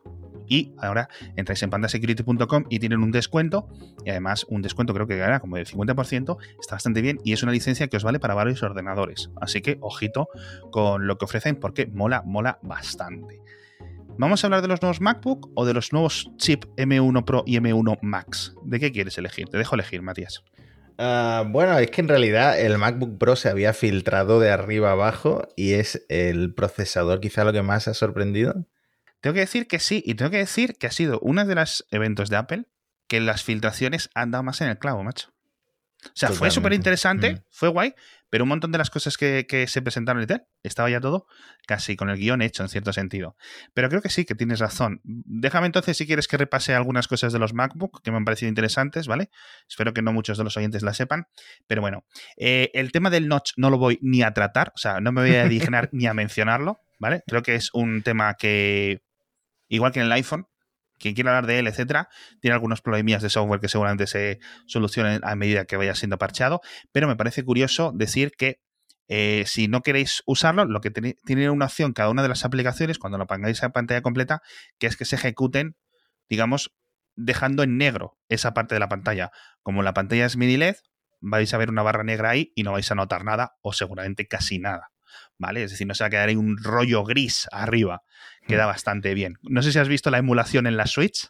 y 0.49 0.75
ahora 0.79 1.09
entráis 1.37 1.63
en 1.63 1.71
pandasecurity.com 1.71 2.65
y 2.69 2.79
tienen 2.79 3.03
un 3.03 3.11
descuento, 3.11 3.69
y 4.05 4.11
además 4.11 4.47
un 4.49 4.63
descuento 4.63 4.95
creo 4.95 5.07
que 5.07 5.17
era 5.17 5.41
como 5.41 5.57
del 5.57 5.67
50%, 5.67 6.39
está 6.61 6.75
bastante 6.75 7.03
bien 7.03 7.19
y 7.25 7.33
es 7.33 7.43
una 7.43 7.53
licencia 7.53 7.89
que 7.89 7.97
os 7.97 8.05
vale 8.05 8.21
para 8.21 8.35
varios 8.35 8.63
ordenadores. 8.63 9.31
Así 9.41 9.61
que 9.61 9.79
ojito 9.81 10.29
con 10.71 11.07
lo 11.07 11.19
que 11.19 11.25
ofrecen 11.25 11.57
porque 11.57 11.87
mola, 11.87 12.23
mola 12.25 12.59
bastante. 12.63 13.41
¿Vamos 14.21 14.43
a 14.43 14.49
hablar 14.49 14.63
de 14.63 14.69
los 14.69 14.83
nuevos 14.83 15.01
MacBook 15.01 15.53
o 15.55 15.65
de 15.65 15.75
los 15.75 15.93
nuevos 15.93 16.33
chip 16.39 16.65
M1 16.77 17.25
Pro 17.25 17.45
y 17.47 17.57
M1 17.57 17.99
Max? 18.03 18.53
¿De 18.65 18.81
qué 18.81 18.91
quieres 18.91 19.17
elegir? 19.17 19.49
Te 19.49 19.59
dejo 19.59 19.77
elegir, 19.77 20.03
Matías. 20.03 20.43
Ah, 20.99 21.45
bueno, 21.47 21.79
es 21.79 21.93
que 21.93 22.01
en 22.01 22.09
realidad 22.09 22.59
el 22.61 22.77
MacBook 22.77 23.17
Pro 23.19 23.37
se 23.37 23.49
había 23.49 23.73
filtrado 23.73 24.41
de 24.41 24.51
arriba 24.51 24.91
abajo 24.91 25.47
y 25.55 25.75
es 25.75 26.05
el 26.09 26.53
procesador 26.53 27.21
quizá 27.21 27.45
lo 27.45 27.53
que 27.53 27.63
más 27.63 27.87
ha 27.87 27.95
sorprendido. 27.95 28.67
Tengo 29.21 29.35
que 29.35 29.41
decir 29.41 29.67
que 29.67 29.79
sí, 29.79 30.03
y 30.07 30.15
tengo 30.15 30.31
que 30.31 30.39
decir 30.39 30.77
que 30.79 30.87
ha 30.87 30.93
sido 30.93 31.19
uno 31.21 31.45
de 31.45 31.55
los 31.55 31.87
eventos 31.91 32.31
de 32.31 32.37
Apple 32.37 32.65
que 33.09 33.21
las 33.21 33.43
filtraciones 33.43 34.11
han 34.15 34.31
dado 34.31 34.45
más 34.45 34.61
en 34.61 34.69
el 34.69 34.79
clavo, 34.79 35.03
macho. 35.03 35.33
O 36.05 36.11
sea, 36.15 36.29
fue 36.31 36.51
súper 36.51 36.73
interesante, 36.75 37.35
mm. 37.35 37.39
fue 37.51 37.69
guay, 37.69 37.95
pero 38.31 38.45
un 38.45 38.49
montón 38.49 38.71
de 38.71 38.79
las 38.79 38.91
cosas 38.91 39.17
que, 39.17 39.67
se 39.69 39.83
presentaron 39.83 40.23
y 40.23 40.27
tal, 40.27 40.47
estaba 40.63 40.89
ya 40.89 41.01
todo 41.01 41.27
casi 41.67 41.97
con 41.97 42.09
el 42.09 42.19
guion 42.19 42.43
hecho 42.43 42.63
en 42.63 42.69
cierto 42.69 42.93
sentido. 42.93 43.37
Pero 43.75 43.89
creo 43.89 44.01
que 44.01 44.09
sí, 44.09 44.25
que 44.25 44.35
tienes 44.35 44.61
razón. 44.61 45.01
Déjame 45.03 45.67
entonces, 45.67 45.97
si 45.97 46.07
quieres, 46.07 46.29
que 46.29 46.37
repase 46.37 46.75
algunas 46.75 47.09
cosas 47.09 47.33
de 47.33 47.39
los 47.39 47.53
MacBook 47.53 48.03
que 48.03 48.11
me 48.11 48.17
han 48.17 48.25
parecido 48.25 48.49
interesantes, 48.49 49.09
¿vale? 49.09 49.31
Espero 49.69 49.93
que 49.93 50.03
no 50.03 50.13
muchos 50.13 50.39
de 50.39 50.45
los 50.45 50.57
oyentes 50.57 50.83
las 50.83 50.97
sepan. 50.97 51.27
Pero 51.67 51.81
bueno, 51.81 52.05
eh, 52.37 52.71
el 52.75 52.93
tema 52.93 53.11
del 53.11 53.27
notch 53.29 53.53
no 53.57 53.71
lo 53.71 53.79
voy 53.79 53.99
ni 54.01 54.23
a 54.23 54.33
tratar, 54.33 54.73
o 54.75 54.79
sea, 54.79 55.01
no 55.01 55.11
me 55.11 55.23
voy 55.23 55.35
a 55.35 55.45
dignar 55.49 55.89
ni 55.93 56.07
a 56.07 56.15
mencionarlo, 56.15 56.81
¿vale? 56.99 57.23
Creo 57.27 57.43
que 57.43 57.57
es 57.57 57.71
un 57.73 58.03
tema 58.03 58.35
que, 58.35 59.03
igual 59.69 59.93
que 59.93 60.01
en 60.01 60.07
el 60.07 60.13
iPhone, 60.13 60.47
quien 60.99 61.15
quiera 61.15 61.31
hablar 61.31 61.47
de 61.47 61.61
él, 61.61 61.67
etcétera, 61.67 62.09
tiene 62.41 62.55
algunos 62.55 62.81
problemillas 62.81 63.23
de 63.23 63.31
software 63.31 63.61
que 63.61 63.69
seguramente 63.69 64.07
se 64.07 64.41
solucionen 64.67 65.21
a 65.23 65.35
medida 65.37 65.65
que 65.65 65.77
vaya 65.77 65.95
siendo 65.95 66.19
parcheado, 66.19 66.61
pero 66.93 67.07
me 67.07 67.17
parece 67.17 67.45
curioso 67.45 67.93
decir 67.95 68.33
que 68.37 68.61
eh, 69.09 69.45
si 69.47 69.69
no 69.69 69.81
queréis 69.83 70.23
usarlo, 70.27 70.67
lo 70.67 70.81
que 70.81 70.91
tiene 70.91 71.51
una 71.51 71.65
opción 71.65 71.95
cada 71.95 72.11
una 72.11 72.23
de 72.23 72.29
las 72.29 72.45
aplicaciones 72.45 72.99
cuando 72.99 73.17
lo 73.17 73.27
pongáis 73.27 73.63
a 73.63 73.71
pantalla 73.71 74.03
completa, 74.03 74.43
que 74.79 74.87
es 74.87 74.97
que 74.97 75.07
se 75.07 75.17
ejecuten, 75.17 75.77
digamos, 76.29 76.75
dejando 77.17 77.63
en 77.63 77.79
negro 77.79 78.19
esa 78.29 78.53
parte 78.53 78.75
de 78.75 78.81
la 78.81 78.89
pantalla. 78.89 79.33
Como 79.63 79.83
la 79.83 79.95
pantalla 79.95 80.27
es 80.27 80.37
mini 80.37 80.59
LED, 80.59 80.77
vais 81.21 81.53
a 81.55 81.59
ver 81.59 81.71
una 81.71 81.83
barra 81.83 82.05
negra 82.05 82.31
ahí 82.31 82.53
y 82.55 82.63
no 82.63 82.73
vais 82.73 82.91
a 82.91 82.95
notar 82.95 83.25
nada 83.25 83.57
o 83.63 83.73
seguramente 83.73 84.29
casi 84.29 84.59
nada. 84.59 84.93
¿Vale? 85.39 85.63
Es 85.63 85.71
decir, 85.71 85.87
no 85.87 85.95
se 85.95 86.05
va 86.05 86.09
a 86.09 86.11
quedar 86.11 86.29
ahí 86.29 86.37
un 86.37 86.59
rollo 86.63 87.03
gris 87.05 87.49
arriba 87.51 88.03
queda 88.49 88.67
bastante 88.67 89.15
bien. 89.15 89.39
No 89.43 89.63
sé 89.63 89.73
si 89.73 89.79
has 89.79 89.89
visto 89.89 90.11
la 90.11 90.19
emulación 90.19 90.67
en 90.67 90.77
la 90.77 90.87
Switch. 90.87 91.29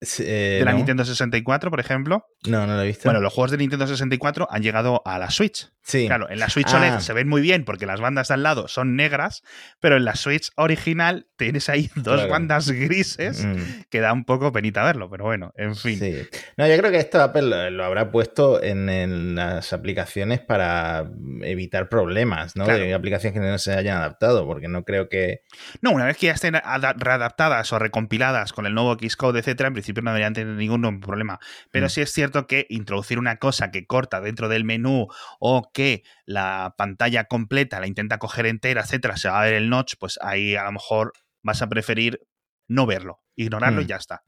Eh, 0.00 0.56
de 0.60 0.64
la 0.64 0.72
Nintendo 0.72 1.04
64, 1.04 1.70
por 1.70 1.80
ejemplo. 1.80 2.26
No, 2.46 2.66
no 2.66 2.76
lo 2.76 2.82
he 2.82 2.86
visto. 2.86 3.04
Bueno, 3.04 3.20
los 3.20 3.32
juegos 3.32 3.50
de 3.50 3.58
Nintendo 3.58 3.86
64 3.86 4.46
han 4.48 4.62
llegado 4.62 5.02
a 5.04 5.18
la 5.18 5.30
Switch. 5.30 5.70
Sí. 5.82 6.06
Claro, 6.06 6.28
en 6.30 6.38
la 6.38 6.50
Switch 6.50 6.72
OLED 6.72 6.92
ah. 6.92 7.00
se 7.00 7.14
ven 7.14 7.28
muy 7.28 7.40
bien 7.40 7.64
porque 7.64 7.86
las 7.86 7.98
bandas 8.00 8.28
de 8.28 8.34
al 8.34 8.42
lado 8.42 8.68
son 8.68 8.94
negras, 8.94 9.42
pero 9.80 9.96
en 9.96 10.04
la 10.04 10.16
Switch 10.16 10.50
original 10.56 11.26
tienes 11.36 11.68
ahí 11.70 11.90
dos 11.96 12.28
bandas 12.28 12.70
grises 12.70 13.44
mm. 13.44 13.86
que 13.88 14.00
da 14.00 14.12
un 14.12 14.24
poco 14.24 14.52
penita 14.52 14.84
verlo, 14.84 15.08
pero 15.08 15.24
bueno, 15.24 15.52
en 15.56 15.74
fin. 15.74 15.98
Sí. 15.98 16.28
No, 16.58 16.66
yo 16.66 16.76
creo 16.76 16.90
que 16.90 16.98
esto 16.98 17.22
Apple 17.22 17.70
lo 17.70 17.84
habrá 17.84 18.10
puesto 18.10 18.62
en, 18.62 19.34
las 19.34 19.72
aplicaciones 19.72 20.40
para 20.40 21.10
evitar 21.42 21.88
problemas, 21.88 22.54
¿no? 22.54 22.66
De 22.66 22.92
aplicaciones 22.92 23.38
que 23.38 23.44
no 23.44 23.58
se 23.58 23.72
hayan 23.72 23.96
adaptado, 23.96 24.46
porque 24.46 24.68
no 24.68 24.84
creo 24.84 25.08
que. 25.08 25.42
No, 25.80 25.90
una 25.90 26.04
vez 26.04 26.18
que 26.18 26.26
ya 26.26 26.32
estén 26.32 26.54
readaptadas 26.54 27.72
o 27.72 27.78
recompiladas 27.78 28.52
con 28.52 28.66
el 28.66 28.74
nuevo 28.74 28.96
Xcode, 28.96 29.40
etcétera, 29.40 29.68
en 29.68 29.72
principio 29.72 29.87
no 29.94 30.10
deberían 30.10 30.34
tener 30.34 30.54
ningún 30.54 31.00
problema. 31.00 31.38
Pero 31.70 31.86
mm. 31.86 31.90
sí 31.90 32.00
es 32.00 32.12
cierto 32.12 32.46
que 32.46 32.66
introducir 32.68 33.18
una 33.18 33.36
cosa 33.36 33.70
que 33.70 33.86
corta 33.86 34.20
dentro 34.20 34.48
del 34.48 34.64
menú 34.64 35.08
o 35.38 35.70
que 35.72 36.02
la 36.24 36.74
pantalla 36.76 37.24
completa 37.24 37.80
la 37.80 37.86
intenta 37.86 38.18
coger 38.18 38.46
entera, 38.46 38.82
etcétera, 38.82 39.16
se 39.16 39.28
va 39.28 39.40
a 39.40 39.44
ver 39.44 39.54
el 39.54 39.70
notch, 39.70 39.94
pues 39.98 40.18
ahí 40.22 40.56
a 40.56 40.64
lo 40.64 40.72
mejor 40.72 41.12
vas 41.42 41.62
a 41.62 41.68
preferir 41.68 42.20
no 42.66 42.86
verlo, 42.86 43.22
ignorarlo 43.34 43.80
y 43.80 43.84
mm. 43.84 43.88
ya 43.88 43.96
está. 43.96 44.22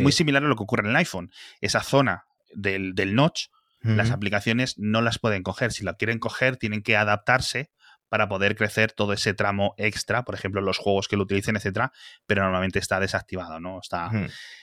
Muy 0.00 0.12
similar 0.12 0.44
a 0.44 0.48
lo 0.48 0.56
que 0.56 0.64
ocurre 0.64 0.82
en 0.82 0.90
el 0.90 0.96
iPhone. 0.96 1.30
Esa 1.60 1.82
zona 1.82 2.26
del, 2.52 2.94
notch, 3.14 3.46
las 3.82 4.10
aplicaciones 4.10 4.78
no 4.78 5.02
las 5.02 5.18
pueden 5.18 5.42
coger. 5.42 5.70
Si 5.70 5.84
la 5.84 5.94
quieren 5.94 6.18
coger, 6.18 6.56
tienen 6.56 6.82
que 6.82 6.96
adaptarse 6.96 7.70
para 8.14 8.28
poder 8.28 8.54
crecer 8.54 8.92
todo 8.92 9.12
ese 9.12 9.34
tramo 9.34 9.74
extra, 9.76 10.24
por 10.24 10.36
ejemplo, 10.36 10.60
los 10.60 10.78
juegos 10.78 11.08
que 11.08 11.16
lo 11.16 11.24
utilicen, 11.24 11.56
etcétera, 11.56 11.90
pero 12.28 12.44
normalmente 12.44 12.78
está 12.78 13.00
desactivado, 13.00 13.58
¿no? 13.58 13.80
Está. 13.82 14.08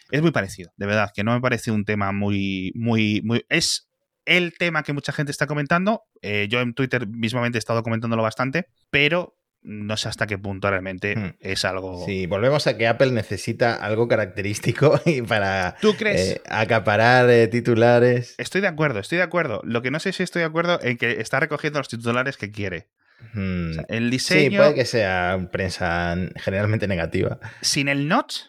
Es 0.10 0.22
muy 0.22 0.32
parecido, 0.32 0.72
de 0.78 0.86
verdad, 0.86 1.12
que 1.14 1.26
no 1.26 1.34
me 1.34 1.42
parece 1.42 1.70
un 1.70 1.84
tema 1.84 2.14
muy, 2.14 2.72
muy, 2.76 3.22
muy. 3.26 3.46
Es 3.50 3.92
el 4.24 4.54
tema 4.58 4.84
que 4.84 4.94
mucha 4.94 5.12
gente 5.12 5.34
está 5.34 5.48
comentando. 5.48 6.04
Eh, 6.22 6.48
yo 6.50 6.62
en 6.62 6.74
Twitter 6.74 7.08
mismamente 7.08 7.58
he 7.58 7.60
estado 7.60 7.84
comentándolo 7.84 8.24
bastante, 8.24 8.68
pero 8.90 9.36
no 9.64 9.98
sé 9.98 10.08
hasta 10.08 10.28
qué 10.28 10.38
punto 10.38 10.70
realmente 10.70 11.18
hmm. 11.18 11.36
es 11.42 11.66
algo. 11.66 12.06
Sí, 12.06 12.28
volvemos 12.28 12.68
a 12.68 12.78
que 12.78 12.88
Apple 12.88 13.12
necesita 13.12 13.76
algo 13.76 14.08
característico 14.08 15.02
y 15.06 15.24
para 15.24 15.76
¿Tú 15.82 15.94
crees? 15.98 16.38
Eh, 16.38 16.42
acaparar 16.48 17.30
eh, 17.30 17.50
titulares. 17.50 18.34
Estoy 18.38 18.62
de 18.62 18.68
acuerdo, 18.68 19.00
estoy 19.00 19.18
de 19.18 19.26
acuerdo. 19.26 19.60
Lo 19.66 19.82
que 19.82 19.92
no 19.92 20.00
sé 20.00 20.14
si 20.14 20.24
estoy 20.24 20.40
de 20.40 20.46
acuerdo 20.46 20.80
en 20.82 20.98
que 20.98 21.20
está 21.20 21.42
recogiendo 21.42 21.80
los 21.80 21.90
titulares 21.90 22.38
que 22.38 22.50
quiere. 22.50 22.88
Hmm. 23.34 23.72
el 23.88 24.10
diseño. 24.10 24.50
Sí, 24.52 24.58
puede 24.58 24.74
que 24.76 24.86
sea 24.86 25.50
prensa 25.52 26.16
generalmente 26.36 26.88
negativa. 26.88 27.40
Sin 27.62 27.88
el 27.88 28.08
notch, 28.08 28.42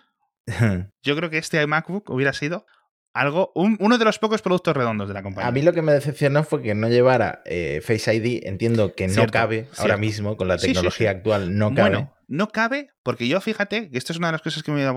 yo 1.03 1.17
creo 1.17 1.31
que 1.31 1.39
este 1.39 1.67
MacBook 1.67 2.11
hubiera 2.11 2.33
sido 2.33 2.67
algo, 3.15 3.53
uno 3.55 3.99
de 3.99 4.05
los 4.05 4.19
pocos 4.19 4.41
productos 4.41 4.75
redondos 4.75 5.09
de 5.09 5.15
la 5.15 5.23
compañía. 5.23 5.49
A 5.49 5.53
mí 5.53 5.63
lo 5.63 5.73
que 5.73 5.83
me 5.83 5.93
decepcionó 5.93 6.45
fue 6.45 6.63
que 6.63 6.75
no 6.75 6.89
llevara 6.89 7.43
eh, 7.45 7.83
Face 7.85 8.15
ID. 8.15 8.47
Entiendo 8.47 8.95
que 8.95 9.09
no 9.09 9.27
cabe 9.27 9.69
ahora 9.77 9.97
mismo 9.97 10.37
con 10.37 10.49
la 10.49 10.57
tecnología 10.57 11.11
actual, 11.11 11.57
no 11.57 11.75
cabe. 11.75 11.91
Bueno, 11.91 12.15
no 12.29 12.49
cabe 12.49 12.89
porque 13.03 13.29
yo 13.29 13.41
fíjate, 13.41 13.91
que 13.91 13.99
esto 13.99 14.13
es 14.13 14.19
una 14.19 14.29
de 14.29 14.33
las 14.33 14.43
cosas 14.43 14.63
que 14.63 14.71
me 14.71 14.79
voy 14.79 14.87
a 14.87 14.93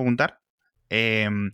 Em, 0.90 1.52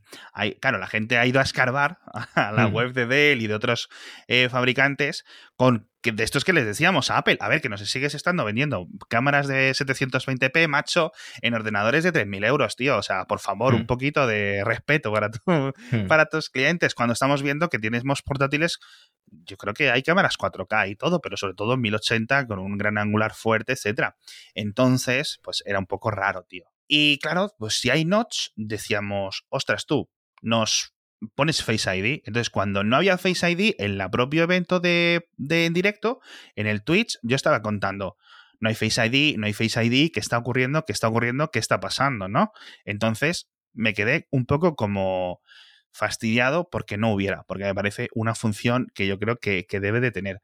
claro, 0.59 0.77
la 0.77 0.87
gente 0.87 1.17
ha 1.17 1.25
ido 1.25 1.39
a 1.39 1.43
escarbar 1.43 1.99
a 2.35 2.51
la 2.51 2.67
mm. 2.67 2.73
web 2.73 2.93
de 2.93 3.05
Dell 3.05 3.41
y 3.41 3.47
de 3.47 3.55
otros 3.55 3.89
eh, 4.27 4.49
fabricantes 4.49 5.23
con 5.55 5.87
que 6.01 6.11
de 6.11 6.23
estos 6.23 6.43
que 6.43 6.53
les 6.53 6.65
decíamos 6.65 7.11
a 7.11 7.17
Apple, 7.19 7.37
a 7.39 7.47
ver, 7.47 7.61
que 7.61 7.69
nos 7.69 7.87
sigues 7.87 8.15
estando 8.15 8.43
vendiendo 8.43 8.87
cámaras 9.07 9.47
de 9.47 9.71
720p, 9.71 10.67
macho, 10.67 11.11
en 11.43 11.53
ordenadores 11.53 12.03
de 12.03 12.11
3.000 12.11 12.47
euros, 12.47 12.75
tío. 12.75 12.97
O 12.97 13.03
sea, 13.03 13.25
por 13.25 13.39
favor, 13.39 13.75
un 13.75 13.83
mm. 13.83 13.85
poquito 13.85 14.25
de 14.25 14.63
respeto 14.65 15.13
para, 15.13 15.29
mm. 15.45 16.07
para 16.07 16.25
tus 16.25 16.49
clientes 16.49 16.95
cuando 16.95 17.13
estamos 17.13 17.43
viendo 17.43 17.69
que 17.69 17.77
tenemos 17.77 18.23
portátiles 18.23 18.79
yo 19.31 19.57
creo 19.57 19.73
que 19.73 19.91
hay 19.91 20.03
cámaras 20.03 20.37
4K 20.37 20.89
y 20.89 20.95
todo, 20.95 21.21
pero 21.21 21.37
sobre 21.37 21.53
todo 21.53 21.75
en 21.75 21.81
1080 21.81 22.47
con 22.47 22.59
un 22.59 22.77
gran 22.77 22.97
angular 22.97 23.33
fuerte, 23.33 23.73
etcétera. 23.73 24.17
Entonces, 24.53 25.39
pues 25.41 25.63
era 25.65 25.79
un 25.79 25.87
poco 25.87 26.11
raro, 26.11 26.43
tío. 26.43 26.65
Y 26.93 27.19
claro, 27.19 27.55
pues 27.57 27.75
si 27.75 27.89
hay 27.89 28.03
notch, 28.03 28.49
decíamos, 28.57 29.45
ostras, 29.47 29.85
tú, 29.85 30.09
nos 30.41 30.93
pones 31.35 31.63
Face 31.63 31.89
ID. 31.97 32.19
Entonces, 32.25 32.49
cuando 32.49 32.83
no 32.83 32.97
había 32.97 33.17
Face 33.17 33.49
ID, 33.49 33.75
en 33.77 34.01
el 34.01 34.09
propio 34.09 34.43
evento 34.43 34.81
de, 34.81 35.29
en 35.37 35.73
directo, 35.73 36.19
en 36.57 36.67
el 36.67 36.83
Twitch, 36.83 37.17
yo 37.23 37.37
estaba 37.37 37.61
contando, 37.61 38.17
no 38.59 38.67
hay 38.67 38.75
Face 38.75 39.07
ID, 39.07 39.37
no 39.37 39.45
hay 39.45 39.53
Face 39.53 39.81
ID, 39.81 40.11
¿qué 40.11 40.19
está 40.19 40.37
ocurriendo? 40.37 40.83
¿Qué 40.83 40.91
está 40.91 41.07
ocurriendo? 41.07 41.49
¿Qué 41.49 41.59
está 41.59 41.79
pasando? 41.79 42.27
¿No? 42.27 42.51
Entonces, 42.83 43.49
me 43.71 43.93
quedé 43.93 44.27
un 44.29 44.45
poco 44.45 44.75
como 44.75 45.39
fastidiado 45.93 46.67
porque 46.69 46.97
no 46.97 47.13
hubiera, 47.13 47.43
porque 47.43 47.63
me 47.63 47.73
parece 47.73 48.09
una 48.13 48.35
función 48.35 48.87
que 48.93 49.07
yo 49.07 49.17
creo 49.17 49.37
que, 49.37 49.65
que 49.65 49.79
debe 49.79 50.01
de 50.01 50.11
tener. 50.11 50.41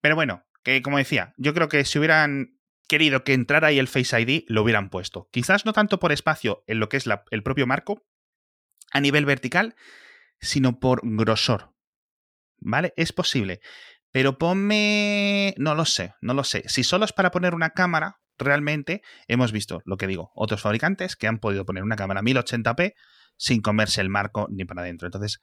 Pero 0.00 0.14
bueno, 0.14 0.42
que 0.62 0.80
como 0.80 0.96
decía, 0.96 1.34
yo 1.36 1.52
creo 1.52 1.68
que 1.68 1.84
si 1.84 1.98
hubieran 1.98 2.55
querido 2.88 3.24
que 3.24 3.32
entrara 3.32 3.68
ahí 3.68 3.78
el 3.78 3.88
Face 3.88 4.20
ID, 4.20 4.44
lo 4.48 4.62
hubieran 4.62 4.90
puesto. 4.90 5.28
Quizás 5.32 5.64
no 5.64 5.72
tanto 5.72 5.98
por 5.98 6.12
espacio 6.12 6.64
en 6.66 6.80
lo 6.80 6.88
que 6.88 6.96
es 6.96 7.04
el 7.30 7.42
propio 7.42 7.66
marco, 7.66 8.06
a 8.92 9.00
nivel 9.00 9.24
vertical, 9.26 9.74
sino 10.40 10.78
por 10.78 11.00
grosor. 11.02 11.74
¿Vale? 12.58 12.92
Es 12.96 13.12
posible. 13.12 13.60
Pero 14.10 14.38
ponme... 14.38 15.54
No 15.58 15.74
lo 15.74 15.84
sé, 15.84 16.14
no 16.20 16.32
lo 16.34 16.44
sé. 16.44 16.62
Si 16.68 16.84
solo 16.84 17.04
es 17.04 17.12
para 17.12 17.30
poner 17.30 17.54
una 17.54 17.70
cámara, 17.70 18.20
realmente 18.38 19.02
hemos 19.28 19.52
visto, 19.52 19.82
lo 19.84 19.96
que 19.96 20.06
digo, 20.06 20.30
otros 20.34 20.62
fabricantes 20.62 21.16
que 21.16 21.26
han 21.26 21.38
podido 21.38 21.66
poner 21.66 21.82
una 21.82 21.96
cámara 21.96 22.22
1080p 22.22 22.94
sin 23.36 23.60
comerse 23.60 24.00
el 24.00 24.08
marco 24.08 24.46
ni 24.50 24.64
para 24.64 24.82
adentro. 24.82 25.06
Entonces, 25.06 25.40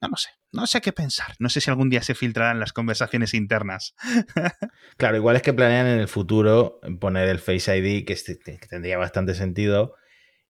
no 0.00 0.08
lo 0.08 0.16
sé, 0.16 0.28
no 0.52 0.66
sé 0.66 0.80
qué 0.80 0.92
pensar. 0.92 1.34
No 1.38 1.48
sé 1.48 1.60
si 1.60 1.70
algún 1.70 1.90
día 1.90 2.02
se 2.02 2.14
filtrarán 2.14 2.60
las 2.60 2.72
conversaciones 2.72 3.34
internas. 3.34 3.94
claro, 4.96 5.16
igual 5.16 5.36
es 5.36 5.42
que 5.42 5.52
planean 5.52 5.86
en 5.86 6.00
el 6.00 6.08
futuro 6.08 6.80
poner 7.00 7.28
el 7.28 7.38
Face 7.38 7.76
ID, 7.76 8.04
que, 8.06 8.12
este, 8.12 8.36
tendría 8.36 8.98
bastante 8.98 9.34
sentido. 9.34 9.94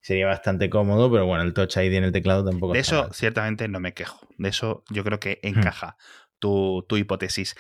Sería 0.00 0.26
bastante 0.26 0.70
cómodo, 0.70 1.11
pero 1.11 1.26
bueno, 1.26 1.42
el 1.42 1.52
Touch 1.52 1.76
ID 1.76 1.94
en 1.94 2.04
el 2.04 2.12
teclado 2.12 2.44
tampoco. 2.44 2.74
De 2.74 2.78
eso 2.78 3.12
ciertamente 3.12 3.66
no 3.66 3.80
me 3.80 3.92
quejo. 3.92 4.20
De 4.38 4.48
eso 4.48 4.85
yo 4.90 5.02
creo 5.02 5.18
que 5.18 5.40
hmm. 5.42 5.46
encaja. 5.48 5.96
Tu, 6.38 6.85
tu, 6.87 6.98
hipótesis 6.98 7.56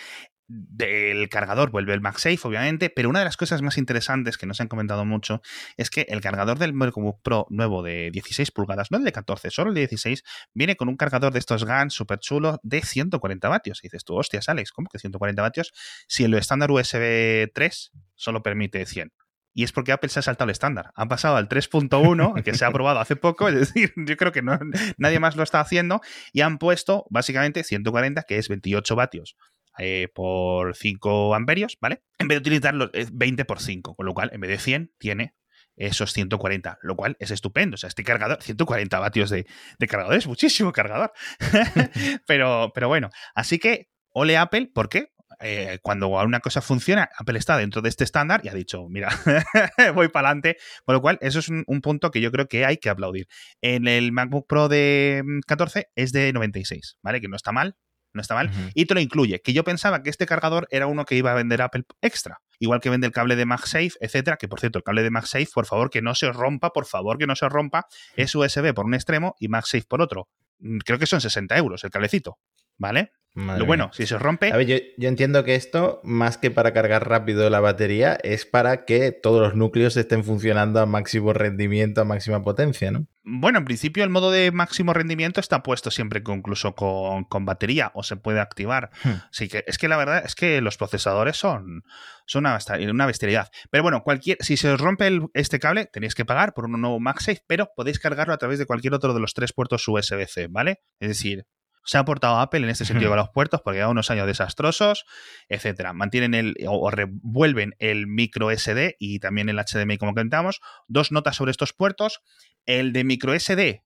del 0.48 1.28
cargador 1.28 1.70
vuelve 1.70 1.92
el 1.94 2.00
MagSafe, 2.00 2.38
obviamente, 2.42 2.90
pero 2.90 3.08
una 3.08 3.18
de 3.18 3.24
las 3.24 3.36
cosas 3.36 3.62
más 3.62 3.78
interesantes 3.78 4.38
que 4.38 4.46
nos 4.46 4.60
han 4.60 4.68
comentado 4.68 5.04
mucho 5.04 5.42
es 5.76 5.90
que 5.90 6.06
el 6.08 6.20
cargador 6.20 6.58
del 6.58 6.72
MacBook 6.72 7.20
Pro 7.22 7.46
nuevo 7.50 7.82
de 7.82 8.10
16 8.12 8.50
pulgadas, 8.52 8.90
no 8.90 8.98
el 8.98 9.04
de 9.04 9.12
14, 9.12 9.50
solo 9.50 9.70
el 9.70 9.74
de 9.74 9.80
16, 9.82 10.22
viene 10.54 10.76
con 10.76 10.88
un 10.88 10.96
cargador 10.96 11.32
de 11.32 11.38
estos 11.38 11.64
GAN 11.64 11.90
súper 11.90 12.18
chulo 12.18 12.60
de 12.62 12.82
140 12.82 13.48
vatios. 13.48 13.80
Y 13.82 13.88
dices 13.88 14.04
tú, 14.04 14.16
hostias, 14.16 14.48
Alex, 14.48 14.72
¿cómo 14.72 14.88
que 14.90 14.98
140 14.98 15.42
vatios? 15.42 15.72
Si 16.06 16.24
el 16.24 16.34
estándar 16.34 16.70
USB 16.70 17.50
3 17.52 17.92
solo 18.14 18.42
permite 18.42 18.86
100. 18.86 19.12
Y 19.52 19.64
es 19.64 19.72
porque 19.72 19.90
Apple 19.90 20.10
se 20.10 20.18
ha 20.18 20.22
saltado 20.22 20.50
el 20.50 20.52
estándar. 20.52 20.92
Ha 20.94 21.06
pasado 21.06 21.36
al 21.36 21.48
3.1, 21.48 22.42
que 22.44 22.54
se 22.54 22.64
ha 22.66 22.68
aprobado 22.68 23.00
hace 23.00 23.16
poco, 23.16 23.48
es 23.48 23.54
decir, 23.54 23.92
yo 23.96 24.16
creo 24.16 24.30
que 24.30 24.42
no, 24.42 24.58
nadie 24.98 25.18
más 25.18 25.34
lo 25.34 25.42
está 25.42 25.60
haciendo, 25.60 26.02
y 26.32 26.42
han 26.42 26.58
puesto 26.58 27.06
básicamente 27.08 27.64
140, 27.64 28.22
que 28.24 28.36
es 28.36 28.48
28 28.50 28.94
vatios 28.94 29.36
eh, 29.78 30.08
por 30.14 30.74
5 30.74 31.34
amperios, 31.34 31.76
¿vale? 31.80 32.02
En 32.18 32.28
vez 32.28 32.36
de 32.36 32.40
utilizar 32.40 32.74
los 32.74 32.90
20 33.12 33.44
por 33.44 33.60
5, 33.60 33.94
con 33.94 34.06
lo 34.06 34.14
cual 34.14 34.30
en 34.32 34.40
vez 34.40 34.50
de 34.50 34.58
100 34.58 34.92
tiene 34.98 35.34
esos 35.76 36.12
140, 36.12 36.78
lo 36.82 36.96
cual 36.96 37.16
es 37.20 37.30
estupendo. 37.30 37.74
O 37.74 37.78
sea, 37.78 37.88
este 37.88 38.02
cargador, 38.02 38.42
140 38.42 38.98
vatios 38.98 39.30
de, 39.30 39.46
cargador, 39.86 40.14
es 40.14 40.26
muchísimo 40.26 40.72
cargador. 40.72 41.12
pero, 42.26 42.72
pero 42.74 42.88
bueno, 42.88 43.10
así 43.34 43.58
que 43.58 43.88
ole 44.12 44.38
Apple, 44.38 44.70
¿por 44.74 44.88
qué? 44.88 45.12
Eh, 45.40 45.78
cuando 45.82 46.08
una 46.08 46.40
cosa 46.40 46.62
funciona, 46.62 47.10
Apple 47.18 47.38
está 47.38 47.58
dentro 47.58 47.82
de 47.82 47.90
este 47.90 48.04
estándar 48.04 48.40
y 48.42 48.48
ha 48.48 48.54
dicho, 48.54 48.88
mira, 48.88 49.10
voy 49.94 50.08
para 50.08 50.28
adelante. 50.28 50.56
Con 50.84 50.94
lo 50.94 51.02
cual, 51.02 51.18
eso 51.20 51.40
es 51.40 51.48
un, 51.48 51.64
punto 51.82 52.10
que 52.10 52.20
yo 52.20 52.32
creo 52.32 52.48
que 52.48 52.64
hay 52.64 52.78
que 52.78 52.88
aplaudir. 52.88 53.26
En 53.60 53.86
el 53.86 54.12
MacBook 54.12 54.46
Pro 54.48 54.68
de 54.68 55.22
14 55.46 55.80
mm, 55.80 55.82
es 55.94 56.12
de 56.12 56.32
96, 56.32 56.98
¿vale? 57.02 57.20
Que 57.20 57.28
no 57.28 57.36
está 57.36 57.52
mal, 57.52 57.76
no 58.16 58.22
está 58.22 58.34
mal. 58.34 58.50
Y 58.74 58.86
te 58.86 58.94
lo 58.94 59.00
incluye, 59.00 59.40
que 59.40 59.52
yo 59.52 59.64
pensaba 59.64 60.02
que 60.02 60.10
este 60.10 60.26
cargador 60.26 60.66
era 60.70 60.86
uno 60.86 61.04
que 61.04 61.14
iba 61.14 61.30
a 61.30 61.34
vender 61.34 61.62
Apple 61.62 61.84
extra. 62.00 62.40
Igual 62.58 62.80
que 62.80 62.90
vende 62.90 63.06
el 63.06 63.12
cable 63.12 63.36
de 63.36 63.46
MagSafe, 63.46 63.92
etcétera, 64.00 64.36
que 64.36 64.48
por 64.48 64.60
cierto, 64.60 64.78
el 64.78 64.84
cable 64.84 65.02
de 65.02 65.10
MagSafe, 65.10 65.48
por 65.54 65.66
favor, 65.66 65.90
que 65.90 66.02
no 66.02 66.14
se 66.14 66.26
os 66.26 66.34
rompa, 66.34 66.70
por 66.70 66.86
favor, 66.86 67.18
que 67.18 67.26
no 67.26 67.36
se 67.36 67.46
os 67.46 67.52
rompa, 67.52 67.86
es 68.16 68.34
USB 68.34 68.74
por 68.74 68.86
un 68.86 68.94
extremo 68.94 69.36
y 69.38 69.48
MagSafe 69.48 69.84
por 69.88 70.02
otro. 70.02 70.28
Mm, 70.58 70.78
creo 70.78 70.98
que 70.98 71.06
son 71.06 71.20
60 71.20 71.56
euros 71.56 71.84
el 71.84 71.90
cablecito, 71.90 72.38
¿vale? 72.78 73.12
lo 73.36 73.66
bueno, 73.66 73.90
si 73.92 74.06
se 74.06 74.18
rompe. 74.18 74.50
A 74.50 74.56
ver, 74.56 74.66
yo, 74.66 75.08
entiendo 75.08 75.44
que 75.44 75.56
esto, 75.56 76.00
más 76.04 76.38
que 76.38 76.50
para 76.50 76.72
cargar 76.72 77.06
rápido 77.06 77.50
la 77.50 77.60
batería, 77.60 78.18
es 78.22 78.46
para 78.46 78.86
que 78.86 79.12
todos 79.12 79.42
los 79.42 79.54
núcleos 79.54 79.96
estén 79.98 80.24
funcionando 80.24 80.80
a 80.80 80.86
máximo 80.86 81.34
rendimiento, 81.34 82.00
a 82.00 82.04
máxima 82.04 82.42
potencia, 82.42 82.90
¿no? 82.90 83.06
Bueno, 83.24 83.58
en 83.58 83.64
principio 83.64 84.04
el 84.04 84.10
modo 84.10 84.30
de 84.30 84.52
máximo 84.52 84.94
rendimiento 84.94 85.40
está 85.40 85.62
puesto 85.62 85.90
siempre 85.90 86.22
incluso 86.26 86.74
con, 86.74 87.26
batería 87.44 87.90
o 87.94 88.02
se 88.02 88.16
puede 88.16 88.40
activar. 88.40 88.90
Así 89.30 89.46
hmm. 89.46 89.48
que 89.48 89.64
es 89.66 89.78
que 89.78 89.88
la 89.88 89.96
verdad 89.96 90.22
es 90.24 90.34
que 90.34 90.60
los 90.62 90.78
procesadores 90.78 91.36
son, 91.36 91.82
son 92.24 92.46
una, 92.46 92.58
una 92.90 93.06
bestialidad. 93.06 93.50
Pero 93.70 93.82
bueno, 93.82 94.02
cualquier, 94.02 94.38
si 94.40 94.56
se 94.56 94.70
os 94.70 94.80
rompe 94.80 95.10
este 95.34 95.58
cable, 95.58 95.86
tenéis 95.86 96.14
que 96.14 96.24
pagar 96.24 96.54
por 96.54 96.64
un 96.66 96.80
nuevo 96.80 97.00
MagSafe, 97.00 97.42
pero 97.46 97.68
podéis 97.76 97.98
cargarlo 97.98 98.32
a 98.32 98.38
través 98.38 98.58
de 98.58 98.66
cualquier 98.66 98.94
otro 98.94 99.12
de 99.12 99.20
los 99.20 99.34
tres 99.34 99.52
puertos 99.52 99.86
USB-C, 99.86 100.46
¿vale? 100.48 100.80
Es 101.00 101.08
decir, 101.08 101.46
se 101.86 101.96
ha 101.96 102.00
aportado 102.00 102.38
Apple 102.40 102.60
en 102.60 102.68
este 102.68 102.84
sentido 102.84 103.10
con 103.10 103.16
los 103.16 103.30
puertos 103.30 103.62
porque 103.64 103.80
ha 103.80 103.88
unos 103.88 104.10
años 104.10 104.26
desastrosos, 104.26 105.06
etcétera. 105.48 105.92
Mantienen 105.92 106.34
el 106.34 106.54
o, 106.68 106.90
revuelven 106.90 107.74
el 107.78 108.06
micro 108.06 108.50
SD 108.50 108.96
y 108.98 109.20
también 109.20 109.48
el 109.48 109.56
HDMI 109.58 109.96
como 109.96 110.12
comentamos. 110.12 110.60
Dos 110.88 111.12
notas 111.12 111.36
sobre 111.36 111.52
estos 111.52 111.72
puertos. 111.72 112.20
El 112.66 112.92
de 112.92 113.04
micro 113.04 113.38
SD 113.38 113.84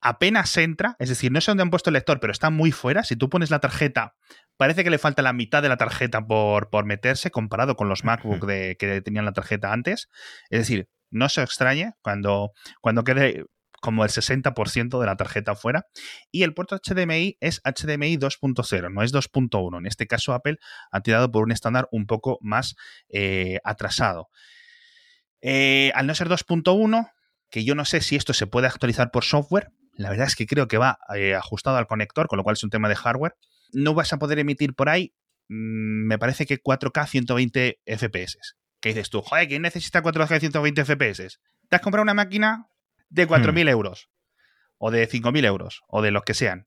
apenas 0.00 0.56
entra, 0.56 0.96
es 0.98 1.10
decir, 1.10 1.30
no 1.30 1.40
sé 1.40 1.50
dónde 1.50 1.62
han 1.62 1.70
puesto 1.70 1.90
el 1.90 1.94
lector, 1.94 2.20
pero 2.20 2.32
está 2.32 2.50
muy 2.50 2.72
fuera. 2.72 3.04
Si 3.04 3.16
tú 3.16 3.28
pones 3.28 3.50
la 3.50 3.58
tarjeta, 3.58 4.14
parece 4.56 4.84
que 4.84 4.90
le 4.90 4.98
falta 4.98 5.22
la 5.22 5.32
mitad 5.32 5.62
de 5.62 5.68
la 5.68 5.76
tarjeta 5.76 6.26
por, 6.26 6.70
por 6.70 6.86
meterse 6.86 7.30
comparado 7.30 7.76
con 7.76 7.88
los 7.88 8.04
MacBook 8.04 8.46
de, 8.46 8.76
que 8.78 9.02
tenían 9.02 9.24
la 9.24 9.32
tarjeta 9.32 9.72
antes. 9.72 10.08
Es 10.48 10.60
decir, 10.60 10.88
no 11.10 11.28
se 11.28 11.42
extrañe 11.42 11.92
cuando, 12.00 12.52
cuando 12.80 13.04
quede 13.04 13.44
como 13.80 14.04
el 14.04 14.10
60% 14.10 15.00
de 15.00 15.06
la 15.06 15.16
tarjeta 15.16 15.54
fuera. 15.54 15.86
Y 16.30 16.42
el 16.42 16.54
puerto 16.54 16.78
HDMI 16.78 17.38
es 17.40 17.60
HDMI 17.64 18.18
2.0, 18.18 18.92
no 18.92 19.02
es 19.02 19.12
2.1. 19.12 19.78
En 19.78 19.86
este 19.86 20.06
caso, 20.06 20.32
Apple 20.32 20.58
ha 20.90 21.00
tirado 21.00 21.30
por 21.30 21.42
un 21.42 21.52
estándar 21.52 21.88
un 21.90 22.06
poco 22.06 22.38
más 22.42 22.76
eh, 23.08 23.58
atrasado. 23.64 24.28
Eh, 25.40 25.90
al 25.94 26.06
no 26.06 26.14
ser 26.14 26.28
2.1, 26.28 27.10
que 27.50 27.64
yo 27.64 27.74
no 27.74 27.84
sé 27.84 28.00
si 28.00 28.16
esto 28.16 28.32
se 28.32 28.46
puede 28.46 28.66
actualizar 28.66 29.10
por 29.10 29.24
software, 29.24 29.72
la 29.94 30.10
verdad 30.10 30.26
es 30.26 30.36
que 30.36 30.46
creo 30.46 30.68
que 30.68 30.78
va 30.78 30.98
eh, 31.14 31.34
ajustado 31.34 31.76
al 31.76 31.86
conector, 31.86 32.28
con 32.28 32.36
lo 32.36 32.44
cual 32.44 32.54
es 32.54 32.64
un 32.64 32.70
tema 32.70 32.88
de 32.88 32.96
hardware. 32.96 33.34
No 33.72 33.94
vas 33.94 34.12
a 34.12 34.18
poder 34.18 34.38
emitir 34.38 34.74
por 34.74 34.88
ahí, 34.88 35.14
mm, 35.48 36.06
me 36.06 36.18
parece 36.18 36.46
que 36.46 36.62
4K 36.62 37.06
120 37.06 37.80
FPS. 37.84 38.54
¿Qué 38.80 38.90
dices 38.90 39.10
tú? 39.10 39.20
Joder, 39.20 39.48
¿quién 39.48 39.62
necesita 39.62 40.02
4K 40.02 40.40
120 40.40 40.84
FPS? 40.84 41.38
¿Te 41.68 41.76
has 41.76 41.82
comprado 41.82 42.02
una 42.02 42.14
máquina 42.14 42.66
de 43.10 43.28
4.000 43.28 43.64
hmm. 43.64 43.68
euros, 43.68 44.08
o 44.78 44.90
de 44.90 45.08
5.000 45.08 45.44
euros, 45.44 45.82
o 45.88 46.00
de 46.00 46.10
los 46.10 46.22
que 46.22 46.34
sean, 46.34 46.66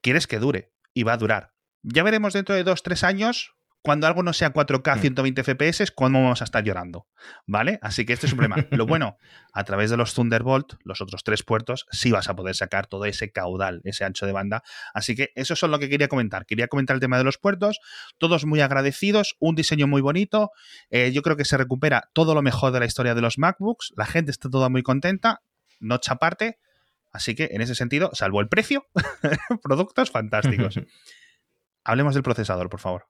quieres 0.00 0.26
que 0.26 0.38
dure, 0.38 0.72
y 0.92 1.04
va 1.04 1.12
a 1.12 1.18
durar. 1.18 1.52
Ya 1.82 2.02
veremos 2.02 2.32
dentro 2.32 2.54
de 2.54 2.64
2-3 2.64 3.04
años, 3.04 3.54
cuando 3.84 4.06
algo 4.06 4.22
no 4.22 4.32
sea 4.32 4.54
4K 4.54 4.98
120 4.98 5.44
FPS, 5.44 5.92
cómo 5.92 6.22
vamos 6.22 6.40
a 6.40 6.44
estar 6.44 6.64
llorando. 6.64 7.06
¿Vale? 7.46 7.78
Así 7.82 8.06
que 8.06 8.14
este 8.14 8.26
es 8.26 8.32
un 8.32 8.38
problema. 8.38 8.66
Lo 8.70 8.86
bueno, 8.86 9.18
a 9.52 9.64
través 9.64 9.90
de 9.90 9.98
los 9.98 10.14
Thunderbolt, 10.14 10.76
los 10.84 11.02
otros 11.02 11.22
tres 11.22 11.42
puertos, 11.42 11.84
sí 11.90 12.10
vas 12.10 12.30
a 12.30 12.34
poder 12.34 12.54
sacar 12.54 12.86
todo 12.86 13.04
ese 13.04 13.30
caudal, 13.30 13.82
ese 13.84 14.06
ancho 14.06 14.24
de 14.24 14.32
banda. 14.32 14.62
Así 14.94 15.14
que 15.14 15.32
eso 15.34 15.52
es 15.52 15.62
lo 15.62 15.78
que 15.78 15.90
quería 15.90 16.08
comentar. 16.08 16.46
Quería 16.46 16.66
comentar 16.66 16.94
el 16.94 17.00
tema 17.00 17.18
de 17.18 17.24
los 17.24 17.36
puertos, 17.36 17.78
todos 18.16 18.46
muy 18.46 18.62
agradecidos, 18.62 19.36
un 19.38 19.54
diseño 19.54 19.86
muy 19.86 20.00
bonito. 20.00 20.50
Eh, 20.88 21.12
yo 21.12 21.20
creo 21.20 21.36
que 21.36 21.44
se 21.44 21.58
recupera 21.58 22.08
todo 22.14 22.34
lo 22.34 22.40
mejor 22.40 22.72
de 22.72 22.80
la 22.80 22.86
historia 22.86 23.14
de 23.14 23.20
los 23.20 23.36
MacBooks. 23.36 23.92
La 23.96 24.06
gente 24.06 24.30
está 24.30 24.48
toda 24.48 24.70
muy 24.70 24.82
contenta 24.82 25.42
noche 25.84 26.12
aparte. 26.12 26.58
Así 27.12 27.34
que 27.34 27.50
en 27.52 27.60
ese 27.60 27.74
sentido, 27.74 28.10
salvo 28.12 28.40
el 28.40 28.48
precio, 28.48 28.86
productos 29.62 30.10
fantásticos. 30.10 30.80
Hablemos 31.84 32.14
del 32.14 32.22
procesador, 32.22 32.68
por 32.68 32.80
favor. 32.80 33.06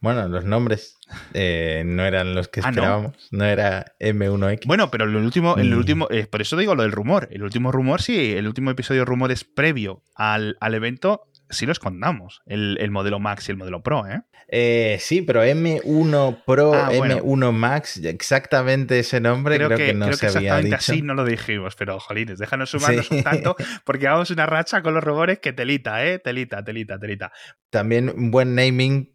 Bueno, 0.00 0.28
los 0.28 0.44
nombres 0.44 0.96
eh, 1.34 1.82
no 1.84 2.04
eran 2.04 2.34
los 2.34 2.48
que 2.48 2.60
ah, 2.60 2.68
esperábamos. 2.68 3.28
¿no? 3.32 3.44
era 3.44 3.96
M1X. 3.98 4.66
Bueno, 4.66 4.90
pero 4.90 5.04
el 5.04 5.16
último, 5.16 5.56
el 5.56 5.70
mm. 5.70 5.78
último, 5.78 6.08
eh, 6.10 6.26
por 6.26 6.40
eso 6.40 6.56
digo 6.56 6.74
lo 6.74 6.82
del 6.82 6.92
rumor. 6.92 7.28
El 7.32 7.42
último 7.42 7.72
rumor, 7.72 8.00
sí, 8.00 8.32
el 8.34 8.46
último 8.46 8.70
episodio 8.70 9.00
de 9.00 9.06
rumores 9.06 9.44
previo 9.44 10.02
al, 10.14 10.56
al 10.60 10.74
evento 10.74 11.28
sí 11.50 11.66
los 11.66 11.78
contamos, 11.78 12.42
el, 12.46 12.90
modelo 12.90 13.18
Max 13.18 13.48
y 13.48 13.52
el 13.52 13.58
modelo 13.58 13.82
Pro, 13.82 14.06
¿eh? 14.06 14.22
¿eh? 14.48 14.98
sí, 15.00 15.22
pero 15.22 15.44
M1 15.44 16.44
Pro, 16.44 16.74
ah, 16.74 16.90
M1 16.92 17.52
Max, 17.52 17.98
exactamente 18.04 18.98
ese 18.98 19.20
nombre 19.20 19.56
creo, 19.56 19.76
que, 19.76 19.94
no 19.94 20.12
se 20.12 20.26
había 20.26 20.58
dicho. 20.58 20.76
así 20.76 21.02
no 21.02 21.14
lo 21.14 21.24
dijimos, 21.24 21.74
pero 21.76 21.98
jolines, 22.00 22.38
déjanos 22.38 22.70
sumarnos 22.70 23.10
un 23.10 23.22
tanto 23.22 23.56
porque 23.84 24.06
vamos 24.06 24.30
una 24.30 24.46
racha 24.46 24.82
con 24.82 24.94
los 24.94 25.02
rumores 25.02 25.38
que 25.38 25.52
telita, 25.52 26.04
¿eh? 26.04 26.18
Telita, 26.18 26.64
telita, 26.64 26.98
telita. 26.98 27.32
También 27.70 28.10
un 28.10 28.30
buen 28.30 28.54
naming 28.54 29.12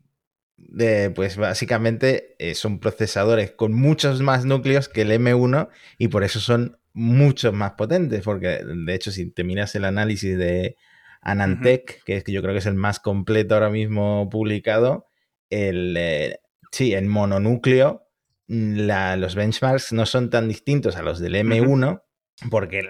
de, 0.57 1.09
pues 1.11 1.37
básicamente 1.37 2.35
eh, 2.39 2.55
son 2.55 2.79
procesadores 2.79 3.51
con 3.51 3.73
muchos 3.73 4.21
más 4.21 4.45
núcleos 4.45 4.89
que 4.89 5.01
el 5.01 5.11
M1 5.11 5.69
y 5.97 6.07
por 6.07 6.23
eso 6.23 6.39
son 6.39 6.77
mucho 6.93 7.51
más 7.51 7.73
potentes, 7.73 8.23
porque 8.23 8.61
de 8.63 8.93
hecho 8.93 9.11
si 9.11 9.29
te 9.31 9.43
miras 9.43 9.75
el 9.75 9.85
análisis 9.85 10.37
de 10.37 10.77
Anantec, 11.23 12.03
que 12.03 12.17
es 12.17 12.23
que 12.23 12.31
yo 12.31 12.41
creo 12.41 12.53
que 12.53 12.59
es 12.59 12.65
el 12.65 12.75
más 12.75 12.99
completo 12.99 13.55
ahora 13.55 13.69
mismo 13.69 14.29
publicado, 14.29 15.07
el, 15.49 15.95
eh, 15.97 16.39
sí, 16.71 16.93
en 16.93 17.07
mononúcleo, 17.07 18.07
mm, 18.47 18.89
los 19.17 19.35
benchmarks 19.35 19.93
no 19.93 20.05
son 20.05 20.29
tan 20.29 20.47
distintos 20.47 20.95
a 20.95 21.01
los 21.01 21.19
del 21.19 21.35
M1, 21.35 22.03
porque 22.49 22.81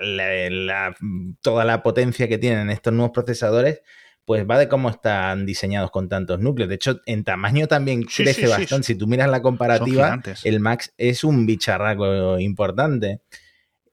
toda 1.42 1.66
la 1.66 1.84
potencia 1.84 2.28
que 2.28 2.38
tienen 2.38 2.70
estos 2.70 2.94
nuevos 2.94 3.12
procesadores, 3.14 3.82
pues 4.26 4.46
va 4.50 4.58
de 4.58 4.70
cómo 4.70 4.90
están 4.90 5.46
diseñados 5.46 5.92
con 5.92 6.08
tantos 6.08 6.40
núcleos. 6.40 6.70
De 6.70 6.76
hecho, 6.76 7.02
en 7.06 7.24
tamaño 7.24 7.68
también 7.68 8.04
crece 8.04 8.48
bastante. 8.48 8.88
Si 8.88 8.96
tú 8.96 9.06
miras 9.06 9.30
la 9.30 9.42
comparativa, 9.42 10.22
el 10.44 10.60
Max 10.60 10.94
es 10.98 11.24
un 11.24 11.46
bicharraco 11.46 12.40
importante. 12.40 13.22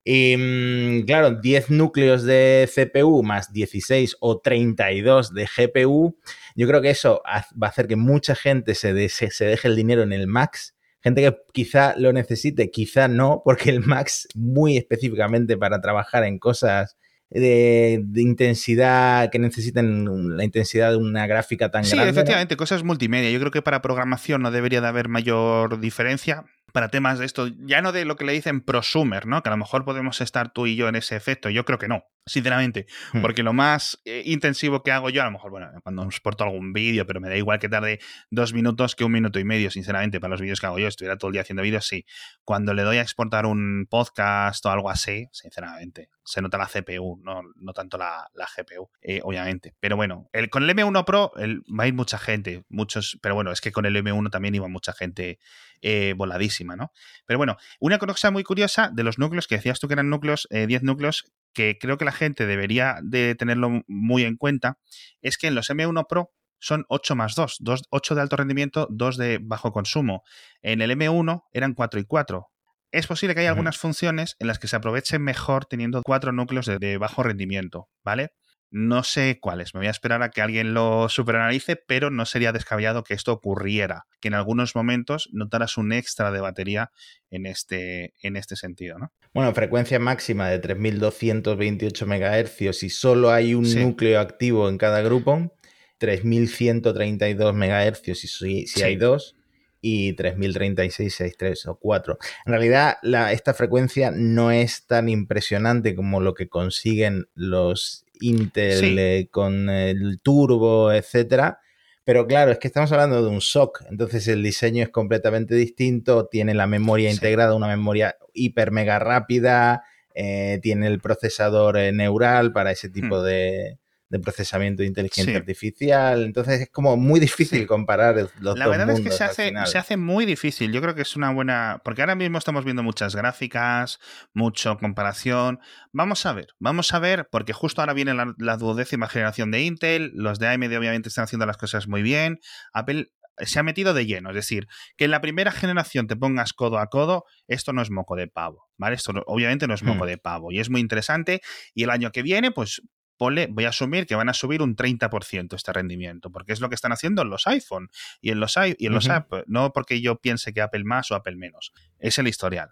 Y 0.05 0.37
mm, 0.37 1.05
claro, 1.05 1.33
10 1.33 1.71
núcleos 1.71 2.23
de 2.25 2.69
CPU 2.73 3.23
más 3.23 3.53
16 3.53 4.17
o 4.21 4.41
32 4.41 5.35
de 5.35 5.47
GPU, 5.47 6.19
yo 6.57 6.67
creo 6.67 6.81
que 6.81 6.91
eso 6.91 7.23
va 7.25 7.67
a 7.67 7.71
hacer 7.71 7.87
que 7.87 7.97
mucha 7.97 8.35
gente 8.35 8.75
se, 8.75 9.09
se, 9.09 9.45
deje 9.45 9.69
el 9.69 9.77
dinero 9.77 10.03
en 10.03 10.13
el 10.13 10.27
Max. 10.27 10.75
Gente 11.03 11.23
que 11.23 11.37
quizá 11.53 11.95
lo 11.97 12.13
necesite, 12.13 12.71
quizá 12.71 13.09
no, 13.09 13.43
porque 13.45 13.71
el 13.71 13.81
Max 13.81 14.29
muy 14.35 14.77
específicamente 14.77 15.57
para 15.57 15.81
trabajar 15.81 16.25
en 16.25 16.39
cosas 16.39 16.97
de, 17.31 18.05
intensidad 18.17 19.31
que 19.31 19.39
necesiten 19.39 20.37
la 20.37 20.45
intensidad 20.45 20.91
de 20.91 20.97
una 20.97 21.27
gráfica 21.27 21.71
tan 21.71 21.83
grande. 21.83 22.05
Sí, 22.05 22.11
efectivamente, 22.11 22.57
cosas 22.57 22.83
multimedia. 22.83 23.31
Yo 23.31 23.39
creo 23.39 23.53
que 23.53 23.63
para 23.63 23.83
programación 23.83 24.43
no 24.43 24.51
debería 24.51 24.81
de 24.81 24.89
haber 24.89 25.09
mayor 25.09 25.81
diferencia 25.81 26.45
para 26.73 26.89
temas 26.89 27.19
de 27.19 27.27
esto, 27.27 27.49
ya 27.59 27.83
no 27.83 27.93
de 27.93 28.05
lo 28.05 28.17
que 28.17 28.25
le 28.25 28.33
dicen 28.33 28.61
prosumer, 28.61 29.27
¿no? 29.27 29.43
Que 29.43 29.49
a 29.49 29.53
lo 29.53 29.59
mejor 29.59 29.85
podemos 29.85 30.21
estar 30.21 30.53
tú 30.53 30.67
y 30.67 30.77
yo 30.77 30.89
en 30.89 30.97
ese 30.97 31.17
efecto. 31.17 31.51
Yo 31.51 31.65
creo 31.65 31.79
que 31.79 31.89
no, 31.89 32.05
sinceramente. 32.27 32.87
Hmm. 33.13 33.23
Porque 33.23 33.43
lo 33.43 33.53
más 33.53 34.01
eh, 34.05 34.23
intensivo 34.27 34.83
que 34.83 34.93
hago 34.93 35.11
yo, 35.11 35.23
a 35.23 35.25
lo 35.25 35.33
mejor, 35.33 35.51
bueno, 35.51 35.71
cuando 35.83 36.05
exporto 36.05 36.45
algún 36.45 36.73
vídeo, 36.73 37.07
pero 37.07 37.21
me 37.21 37.29
da 37.29 37.37
igual 37.37 37.59
que 37.59 37.69
tarde 37.69 38.01
dos 38.31 38.53
minutos 38.53 38.95
que 38.95 39.05
un 39.05 39.13
minuto 39.13 39.39
y 39.39 39.45
medio, 39.45 39.71
sinceramente, 39.71 40.21
para 40.21 40.33
los 40.33 40.41
vídeos 40.41 40.61
que 40.61 40.67
hago 40.67 40.79
yo. 40.79 40.89
Estuviera 40.89 41.17
todo 41.17 41.29
el 41.29 41.33
día 41.33 41.43
haciendo 41.43 41.63
vídeos, 41.63 41.87
sí. 41.87 42.05
Cuando 42.45 42.75
le 42.75 42.83
doy 42.83 42.99
a 42.99 43.03
exportar 43.03 43.47
un 43.47 43.87
podcast 43.89 44.65
o 44.67 44.71
algo 44.71 44.91
así, 44.91 45.27
sinceramente, 45.33 46.11
se 46.25 46.43
nota 46.43 46.59
la 46.59 46.67
CPU, 46.67 47.21
no, 47.23 47.43
no 47.57 47.73
tanto 47.73 47.99
la, 47.99 48.29
GPU, 48.57 48.91
eh, 49.03 49.21
obviamente. 49.23 49.75
Pero 49.81 49.97
bueno, 49.97 50.29
el, 50.33 50.51
con 50.51 50.63
el 50.63 50.71
M1 50.71 51.05
Pro 51.05 51.33
va 51.37 51.85
a 51.85 51.87
ir 51.87 51.95
mucha 51.95 52.19
gente, 52.19 52.65
muchos, 52.69 53.19
pero 53.23 53.35
bueno, 53.35 53.51
es 53.53 53.61
que 53.61 53.73
con 53.73 53.87
el 53.87 53.97
M1 53.97 54.31
también 54.31 54.55
iba 54.55 54.69
mucha 54.69 54.93
gente 54.93 55.39
eh, 55.83 56.15
voladísima, 56.17 56.60
¿no? 56.65 56.93
Pero 57.27 57.39
bueno, 57.39 57.57
una 57.81 57.99
cosa 57.99 58.31
muy 58.31 58.43
curiosa 58.45 58.91
de 58.93 59.05
los 59.05 59.19
núcleos, 59.19 59.47
que 59.47 59.57
decías 59.57 59.81
tú 59.81 59.89
que 59.89 59.95
eran 59.95 60.11
núcleos, 60.11 60.49
10 60.51 60.69
eh, 60.69 60.85
núcleos, 60.85 61.33
que 61.53 61.79
creo 61.81 61.99
que 61.99 62.05
la 62.05 62.13
gente 62.13 62.47
debería 62.47 62.99
de 63.03 63.35
tenerlo 63.35 63.83
muy 63.87 64.25
en 64.25 64.37
cuenta, 64.37 64.79
es 65.21 65.39
que 65.39 65.49
en 65.49 65.55
los 65.55 65.71
M1 65.71 66.07
Pro 66.09 66.33
son 66.59 66.85
8 66.89 67.17
más 67.17 67.35
2, 67.35 67.57
2 67.61 67.83
8 67.91 68.15
de 68.15 68.21
alto 68.21 68.37
rendimiento, 68.37 68.87
2 68.91 69.17
de 69.17 69.39
bajo 69.43 69.73
consumo. 69.73 70.23
En 70.63 70.83
el 70.83 70.91
M1 70.91 71.45
eran 71.53 71.75
4 71.75 72.01
y 72.01 72.05
4. 72.05 72.47
Es 72.93 73.07
posible 73.07 73.35
que 73.35 73.41
haya 73.41 73.51
algunas 73.51 73.79
funciones 73.79 74.37
en 74.41 74.49
las 74.49 74.59
que 74.59 74.69
se 74.69 74.77
aprovechen 74.77 75.23
mejor 75.23 75.65
teniendo 75.65 76.03
4 76.03 76.33
núcleos 76.33 76.67
de, 76.67 76.79
de 76.79 76.99
bajo 76.99 77.23
rendimiento, 77.23 77.89
¿vale? 78.05 78.33
No 78.71 79.03
sé 79.03 79.39
cuáles, 79.41 79.75
me 79.75 79.81
voy 79.81 79.89
a 79.89 79.91
esperar 79.91 80.23
a 80.23 80.31
que 80.31 80.41
alguien 80.41 80.75
lo 80.75 81.09
superanalice, 81.09 81.77
pero 81.77 82.11
no 82.11 82.25
sería 82.25 82.53
descabellado 82.53 83.03
que 83.03 83.15
esto 83.15 83.33
ocurriera, 83.33 84.07
que 84.21 84.29
en 84.29 84.35
algunos 84.35 84.77
momentos 84.77 85.29
notaras 85.33 85.77
un 85.77 85.93
extra 85.93 86.31
de 86.31 86.41
batería 86.41 86.93
en 87.31 87.47
este, 87.47 88.15
en 88.23 88.37
este 88.37 88.55
sentido. 88.55 88.99
¿no? 88.99 89.13
Bueno, 89.35 89.53
frecuencia 89.55 89.99
máxima 89.99 90.49
de 90.49 90.61
3228 90.61 92.07
MHz 92.07 92.83
y 92.85 92.91
solo 92.91 93.33
hay 93.33 93.55
un 93.55 93.73
núcleo 93.75 94.21
activo 94.21 94.69
en 94.69 94.79
cada 94.79 95.03
grupo, 95.03 95.53
3132 95.99 97.55
MHz 97.55 98.17
si, 98.17 98.67
si 98.67 98.83
hay 98.83 98.97
dos 98.97 99.37
y 99.81 100.13
3036, 100.13 101.15
63 101.15 101.67
o 101.67 101.77
4. 101.77 102.19
En 102.47 102.53
realidad, 102.53 102.99
esta 103.31 103.55
frecuencia 103.55 104.11
no 104.11 104.51
es 104.51 104.87
tan 104.87 105.09
impresionante 105.09 105.95
como 105.95 106.21
lo 106.21 106.35
que 106.35 106.49
consiguen 106.49 107.29
los 107.35 108.05
Intel 108.21 108.99
eh, 108.99 109.29
con 109.31 109.69
el 109.69 110.21
turbo, 110.23 110.93
etcétera. 110.93 111.61
Pero 112.05 112.27
claro, 112.27 112.51
es 112.51 112.59
que 112.59 112.69
estamos 112.69 112.91
hablando 112.93 113.23
de 113.23 113.31
un 113.31 113.41
SOC, 113.41 113.83
entonces 113.91 114.27
el 114.29 114.43
diseño 114.43 114.83
es 114.83 114.89
completamente 114.89 115.55
distinto, 115.55 116.27
tiene 116.27 116.55
la 116.55 116.67
memoria 116.67 117.11
integrada, 117.11 117.55
una 117.55 117.69
memoria 117.69 118.17
hiper 118.33 118.71
mega 118.71 118.99
rápida, 118.99 119.85
eh, 120.15 120.59
tiene 120.63 120.89
el 120.89 121.01
procesador 121.01 121.77
eh, 121.77 121.93
neural 121.93 122.53
para 122.53 122.73
ese 122.73 122.89
tipo 122.89 123.21
hmm. 123.21 123.25
de, 123.25 123.79
de 124.11 124.19
procesamiento 124.19 124.83
de 124.83 124.89
inteligencia 124.89 125.37
artificial. 125.37 126.25
Entonces 126.25 126.63
es 126.63 126.71
como 126.71 126.97
muy 126.97 127.21
difícil 127.21 127.67
comparar 127.67 128.17
los 128.41 128.59
La 128.59 128.67
verdad 128.67 128.91
es 128.91 129.01
que 129.01 129.13
se 129.13 129.23
hace, 129.23 129.53
se 129.67 129.79
hace 129.79 129.97
muy 129.97 130.27
difícil. 130.27 130.73
Yo 130.73 130.83
creo 130.83 130.97
que 130.97 131.03
es 131.03 131.17
una 131.17 131.33
buena. 131.33 131.81
Porque 131.85 132.03
ahora 132.03 132.17
mismo 132.17 132.37
estamos 132.37 132.65
viendo 132.65 132.83
muchas 132.83 133.15
gráficas, 133.15 134.01
mucho 134.35 134.77
comparación. 134.79 135.61
Vamos 135.93 136.27
a 136.27 136.33
ver, 136.33 136.49
vamos 136.59 136.93
a 136.93 136.99
ver, 136.99 137.29
porque 137.31 137.53
justo 137.53 137.81
ahora 137.81 137.95
viene 137.95 138.13
la, 138.15 138.57
duodécima 138.57 139.09
generación 139.09 139.53
de 139.53 139.63
Intel. 139.63 140.11
Los 140.15 140.41
de 140.41 140.49
AMD 140.49 140.77
obviamente 140.77 141.09
están 141.09 141.25
haciendo 141.25 141.47
las 141.47 141.57
cosas 141.57 141.87
muy 141.87 142.03
bien. 142.03 142.41
Apple 142.73 143.13
se 143.39 143.61
ha 143.61 143.63
metido 143.63 143.95
de 143.95 144.07
lleno. 144.07 144.31
Es 144.31 144.35
decir, 144.35 144.67
que 144.97 145.05
en 145.05 145.13
la 145.13 145.21
primera 145.21 145.53
generación 145.53 146.09
te 146.09 146.17
pongas 146.17 146.53
codo 146.53 146.79
a 146.79 146.89
codo, 146.89 147.25
esto 147.47 147.73
no 147.73 147.81
es 147.81 147.91
moco 147.91 148.17
de 148.17 148.27
pavo, 148.27 148.69
¿vale? 148.77 148.97
Esto 148.97 149.13
obviamente 149.27 149.69
no 149.69 149.75
es 149.75 149.85
moco 149.85 150.05
hmm. 150.05 150.09
de 150.09 150.19
pavo 150.19 150.51
y 150.51 150.59
es 150.59 150.69
muy 150.69 150.81
interesante. 150.81 151.41
Y 151.75 151.85
el 151.85 151.91
año 151.91 152.11
que 152.11 152.23
viene, 152.23 152.51
pues 152.51 152.83
voy 153.21 153.65
a 153.65 153.69
asumir 153.69 154.07
que 154.07 154.15
van 154.15 154.29
a 154.29 154.35
subir 154.35 154.63
un 154.63 154.75
30% 154.75 155.55
este 155.55 155.73
rendimiento, 155.73 156.31
porque 156.31 156.53
es 156.53 156.61
lo 156.61 156.69
que 156.69 156.75
están 156.75 156.93
haciendo 156.93 157.23
en 157.23 157.31
los 157.31 157.47
iPhone 157.47 157.91
y 158.21 158.31
en 158.31 158.41
los, 158.41 158.57
y 158.79 158.87
en 158.87 158.93
los 158.93 159.09
Apple, 159.09 159.45
no 159.47 159.73
porque 159.73 160.01
yo 160.01 160.17
piense 160.17 160.53
que 160.53 160.63
Apple 160.63 160.85
más 160.85 161.11
o 161.11 161.15
Apple 161.15 161.37
menos, 161.37 161.73
es 161.99 162.19
el 162.19 162.29
historial. 162.29 162.71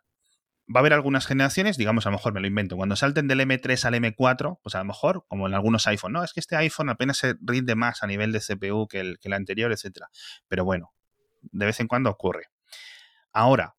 Va 0.75 0.81
a 0.81 0.81
haber 0.81 0.93
algunas 0.93 1.27
generaciones, 1.27 1.79
digamos, 1.79 2.07
a 2.07 2.11
lo 2.11 2.17
mejor 2.17 2.35
me 2.35 2.41
lo 2.41 2.47
invento, 2.47 2.77
cuando 2.77 2.97
salten 2.97 3.29
del 3.29 3.41
M3 3.41 3.85
al 3.85 3.95
M4, 3.95 4.61
pues 4.63 4.75
a 4.75 4.79
lo 4.79 4.85
mejor, 4.85 5.25
como 5.29 5.47
en 5.47 5.55
algunos 5.55 5.87
iPhone, 5.87 6.13
no, 6.13 6.25
es 6.25 6.33
que 6.33 6.41
este 6.41 6.57
iPhone 6.57 6.91
apenas 6.91 7.19
se 7.19 7.37
rinde 7.41 7.75
más 7.75 8.03
a 8.03 8.07
nivel 8.07 8.33
de 8.33 8.41
CPU 8.41 8.87
que 8.89 9.01
el, 9.01 9.19
que 9.19 9.29
el 9.29 9.35
anterior, 9.35 9.73
etc. 9.73 10.05
Pero 10.47 10.65
bueno, 10.65 10.93
de 11.43 11.67
vez 11.67 11.81
en 11.81 11.89
cuando 11.89 12.11
ocurre. 12.11 12.49
Ahora, 13.33 13.78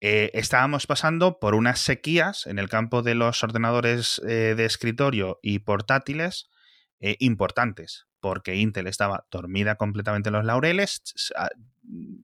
eh, 0.00 0.30
estábamos 0.34 0.86
pasando 0.86 1.40
por 1.40 1.54
unas 1.54 1.80
sequías 1.80 2.46
en 2.46 2.58
el 2.58 2.68
campo 2.68 3.02
de 3.02 3.14
los 3.14 3.42
ordenadores 3.42 4.20
eh, 4.26 4.54
de 4.56 4.64
escritorio 4.64 5.40
y 5.42 5.60
portátiles 5.60 6.48
eh, 7.00 7.16
importantes, 7.18 8.06
porque 8.20 8.56
Intel 8.56 8.86
estaba 8.86 9.26
dormida 9.30 9.74
completamente 9.74 10.28
en 10.28 10.34
los 10.34 10.44
laureles, 10.44 11.02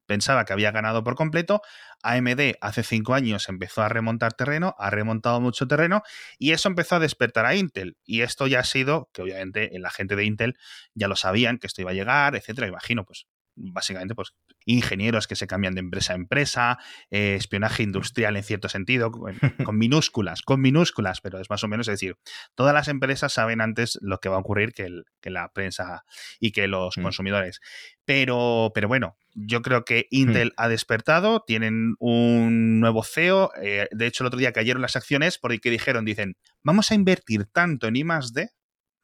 pensaba 0.06 0.44
que 0.44 0.52
había 0.52 0.70
ganado 0.70 1.02
por 1.02 1.14
completo, 1.16 1.62
AMD 2.02 2.54
hace 2.60 2.82
cinco 2.82 3.14
años 3.14 3.48
empezó 3.48 3.82
a 3.82 3.88
remontar 3.88 4.34
terreno, 4.34 4.74
ha 4.78 4.90
remontado 4.90 5.40
mucho 5.40 5.66
terreno 5.66 6.02
y 6.38 6.52
eso 6.52 6.68
empezó 6.68 6.96
a 6.96 7.00
despertar 7.00 7.46
a 7.46 7.54
Intel. 7.56 7.96
Y 8.04 8.20
esto 8.20 8.46
ya 8.46 8.60
ha 8.60 8.64
sido, 8.64 9.08
que 9.12 9.22
obviamente 9.22 9.70
la 9.78 9.90
gente 9.90 10.16
de 10.16 10.24
Intel 10.24 10.58
ya 10.94 11.08
lo 11.08 11.16
sabían, 11.16 11.58
que 11.58 11.66
esto 11.66 11.80
iba 11.80 11.92
a 11.92 11.94
llegar, 11.94 12.36
etcétera, 12.36 12.68
imagino, 12.68 13.04
pues 13.04 13.26
básicamente 13.56 14.14
pues 14.14 14.34
ingenieros 14.64 15.26
que 15.26 15.36
se 15.36 15.46
cambian 15.46 15.74
de 15.74 15.80
empresa 15.80 16.12
a 16.12 16.16
empresa, 16.16 16.78
eh, 17.10 17.34
espionaje 17.36 17.82
industrial 17.82 18.36
en 18.36 18.42
cierto 18.42 18.68
sentido, 18.68 19.10
con, 19.64 19.78
minúsculas, 19.78 20.42
con 20.42 20.60
minúsculas, 20.60 21.20
pero 21.20 21.40
es 21.40 21.50
más 21.50 21.62
o 21.64 21.68
menos, 21.68 21.88
es 21.88 21.94
decir, 21.94 22.16
todas 22.54 22.74
las 22.74 22.88
empresas 22.88 23.32
saben 23.32 23.60
antes 23.60 23.98
lo 24.02 24.18
que 24.18 24.28
va 24.28 24.36
a 24.36 24.40
ocurrir 24.40 24.72
que, 24.72 24.90
la 25.30 25.52
prensa 25.52 26.04
y 26.40 26.52
que 26.52 26.68
los 26.68 26.96
mm. 26.98 27.02
consumidores. 27.02 27.60
Pero, 28.04 28.72
pero 28.74 28.88
bueno, 28.88 29.16
yo 29.34 29.62
creo 29.62 29.84
que 29.84 30.06
mm. 30.10 30.16
Intel 30.16 30.52
ha 30.56 30.68
despertado, 30.68 31.42
tienen 31.46 31.96
un 31.98 32.80
nuevo 32.80 33.02
CEO, 33.02 33.50
eh, 33.60 33.88
de 33.90 34.06
hecho 34.06 34.24
el 34.24 34.28
otro 34.28 34.38
día 34.38 34.52
cayeron 34.52 34.82
las 34.82 34.96
acciones 34.96 35.38
porque 35.38 35.70
dijeron, 35.70 36.04
dicen, 36.04 36.36
vamos 36.62 36.90
a 36.90 36.94
invertir 36.94 37.46
tanto 37.46 37.86
en 37.86 37.96
I 37.96 38.04
+D 38.04 38.50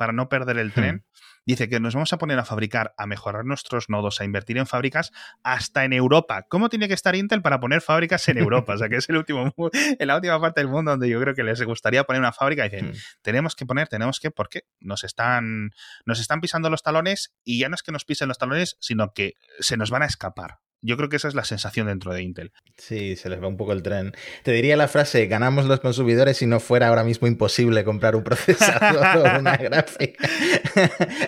para 0.01 0.15
no 0.15 0.31
perder 0.31 0.57
el 0.57 0.73
tren. 0.73 0.95
Hmm. 0.95 1.21
Dice 1.45 1.69
que 1.69 1.79
nos 1.79 1.93
vamos 1.93 2.11
a 2.15 2.17
poner 2.17 2.39
a 2.39 2.47
fabricar, 2.47 2.95
a 2.97 3.05
mejorar 3.05 3.45
nuestros 3.45 3.91
nodos, 3.91 4.19
a 4.23 4.25
invertir 4.25 4.57
en 4.57 4.67
fábricas 4.67 5.13
hasta 5.43 5.85
en 5.85 5.93
Europa. 5.93 6.47
¿Cómo 6.49 6.71
tiene 6.71 6.89
que 6.89 6.95
estar 6.95 7.15
Intel 7.15 7.43
para 7.43 7.61
poner 7.61 7.83
fábricas 7.83 8.27
en 8.29 8.39
Europa? 8.39 8.73
O 8.73 8.79
sea, 8.79 8.89
que 8.89 8.97
es 8.97 9.11
el 9.11 9.19
último, 9.19 9.53
en 9.75 10.07
la 10.07 10.17
última 10.17 10.41
parte 10.41 10.63
del 10.63 10.69
mundo 10.69 10.93
donde 10.93 11.11
yo 11.11 11.21
creo 11.21 11.35
que 11.35 11.45
les 11.45 11.63
gustaría 11.63 12.05
poner 12.05 12.21
una 12.21 12.33
fábrica. 12.33 12.65
Dicen, 12.65 12.93
hmm. 12.93 12.95
tenemos 13.21 13.55
que 13.55 13.67
poner, 13.67 13.89
tenemos 13.89 14.21
que, 14.21 14.31
porque 14.31 14.63
nos 14.81 15.05
están, 15.05 15.73
nos 16.07 16.19
están 16.19 16.41
pisando 16.41 16.71
los 16.71 16.83
talones 16.83 17.35
y 17.45 17.59
ya 17.59 17.69
no 17.69 17.75
es 17.75 17.83
que 17.83 17.93
nos 17.93 18.07
pisen 18.07 18.29
los 18.29 18.39
talones, 18.39 18.79
sino 18.81 19.13
que 19.13 19.35
se 19.59 19.77
nos 19.77 19.91
van 19.91 20.01
a 20.01 20.07
escapar. 20.07 20.61
Yo 20.83 20.97
creo 20.97 21.09
que 21.09 21.17
esa 21.17 21.29
es 21.29 21.35
la 21.35 21.45
sensación 21.45 21.87
dentro 21.89 22.13
de 22.13 22.23
Intel. 22.23 22.53
Sí, 22.77 23.17
se 23.17 23.29
les 23.29 23.43
va 23.43 23.49
un 23.49 23.57
poco 23.57 23.73
el 23.73 23.83
tren. 23.83 24.13
Te 24.43 24.53
diría 24.53 24.77
la 24.77 24.89
frase, 24.89 25.27
ganamos 25.27 25.67
los 25.67 25.81
consumidores 25.81 26.39
si 26.39 26.47
no 26.47 26.59
fuera 26.59 26.89
ahora 26.89 27.05
mismo 27.05 27.29
imposible 27.29 27.85
comprar 27.85 28.17
un 28.17 28.25
procesador 28.25 29.19
o 29.19 29.39
una 29.39 29.57
gráfica. 29.59 30.29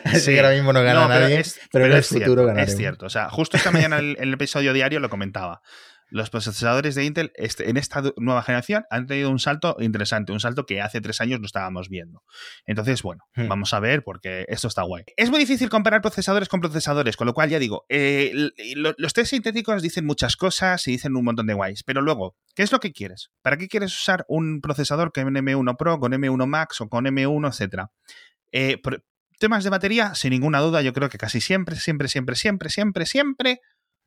Así 0.05 0.33
que 0.33 0.41
ahora 0.41 0.55
mismo 0.55 0.73
no 0.73 0.83
gana 0.83 1.07
nadie, 1.07 1.43
pero, 1.71 1.87
en 1.87 1.93
el 1.93 2.03
futuro 2.03 2.51
Es 2.57 2.77
cierto, 2.77 3.07
o 3.07 3.11
sea, 3.11 3.29
justo 3.29 3.57
esta 3.57 3.71
mañana 3.71 3.99
en 3.99 4.17
el 4.19 4.33
episodio 4.33 4.73
diario 4.73 5.01
lo 5.01 5.11
comentaba 5.11 5.63
los 6.13 6.29
procesadores 6.29 6.95
de 6.95 7.05
Intel 7.05 7.33
este, 7.37 7.71
en 7.71 7.79
esta 7.79 8.03
nueva 8.19 8.43
generación 8.43 8.85
han 8.91 9.07
tenido 9.07 9.31
un 9.31 9.39
salto 9.39 9.77
interesante, 9.81 10.33
un 10.33 10.41
salto 10.41 10.67
que 10.67 10.83
hace 10.83 11.01
tres 11.01 11.21
años 11.23 11.41
no 11.41 11.47
estábamos 11.47 11.89
viendo. 11.89 12.23
Entonces, 12.67 13.03
bueno, 13.03 13.25
hmm. 13.35 13.49
vamos 13.49 13.73
a 13.73 13.81
ver 13.81 14.05
porque 14.05 14.45
esto 14.49 14.69
está 14.69 14.83
guay. 14.83 15.05
Es 15.17 15.31
muy 15.31 15.39
difícil 15.39 15.71
comparar 15.71 16.03
procesadores 16.03 16.51
con 16.51 16.61
procesadores, 16.61 17.17
con 17.17 17.27
lo 17.27 17.33
cual 17.33 17.49
ya 17.49 17.59
digo, 17.59 17.87
eh, 17.89 18.33
los 18.75 19.13
test 19.15 19.31
sintéticos 19.31 19.81
dicen 19.81 20.05
muchas 20.05 20.37
cosas 20.37 20.87
y 20.87 20.93
dicen 20.93 21.17
un 21.17 21.25
montón 21.25 21.47
de 21.47 21.55
guays, 21.55 21.83
pero 21.83 22.03
luego, 22.03 22.37
¿qué 22.55 22.63
es 22.63 22.73
lo 22.73 22.81
que 22.81 22.93
quieres? 22.93 23.31
¿Para 23.41 23.57
qué 23.57 23.67
quieres 23.69 23.99
usar 23.99 24.27
un 24.29 24.61
procesador 24.61 25.13
con 25.13 25.35
M1 25.35 25.77
Pro, 25.79 25.99
con 25.99 26.13
M1 26.13 26.47
Max 26.47 26.83
o 26.83 26.89
con 26.89 27.07
M1, 27.07 27.49
etcétera? 27.49 27.91
Eh, 28.53 28.77
temas 29.39 29.65
de 29.65 29.71
batería, 29.71 30.15
sin 30.15 30.31
ninguna 30.31 30.61
duda, 30.61 30.83
yo 30.83 30.93
creo 30.93 31.09
que 31.09 31.17
casi 31.17 31.41
siempre, 31.41 31.77
siempre, 31.77 32.09
siempre, 32.09 32.37
siempre, 32.37 32.69
siempre, 32.69 33.07
siempre 33.07 33.61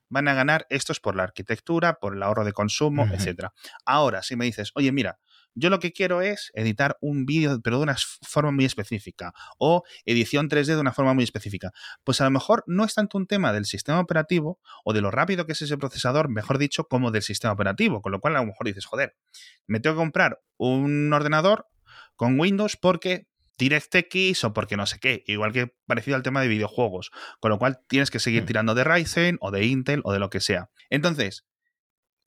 van 0.09 0.27
a 0.27 0.33
ganar 0.33 0.65
estos 0.69 0.99
por 0.99 1.15
la 1.15 1.23
arquitectura, 1.23 1.95
por 1.99 2.15
el 2.15 2.23
ahorro 2.23 2.45
de 2.45 2.53
consumo, 2.53 3.07
etcétera. 3.11 3.53
Ahora, 3.85 4.23
si 4.23 4.35
me 4.35 4.45
dices, 4.45 4.71
oye, 4.75 4.91
mira, 4.91 5.19
yo 5.55 5.69
lo 5.69 5.79
que 5.79 5.93
quiero 5.93 6.21
es 6.21 6.51
editar 6.53 6.97
un 6.99 7.25
vídeo, 7.25 7.61
pero 7.61 7.77
de 7.77 7.83
una 7.83 7.95
forma 8.27 8.51
muy 8.51 8.65
específica, 8.65 9.33
o 9.57 9.83
edición 10.03 10.49
3D 10.49 10.65
de 10.65 10.79
una 10.79 10.91
forma 10.91 11.13
muy 11.13 11.23
específica. 11.23 11.71
Pues 12.03 12.19
a 12.19 12.25
lo 12.25 12.31
mejor 12.31 12.63
no 12.67 12.83
es 12.83 12.93
tanto 12.93 13.17
un 13.17 13.25
tema 13.25 13.53
del 13.53 13.65
sistema 13.65 14.01
operativo 14.01 14.59
o 14.83 14.91
de 14.91 15.01
lo 15.01 15.11
rápido 15.11 15.45
que 15.45 15.53
es 15.53 15.61
ese 15.61 15.77
procesador, 15.77 16.29
mejor 16.29 16.57
dicho, 16.57 16.83
como 16.89 17.09
del 17.09 17.21
sistema 17.21 17.53
operativo. 17.53 18.01
Con 18.01 18.11
lo 18.11 18.19
cual 18.19 18.35
a 18.35 18.41
lo 18.41 18.47
mejor 18.47 18.67
dices, 18.67 18.85
joder, 18.85 19.15
me 19.65 19.79
tengo 19.79 19.95
que 19.95 20.01
comprar 20.01 20.41
un 20.57 21.11
ordenador 21.13 21.67
con 22.17 22.37
Windows 22.37 22.75
porque 22.75 23.27
DirectX 23.57 24.43
o 24.43 24.53
porque 24.53 24.77
no 24.77 24.85
sé 24.85 24.99
qué, 24.99 25.23
igual 25.27 25.51
que 25.51 25.73
parecido 25.85 26.17
al 26.17 26.23
tema 26.23 26.41
de 26.41 26.47
videojuegos, 26.47 27.11
con 27.39 27.51
lo 27.51 27.59
cual 27.59 27.79
tienes 27.87 28.11
que 28.11 28.19
seguir 28.19 28.43
mm. 28.43 28.45
tirando 28.45 28.75
de 28.75 28.83
Ryzen 28.83 29.37
o 29.41 29.51
de 29.51 29.65
Intel 29.65 30.01
o 30.03 30.13
de 30.13 30.19
lo 30.19 30.29
que 30.29 30.39
sea. 30.39 30.69
Entonces, 30.89 31.45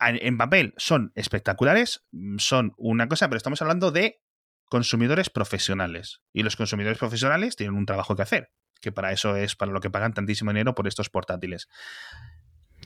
en 0.01 0.39
papel 0.39 0.75
son 0.77 1.13
espectaculares, 1.15 2.07
mm, 2.13 2.39
son 2.39 2.73
una 2.77 3.09
cosa, 3.09 3.29
pero 3.29 3.37
estamos 3.37 3.61
hablando 3.63 3.91
de 3.91 4.21
consumidores 4.67 5.31
profesionales. 5.31 6.21
Y 6.33 6.43
los 6.43 6.57
consumidores 6.57 6.99
profesionales 6.99 7.57
tienen 7.57 7.77
un 7.77 7.87
trabajo 7.87 8.17
que 8.17 8.23
hacer, 8.23 8.53
que 8.81 8.93
para 8.93 9.13
eso 9.13 9.37
es 9.37 9.57
para 9.57 9.73
lo 9.73 9.81
que 9.81 9.91
pagan 9.91 10.15
tantísimo 10.15 10.51
dinero 10.51 10.75
por 10.75 10.87
estos 10.87 11.11
portátiles. 11.11 11.69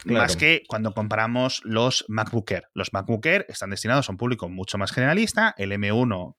Más 0.05 0.37
que 0.37 0.63
cuando 0.67 0.95
comparamos 0.95 1.61
los 1.65 2.05
MacBook 2.09 2.51
Air. 2.51 2.69
Los 2.75 2.93
MacBook 2.93 3.25
Air 3.27 3.47
están 3.49 3.71
destinados 3.71 4.09
a 4.09 4.13
un 4.13 4.19
público 4.19 4.49
mucho 4.49 4.79
más 4.79 4.91
generalista. 4.91 5.55
El 5.59 5.71
M1 5.71 6.37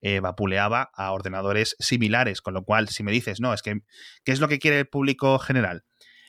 eh, 0.00 0.20
vapuleaba 0.20 0.90
a 0.94 1.12
ordenadores 1.12 1.76
similares, 1.78 2.40
con 2.40 2.54
lo 2.54 2.64
cual 2.64 2.88
si 2.88 3.02
me 3.02 3.12
dices, 3.12 3.40
no, 3.40 3.54
es 3.54 3.62
que, 3.62 3.80
¿qué 4.24 4.32
es 4.32 4.40
lo 4.40 4.48
que 4.48 4.58
quiere 4.58 4.80
el 4.80 4.86
público 4.86 5.38
general? 5.38 5.84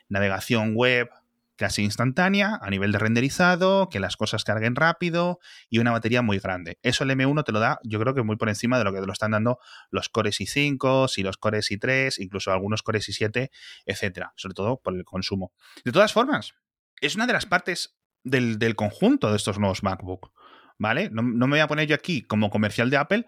Navegación 0.07 0.75
web 0.75 1.09
casi 1.55 1.83
instantánea 1.83 2.59
a 2.61 2.69
nivel 2.69 2.91
de 2.91 2.99
renderizado, 2.99 3.89
que 3.89 3.99
las 3.99 4.17
cosas 4.17 4.43
carguen 4.43 4.75
rápido 4.75 5.39
y 5.69 5.79
una 5.79 5.91
batería 5.91 6.21
muy 6.21 6.39
grande. 6.39 6.79
Eso 6.81 7.03
el 7.03 7.11
M1 7.11 7.43
te 7.43 7.51
lo 7.51 7.59
da, 7.59 7.79
yo 7.83 7.99
creo 7.99 8.13
que 8.13 8.23
muy 8.23 8.35
por 8.35 8.49
encima 8.49 8.77
de 8.77 8.83
lo 8.83 8.93
que 8.93 8.99
te 8.99 9.05
lo 9.05 9.13
están 9.13 9.31
dando 9.31 9.59
los 9.89 10.09
Cores 10.09 10.39
i5 10.39 11.17
y 11.17 11.23
los 11.23 11.37
Cores 11.37 11.71
i3, 11.71 12.15
incluso 12.19 12.51
algunos 12.51 12.83
Cores 12.83 13.07
i7, 13.07 13.49
etcétera, 13.85 14.33
sobre 14.35 14.53
todo 14.53 14.81
por 14.81 14.95
el 14.95 15.05
consumo. 15.05 15.53
De 15.83 15.91
todas 15.91 16.13
formas, 16.13 16.55
es 17.01 17.15
una 17.15 17.27
de 17.27 17.33
las 17.33 17.45
partes 17.45 17.97
del, 18.23 18.75
conjunto 18.75 19.29
de 19.29 19.37
estos 19.37 19.59
nuevos 19.59 19.83
MacBook, 19.83 20.31
¿vale? 20.77 21.09
No, 21.09 21.21
no, 21.21 21.47
me 21.47 21.53
voy 21.53 21.59
a 21.59 21.67
poner 21.67 21.87
yo 21.87 21.95
aquí 21.95 22.23
como 22.23 22.49
comercial 22.49 22.89
de 22.89 22.97
Apple, 22.97 23.25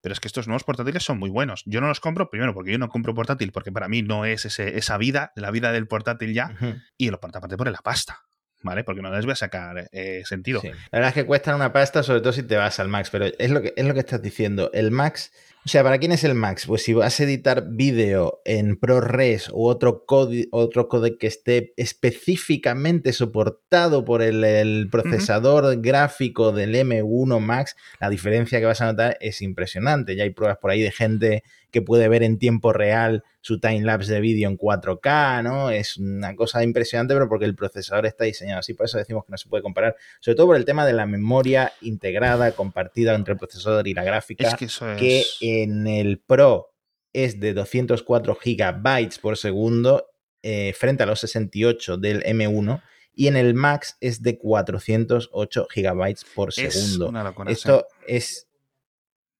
Pero 0.00 0.12
es 0.12 0.20
que 0.20 0.28
estos 0.28 0.46
nuevos 0.46 0.64
portátiles 0.64 1.02
son 1.02 1.18
muy 1.18 1.30
buenos. 1.30 1.62
Yo 1.66 1.80
no 1.80 1.88
los 1.88 2.00
compro, 2.00 2.30
primero, 2.30 2.54
porque 2.54 2.72
yo 2.72 2.78
no 2.78 2.88
compro 2.88 3.14
portátil, 3.14 3.50
porque 3.52 3.72
para 3.72 3.88
mí 3.88 4.02
no 4.02 4.24
es 4.24 4.44
esa 4.44 4.98
vida, 4.98 5.32
la 5.34 5.50
vida 5.50 5.72
del 5.72 5.88
portátil 5.88 6.34
ya. 6.34 6.56
Y 6.96 7.10
lo 7.10 7.16
aparte 7.16 7.56
por 7.56 7.70
la 7.70 7.78
pasta. 7.78 8.28
¿vale? 8.62 8.84
Porque 8.84 9.02
no 9.02 9.14
les 9.14 9.24
voy 9.24 9.32
a 9.32 9.36
sacar 9.36 9.88
eh, 9.92 10.22
sentido. 10.24 10.60
La 10.62 10.98
verdad 10.98 11.08
es 11.08 11.14
que 11.14 11.26
cuestan 11.26 11.54
una 11.54 11.72
pasta, 11.72 12.02
sobre 12.02 12.20
todo 12.20 12.32
si 12.32 12.42
te 12.42 12.56
vas 12.56 12.78
al 12.80 12.88
Max, 12.88 13.10
pero 13.10 13.26
es 13.26 13.50
lo 13.50 13.62
que, 13.62 13.72
es 13.76 13.84
lo 13.84 13.94
que 13.94 14.00
estás 14.00 14.22
diciendo. 14.22 14.70
El 14.72 14.90
Max, 14.90 15.32
o 15.64 15.68
sea, 15.68 15.82
¿para 15.82 15.98
quién 15.98 16.12
es 16.12 16.24
el 16.24 16.34
Max? 16.34 16.66
Pues 16.66 16.82
si 16.82 16.94
vas 16.94 17.20
a 17.20 17.24
editar 17.24 17.66
vídeo 17.68 18.40
en 18.44 18.78
ProRes 18.78 19.50
u 19.50 19.66
otro, 19.66 20.04
otro 20.50 20.88
código 20.88 21.18
que 21.18 21.26
esté 21.26 21.74
específicamente 21.76 23.12
soportado 23.12 24.04
por 24.04 24.22
el, 24.22 24.88
procesador 24.90 25.80
gráfico 25.82 26.52
del 26.52 26.74
M1 26.74 27.40
Max, 27.40 27.76
la 28.00 28.08
diferencia 28.08 28.60
que 28.60 28.66
vas 28.66 28.80
a 28.80 28.86
notar 28.86 29.18
es 29.20 29.42
impresionante. 29.42 30.16
Ya 30.16 30.24
hay 30.24 30.30
pruebas 30.30 30.58
por 30.58 30.70
ahí 30.70 30.80
de 30.80 30.90
gente 30.90 31.42
que 31.70 31.82
puede 31.82 32.08
ver 32.08 32.22
en 32.22 32.38
tiempo 32.38 32.72
real 32.72 33.24
su 33.40 33.60
timelapse 33.60 34.12
de 34.12 34.20
vídeo 34.20 34.48
en 34.48 34.58
4K, 34.58 35.42
¿no? 35.42 35.70
Es 35.70 35.96
una 35.96 36.34
cosa 36.34 36.62
impresionante, 36.62 37.14
pero 37.14 37.28
porque 37.28 37.44
el 37.44 37.54
procesador 37.54 38.06
está 38.06 38.24
diseñado 38.24 38.60
así, 38.60 38.74
por 38.74 38.86
eso 38.86 38.98
decimos 38.98 39.24
que 39.24 39.32
no 39.32 39.38
se 39.38 39.48
puede 39.48 39.62
comparar, 39.62 39.96
sobre 40.20 40.36
todo 40.36 40.48
por 40.48 40.56
el 40.56 40.64
tema 40.64 40.84
de 40.84 40.92
la 40.92 41.06
memoria 41.06 41.72
integrada, 41.80 42.52
compartida 42.52 43.14
entre 43.14 43.32
el 43.32 43.38
procesador 43.38 43.86
y 43.86 43.94
la 43.94 44.04
gráfica, 44.04 44.56
que, 44.56 45.24
en 45.62 45.86
el 45.86 46.20
Pro 46.20 46.74
es 47.12 47.40
de 47.40 47.54
204 47.54 48.38
GB 48.44 49.20
por 49.20 49.36
segundo 49.36 50.06
eh, 50.42 50.74
frente 50.76 51.02
a 51.02 51.06
los 51.06 51.20
68 51.20 51.96
del 51.96 52.22
M1 52.22 52.82
y 53.14 53.26
en 53.26 53.36
el 53.36 53.54
Max 53.54 53.96
es 54.00 54.22
de 54.22 54.38
408 54.38 55.68
GB 55.74 56.14
por 56.34 56.52
segundo. 56.52 57.12
Esto 57.48 57.86
es 58.06 58.48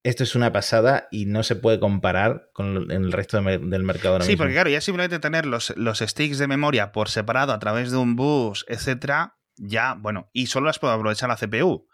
esto 0.04 0.22
es 0.22 0.34
una 0.34 0.52
pasada 0.52 1.08
y 1.10 1.26
no 1.26 1.42
se 1.42 1.56
puede 1.56 1.78
comparar 1.78 2.50
con 2.52 2.90
el 2.90 3.12
resto 3.12 3.42
del 3.42 3.82
mercado 3.82 4.14
ahora 4.14 4.24
sí, 4.24 4.36
porque 4.36 4.54
claro, 4.54 4.70
ya 4.70 4.80
simplemente 4.80 5.18
tener 5.18 5.44
los, 5.44 5.76
los 5.76 5.98
sticks 5.98 6.38
de 6.38 6.46
memoria 6.46 6.92
por 6.92 7.08
separado 7.08 7.52
a 7.52 7.58
través 7.58 7.90
de 7.90 7.98
un 7.98 8.16
bus, 8.16 8.64
etcétera, 8.68 9.36
ya, 9.56 9.94
bueno, 9.94 10.30
y 10.32 10.46
solo 10.46 10.66
las 10.66 10.78
puedo 10.78 10.94
aprovechar 10.94 11.28
la 11.28 11.36
CPU. 11.36 11.88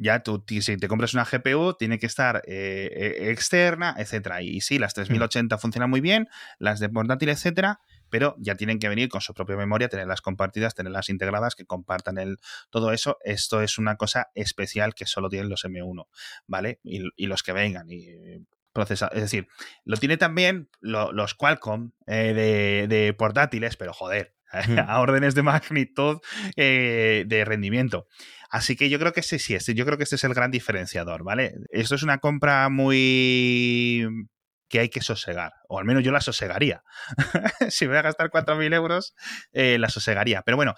Ya 0.00 0.22
tú, 0.22 0.42
si 0.46 0.76
te 0.76 0.88
compras 0.88 1.14
una 1.14 1.24
GPU, 1.24 1.74
tiene 1.74 1.98
que 1.98 2.06
estar 2.06 2.42
eh, 2.46 2.90
eh, 2.92 3.30
externa, 3.30 3.94
etcétera. 3.98 4.42
Y 4.42 4.60
sí, 4.60 4.78
las 4.78 4.94
3080 4.94 5.58
funcionan 5.58 5.90
muy 5.90 6.00
bien, 6.00 6.28
las 6.58 6.80
de 6.80 6.88
portátil, 6.88 7.28
etcétera, 7.28 7.80
pero 8.08 8.34
ya 8.38 8.56
tienen 8.56 8.78
que 8.78 8.88
venir 8.88 9.08
con 9.08 9.20
su 9.20 9.34
propia 9.34 9.56
memoria, 9.56 9.88
tenerlas 9.88 10.20
compartidas, 10.20 10.74
tenerlas 10.74 11.08
integradas, 11.08 11.54
que 11.54 11.64
compartan 11.64 12.18
el, 12.18 12.38
todo 12.70 12.92
eso. 12.92 13.18
Esto 13.24 13.62
es 13.62 13.78
una 13.78 13.96
cosa 13.96 14.30
especial 14.34 14.94
que 14.94 15.06
solo 15.06 15.28
tienen 15.28 15.48
los 15.48 15.64
M1, 15.64 16.06
¿vale? 16.46 16.80
Y, 16.82 17.26
los 17.26 17.42
que 17.42 17.52
vengan. 17.52 17.90
Y 17.90 18.08
procesa 18.72 19.08
es 19.12 19.22
decir, 19.22 19.48
lo 19.84 19.96
tiene 19.96 20.16
también 20.16 20.68
los 20.80 21.34
Qualcomm 21.34 21.92
eh, 22.06 22.86
de, 22.88 23.14
portátiles, 23.14 23.76
pero 23.76 23.92
joder, 23.92 24.34
a 24.86 25.00
órdenes 25.00 25.34
de 25.34 25.42
magnitud 25.42 26.18
eh, 26.56 27.24
de 27.26 27.44
rendimiento. 27.44 28.06
Así 28.50 28.76
que 28.76 28.90
yo 28.90 28.98
creo 28.98 29.12
que 29.12 29.22
sí, 29.22 29.38
sí, 29.38 29.54
este, 29.54 29.74
yo 29.74 29.86
creo 29.86 29.96
que 29.96 30.04
este 30.04 30.16
es 30.16 30.24
el 30.24 30.34
gran 30.34 30.50
diferenciador, 30.50 31.22
¿vale? 31.22 31.54
Esto 31.70 31.94
es 31.94 32.02
una 32.02 32.18
compra 32.18 32.68
muy 32.68 34.06
que 34.70 34.78
hay 34.78 34.88
que 34.88 35.02
sosegar, 35.02 35.52
o 35.68 35.78
al 35.78 35.84
menos 35.84 36.02
yo 36.02 36.12
la 36.12 36.20
sosegaría. 36.20 36.82
si 37.68 37.86
voy 37.86 37.96
a 37.96 38.02
gastar 38.02 38.30
4.000 38.30 38.72
euros, 38.72 39.14
eh, 39.52 39.78
la 39.78 39.88
sosegaría. 39.88 40.42
Pero 40.42 40.56
bueno, 40.56 40.74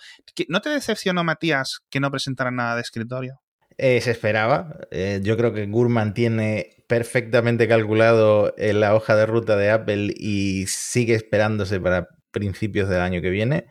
¿no 0.48 0.60
te 0.60 0.70
decepcionó, 0.70 1.22
Matías, 1.24 1.80
que 1.90 2.00
no 2.00 2.10
presentaran 2.10 2.56
nada 2.56 2.74
de 2.74 2.80
escritorio? 2.80 3.40
Eh, 3.76 4.00
se 4.00 4.10
esperaba. 4.10 4.76
Eh, 4.90 5.20
yo 5.22 5.36
creo 5.36 5.52
que 5.52 5.66
Gurman 5.66 6.14
tiene 6.14 6.84
perfectamente 6.88 7.68
calculado 7.68 8.54
la 8.56 8.94
hoja 8.94 9.14
de 9.14 9.26
ruta 9.26 9.56
de 9.56 9.70
Apple 9.70 10.12
y 10.16 10.66
sigue 10.66 11.14
esperándose 11.14 11.78
para 11.80 12.08
principios 12.32 12.88
del 12.88 13.00
año 13.00 13.22
que 13.22 13.30
viene. 13.30 13.66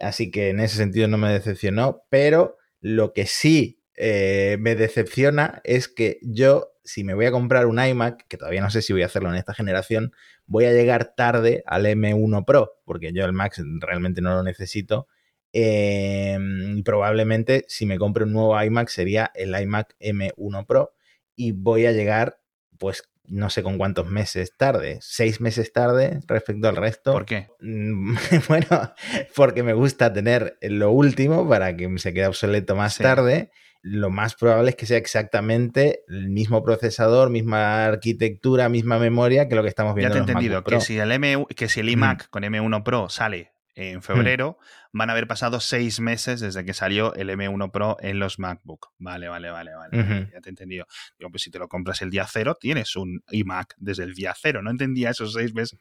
Así 0.00 0.30
que 0.30 0.48
en 0.48 0.60
ese 0.60 0.76
sentido 0.76 1.08
no 1.08 1.18
me 1.18 1.32
decepcionó. 1.32 2.02
Pero 2.10 2.56
lo 2.80 3.12
que 3.12 3.26
sí 3.26 3.80
me 3.96 4.74
decepciona 4.74 5.60
es 5.64 5.88
que 5.88 6.18
yo 6.22 6.74
si 6.84 7.02
me 7.02 7.14
voy 7.14 7.26
a 7.26 7.32
comprar 7.32 7.66
un 7.66 7.82
iMac, 7.82 8.26
que 8.28 8.36
todavía 8.36 8.60
no 8.60 8.70
sé 8.70 8.82
si 8.82 8.92
voy 8.92 9.02
a 9.02 9.06
hacerlo 9.06 9.30
en 9.30 9.36
esta 9.36 9.54
generación, 9.54 10.12
voy 10.46 10.66
a 10.66 10.72
llegar 10.72 11.14
tarde 11.16 11.64
al 11.66 11.86
M1 11.86 12.44
Pro, 12.44 12.72
porque 12.84 13.12
yo 13.12 13.24
el 13.24 13.32
Max 13.32 13.62
realmente 13.80 14.20
no 14.20 14.34
lo 14.34 14.42
necesito. 14.42 15.08
Em, 15.52 16.82
probablemente 16.82 17.64
si 17.68 17.86
me 17.86 17.98
compro 17.98 18.24
un 18.24 18.32
nuevo 18.32 18.60
iMac 18.60 18.88
sería 18.88 19.30
el 19.34 19.58
iMac 19.58 19.94
M1 20.00 20.66
Pro 20.66 20.94
y 21.36 21.52
voy 21.52 21.86
a 21.86 21.92
llegar 21.92 22.40
pues 22.76 23.04
no 23.26 23.50
sé 23.50 23.62
con 23.62 23.78
cuántos 23.78 24.06
meses 24.06 24.56
tarde, 24.56 24.98
seis 25.00 25.40
meses 25.40 25.72
tarde 25.72 26.20
respecto 26.26 26.68
al 26.68 26.76
resto. 26.76 27.12
¿Por 27.12 27.24
qué? 27.24 27.48
Mm, 27.60 28.14
bueno, 28.48 28.94
porque 29.34 29.62
me 29.62 29.72
gusta 29.72 30.12
tener 30.12 30.58
lo 30.62 30.90
último 30.90 31.48
para 31.48 31.76
que 31.76 31.98
se 31.98 32.12
quede 32.12 32.26
obsoleto 32.26 32.76
más 32.76 32.98
tarde 32.98 33.50
lo 33.84 34.10
más 34.10 34.34
probable 34.34 34.70
es 34.70 34.76
que 34.76 34.86
sea 34.86 34.96
exactamente 34.96 36.04
el 36.08 36.30
mismo 36.30 36.64
procesador, 36.64 37.28
misma 37.28 37.84
arquitectura, 37.84 38.70
misma 38.70 38.98
memoria 38.98 39.46
que 39.46 39.54
lo 39.54 39.62
que 39.62 39.68
estamos 39.68 39.94
viendo. 39.94 40.14
Ya 40.14 40.24
te 40.24 40.30
he 40.30 40.32
entendido, 40.32 40.64
que 40.64 40.80
si, 40.80 40.98
el 40.98 41.12
M, 41.12 41.44
que 41.54 41.68
si 41.68 41.80
el 41.80 41.90
iMac 41.90 42.30
con 42.30 42.44
M1 42.44 42.82
Pro 42.82 43.10
sale 43.10 43.52
en 43.74 44.02
febrero, 44.02 44.58
van 44.92 45.10
a 45.10 45.12
haber 45.12 45.26
pasado 45.26 45.60
seis 45.60 46.00
meses 46.00 46.40
desde 46.40 46.64
que 46.64 46.74
salió 46.74 47.14
el 47.14 47.30
M1 47.30 47.70
Pro 47.70 47.96
en 48.00 48.18
los 48.18 48.38
MacBook. 48.38 48.92
Vale, 48.98 49.28
vale, 49.28 49.50
vale, 49.50 49.74
vale. 49.74 50.30
Ya 50.32 50.40
te 50.40 50.48
he 50.48 50.50
entendido. 50.50 50.86
Digo, 51.18 51.30
pues 51.30 51.42
si 51.42 51.50
te 51.50 51.58
lo 51.58 51.68
compras 51.68 52.00
el 52.02 52.10
día 52.10 52.26
cero, 52.30 52.56
tienes 52.58 52.94
un 52.96 53.22
iMac 53.30 53.74
desde 53.78 54.04
el 54.04 54.14
día 54.14 54.34
cero. 54.40 54.62
No 54.62 54.70
entendía 54.70 55.10
esos 55.10 55.32
seis 55.32 55.54
meses 55.54 55.78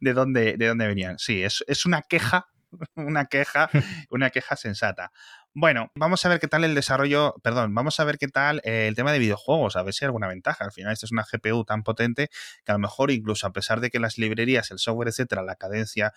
de, 0.00 0.12
dónde, 0.12 0.56
de 0.56 0.68
dónde 0.68 0.86
venían. 0.86 1.18
Sí, 1.18 1.42
es, 1.42 1.64
es 1.66 1.84
una 1.84 2.02
queja, 2.02 2.46
una 2.94 3.26
queja, 3.26 3.68
una 4.10 4.30
queja 4.30 4.56
sensata. 4.56 5.12
Bueno, 5.56 5.92
vamos 5.94 6.24
a 6.24 6.28
ver 6.28 6.40
qué 6.40 6.48
tal 6.48 6.64
el 6.64 6.74
desarrollo, 6.74 7.36
perdón, 7.40 7.72
vamos 7.76 8.00
a 8.00 8.04
ver 8.04 8.18
qué 8.18 8.26
tal 8.26 8.60
eh, 8.64 8.88
el 8.88 8.96
tema 8.96 9.12
de 9.12 9.20
videojuegos, 9.20 9.76
a 9.76 9.84
ver 9.84 9.94
si 9.94 10.04
hay 10.04 10.06
alguna 10.06 10.26
ventaja. 10.26 10.64
Al 10.64 10.72
final, 10.72 10.92
esto 10.92 11.06
es 11.06 11.12
una 11.12 11.24
GPU 11.30 11.64
tan 11.64 11.84
potente 11.84 12.28
que 12.64 12.72
a 12.72 12.74
lo 12.74 12.80
mejor 12.80 13.12
incluso 13.12 13.46
a 13.46 13.52
pesar 13.52 13.80
de 13.80 13.90
que 13.90 14.00
las 14.00 14.18
librerías, 14.18 14.72
el 14.72 14.80
software, 14.80 15.08
etcétera, 15.08 15.42
la 15.42 15.54
cadencia 15.54 16.12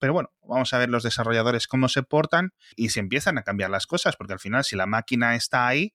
pero 0.00 0.12
bueno, 0.12 0.30
vamos 0.42 0.72
a 0.72 0.78
ver 0.78 0.88
los 0.88 1.02
desarrolladores 1.02 1.68
cómo 1.68 1.88
se 1.88 2.02
portan 2.02 2.50
y 2.74 2.88
si 2.88 2.98
empiezan 2.98 3.38
a 3.38 3.42
cambiar 3.42 3.70
las 3.70 3.86
cosas, 3.86 4.16
porque 4.16 4.32
al 4.32 4.40
final 4.40 4.64
si 4.64 4.74
la 4.74 4.86
máquina 4.86 5.36
está 5.36 5.68
ahí, 5.68 5.94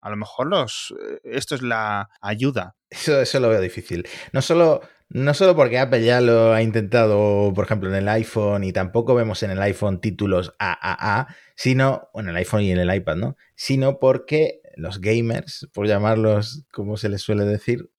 a 0.00 0.08
lo 0.08 0.16
mejor 0.16 0.46
los 0.46 0.94
eh, 0.98 1.20
esto 1.24 1.54
es 1.54 1.62
la 1.62 2.08
ayuda. 2.22 2.76
Eso, 2.88 3.20
eso 3.20 3.40
lo 3.40 3.50
veo 3.50 3.60
difícil. 3.60 4.08
No 4.32 4.40
solo 4.40 4.80
no 5.12 5.34
solo 5.34 5.56
porque 5.56 5.78
Apple 5.78 6.04
ya 6.04 6.20
lo 6.20 6.52
ha 6.52 6.62
intentado, 6.62 7.52
por 7.52 7.64
ejemplo, 7.64 7.88
en 7.88 7.96
el 7.96 8.08
iPhone 8.08 8.62
y 8.62 8.72
tampoco 8.72 9.16
vemos 9.16 9.42
en 9.42 9.50
el 9.50 9.60
iPhone 9.60 10.00
títulos 10.00 10.54
AAA, 10.60 11.34
sino, 11.56 12.10
en 12.14 12.28
el 12.28 12.36
iPhone 12.36 12.62
y 12.62 12.70
en 12.70 12.78
el 12.78 12.94
iPad, 12.94 13.16
¿no? 13.16 13.36
Sino 13.56 13.98
porque 13.98 14.60
los 14.76 15.00
gamers, 15.00 15.68
por 15.74 15.88
llamarlos 15.88 16.64
como 16.72 16.96
se 16.96 17.08
les 17.08 17.22
suele 17.22 17.44
decir, 17.44 17.90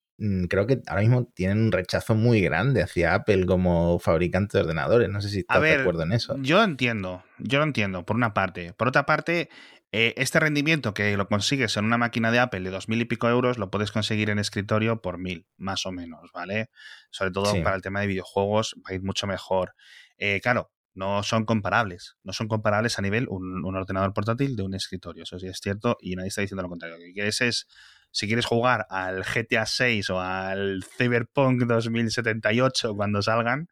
creo 0.50 0.68
que 0.68 0.82
ahora 0.88 1.02
mismo 1.02 1.26
tienen 1.34 1.60
un 1.60 1.72
rechazo 1.72 2.16
muy 2.16 2.42
grande 2.42 2.84
hacia 2.84 3.16
Apple 3.16 3.46
como 3.46 3.98
fabricante 4.00 4.58
de 4.58 4.64
ordenadores. 4.64 5.10
No 5.10 5.22
sé 5.22 5.30
si 5.30 5.40
estás 5.40 5.62
de 5.62 5.74
acuerdo 5.74 6.04
en 6.04 6.12
eso. 6.12 6.36
Yo 6.40 6.64
entiendo, 6.64 7.24
yo 7.40 7.60
lo 7.60 7.66
entiendo, 7.66 8.06
por 8.06 8.16
una 8.16 8.34
parte. 8.34 8.74
Por 8.74 8.88
otra 8.88 9.06
parte, 9.06 9.50
eh, 9.92 10.14
este 10.18 10.40
rendimiento 10.40 10.94
que 10.94 11.18
lo 11.18 11.28
consigues 11.28 11.76
en 11.76 11.86
una 11.86 11.98
máquina 11.98 12.32
de 12.32 12.40
Apple 12.40 12.62
de 12.62 12.70
dos 12.70 12.88
mil 12.88 13.02
y 13.02 13.06
pico 13.06 13.28
euros 13.30 13.58
lo 13.58 13.72
puedes 13.72 13.92
conseguir 13.92 14.30
en 14.30 14.38
escritorio 14.38 15.02
por 15.02 15.18
mil, 15.18 15.48
más 15.58 15.86
o 15.86 15.92
menos, 15.92 16.32
¿vale? 16.34 16.70
Sobre 17.10 17.32
todo 17.32 17.52
para 17.64 17.76
el 17.76 17.82
tema 17.82 18.02
de 18.02 18.08
videojuegos 18.08 18.76
va 18.78 18.92
a 18.92 18.94
ir 18.94 19.02
mucho 19.02 19.26
mejor. 19.26 19.74
Eh, 20.18 20.40
claro, 20.40 20.72
no 20.94 21.24
son 21.24 21.46
comparables. 21.46 22.18
No 22.24 22.32
son 22.32 22.48
comparables 22.48 23.00
a 23.00 23.02
nivel 23.02 23.28
un, 23.28 23.66
un, 23.66 23.76
ordenador 23.76 24.14
portátil 24.14 24.56
de 24.56 24.64
un 24.64 24.76
escritorio. 24.76 25.24
Eso 25.24 25.40
sí 25.40 25.48
es 25.48 25.60
cierto 25.60 25.98
y 26.00 26.16
nadie 26.16 26.30
está 26.30 26.42
diciendo 26.42 26.62
lo 26.62 26.70
contrario. 26.70 26.98
Lo 26.98 27.04
que 27.04 27.14
quieres 27.14 27.42
es, 27.42 27.68
si 28.12 28.28
quieres 28.28 28.45
jugar 28.45 28.86
al 28.89 29.24
GTA 29.24 29.65
6 29.65 30.10
o 30.10 30.19
al 30.19 30.84
Cyberpunk 30.84 31.63
2078 31.63 32.95
cuando 32.95 33.21
salgan, 33.21 33.67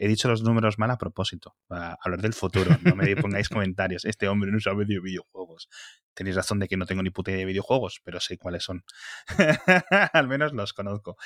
he 0.00 0.08
dicho 0.08 0.28
los 0.28 0.42
números 0.42 0.78
mal 0.78 0.90
a 0.90 0.96
propósito, 0.96 1.56
para 1.66 1.98
hablar 2.02 2.22
del 2.22 2.32
futuro. 2.32 2.76
No 2.82 2.96
me 2.96 3.14
pongáis 3.16 3.48
comentarios. 3.50 4.04
Este 4.06 4.28
hombre 4.28 4.50
no 4.50 4.58
sabe 4.58 4.86
de 4.86 4.98
videojuegos. 4.98 5.68
Tenéis 6.14 6.36
razón 6.36 6.58
de 6.58 6.68
que 6.68 6.78
no 6.78 6.86
tengo 6.86 7.02
ni 7.02 7.10
puta 7.10 7.30
idea 7.30 7.40
de 7.40 7.44
videojuegos, 7.46 8.00
pero 8.02 8.18
sé 8.18 8.38
cuáles 8.38 8.64
son. 8.64 8.82
Al 10.12 10.26
menos 10.26 10.52
los 10.54 10.72
conozco. 10.72 11.16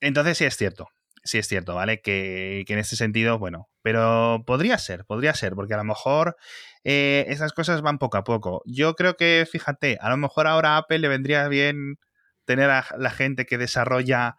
Entonces 0.00 0.38
sí 0.38 0.44
es 0.44 0.56
cierto. 0.56 0.88
Sí 1.22 1.38
es 1.38 1.46
cierto, 1.48 1.74
¿vale? 1.74 2.00
Que, 2.00 2.64
en 2.66 2.78
este 2.78 2.96
sentido, 2.96 3.38
bueno, 3.38 3.68
pero 3.82 4.42
podría 4.46 4.78
ser, 4.78 5.04
podría 5.04 5.34
ser, 5.34 5.54
porque 5.54 5.74
a 5.74 5.78
lo 5.78 5.84
mejor 5.84 6.36
eh, 6.84 7.26
esas 7.28 7.52
cosas 7.52 7.82
van 7.82 7.98
poco 7.98 8.16
a 8.16 8.24
poco. 8.24 8.62
Yo 8.64 8.94
creo 8.94 9.16
que, 9.16 9.46
fíjate, 9.50 9.98
a 10.00 10.10
lo 10.10 10.16
mejor 10.16 10.46
ahora 10.46 10.74
a 10.74 10.78
Apple 10.78 11.00
le 11.00 11.08
vendría 11.08 11.48
bien 11.48 11.98
tener 12.46 12.70
a 12.70 12.86
la 12.98 13.10
gente 13.10 13.44
que 13.44 13.58
desarrolla 13.58 14.36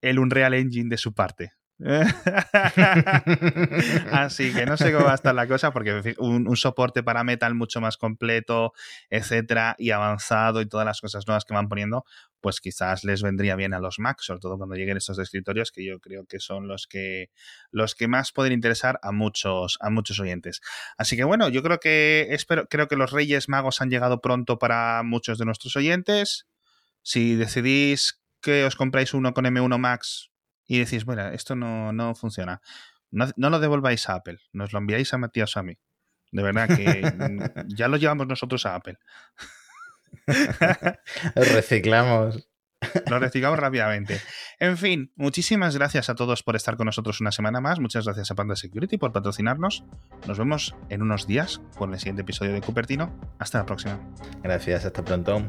el 0.00 0.18
Unreal 0.18 0.54
Engine 0.54 0.88
de 0.88 0.98
su 0.98 1.14
parte 1.14 1.52
Así 4.12 4.54
que 4.54 4.64
no 4.64 4.76
sé 4.76 4.92
cómo 4.92 5.06
va 5.06 5.12
a 5.12 5.16
estar 5.16 5.34
la 5.34 5.48
cosa, 5.48 5.72
porque 5.72 6.14
un, 6.18 6.56
soporte 6.56 7.02
para 7.02 7.24
metal 7.24 7.54
mucho 7.54 7.80
más 7.80 7.96
completo, 7.96 8.72
etcétera, 9.10 9.74
y 9.78 9.90
avanzado 9.90 10.60
y 10.60 10.66
todas 10.66 10.86
las 10.86 11.00
cosas 11.00 11.26
nuevas 11.26 11.44
que 11.44 11.52
van 11.52 11.68
poniendo, 11.68 12.04
pues 12.40 12.60
quizás 12.60 13.02
les 13.02 13.22
vendría 13.22 13.56
bien 13.56 13.74
a 13.74 13.80
los 13.80 13.98
Mac, 13.98 14.20
sobre 14.20 14.38
todo 14.38 14.56
cuando 14.56 14.76
lleguen 14.76 14.96
estos 14.96 15.18
escritorios, 15.18 15.72
que 15.72 15.84
yo 15.84 15.98
creo 15.98 16.26
que 16.26 16.38
son 16.38 16.68
los 16.68 16.86
que 16.86 17.30
los 17.72 17.96
que 17.96 18.06
más 18.06 18.30
pueden 18.32 18.52
interesar 18.52 19.00
a 19.02 19.10
muchos, 19.10 19.76
a 19.80 19.90
muchos 19.90 20.20
oyentes. 20.20 20.60
Así 20.96 21.16
que 21.16 21.24
bueno, 21.24 21.48
yo 21.48 21.64
creo 21.64 21.80
que 21.80 22.28
espero, 22.30 22.68
creo 22.68 22.86
que 22.86 22.94
los 22.96 23.10
Reyes 23.10 23.48
Magos 23.48 23.80
han 23.80 23.90
llegado 23.90 24.20
pronto 24.20 24.60
para 24.60 25.02
muchos 25.02 25.38
de 25.38 25.44
nuestros 25.44 25.74
oyentes. 25.74 26.46
Si 27.04 27.36
decidís 27.36 28.20
que 28.40 28.64
os 28.64 28.74
compráis 28.74 29.14
uno 29.14 29.32
con 29.32 29.44
M1 29.44 29.78
Max, 29.78 30.30
y 30.66 30.78
decís, 30.78 31.04
bueno, 31.04 31.28
esto 31.28 31.54
no, 31.54 31.92
no 31.92 32.14
funciona. 32.14 32.60
No, 33.10 33.28
no, 33.36 33.50
lo 33.50 33.60
devolváis 33.60 34.08
a 34.08 34.14
Apple, 34.14 34.38
nos 34.52 34.72
lo 34.72 34.78
enviáis 34.80 35.12
a 35.14 35.18
Matías 35.18 35.56
o 35.56 35.60
a 35.60 35.62
mí. 35.62 35.78
De 36.32 36.42
verdad 36.42 36.68
que 36.68 37.02
ya 37.68 37.88
lo 37.88 37.96
llevamos 37.96 38.26
nosotros 38.26 38.66
a 38.66 38.74
Apple. 38.74 38.98
lo 41.36 41.44
reciclamos. 41.44 42.48
Lo 43.08 43.18
reciclamos 43.18 43.58
rápidamente. 43.58 44.20
En 44.58 44.76
fin, 44.76 45.12
muchísimas 45.16 45.76
gracias 45.76 46.10
a 46.10 46.14
todos 46.14 46.42
por 46.42 46.56
estar 46.56 46.76
con 46.76 46.86
nosotros 46.86 47.20
una 47.20 47.32
semana 47.32 47.60
más. 47.60 47.78
Muchas 47.78 48.04
gracias 48.04 48.30
a 48.30 48.34
Panda 48.34 48.56
Security 48.56 48.98
por 48.98 49.12
patrocinarnos. 49.12 49.84
Nos 50.26 50.38
vemos 50.38 50.74
en 50.90 51.02
unos 51.02 51.26
días 51.26 51.60
con 51.78 51.94
el 51.94 51.98
siguiente 51.98 52.22
episodio 52.22 52.52
de 52.52 52.60
Cupertino. 52.60 53.18
Hasta 53.38 53.58
la 53.58 53.66
próxima. 53.66 54.00
Gracias, 54.42 54.84
hasta 54.84 55.04
pronto. 55.04 55.48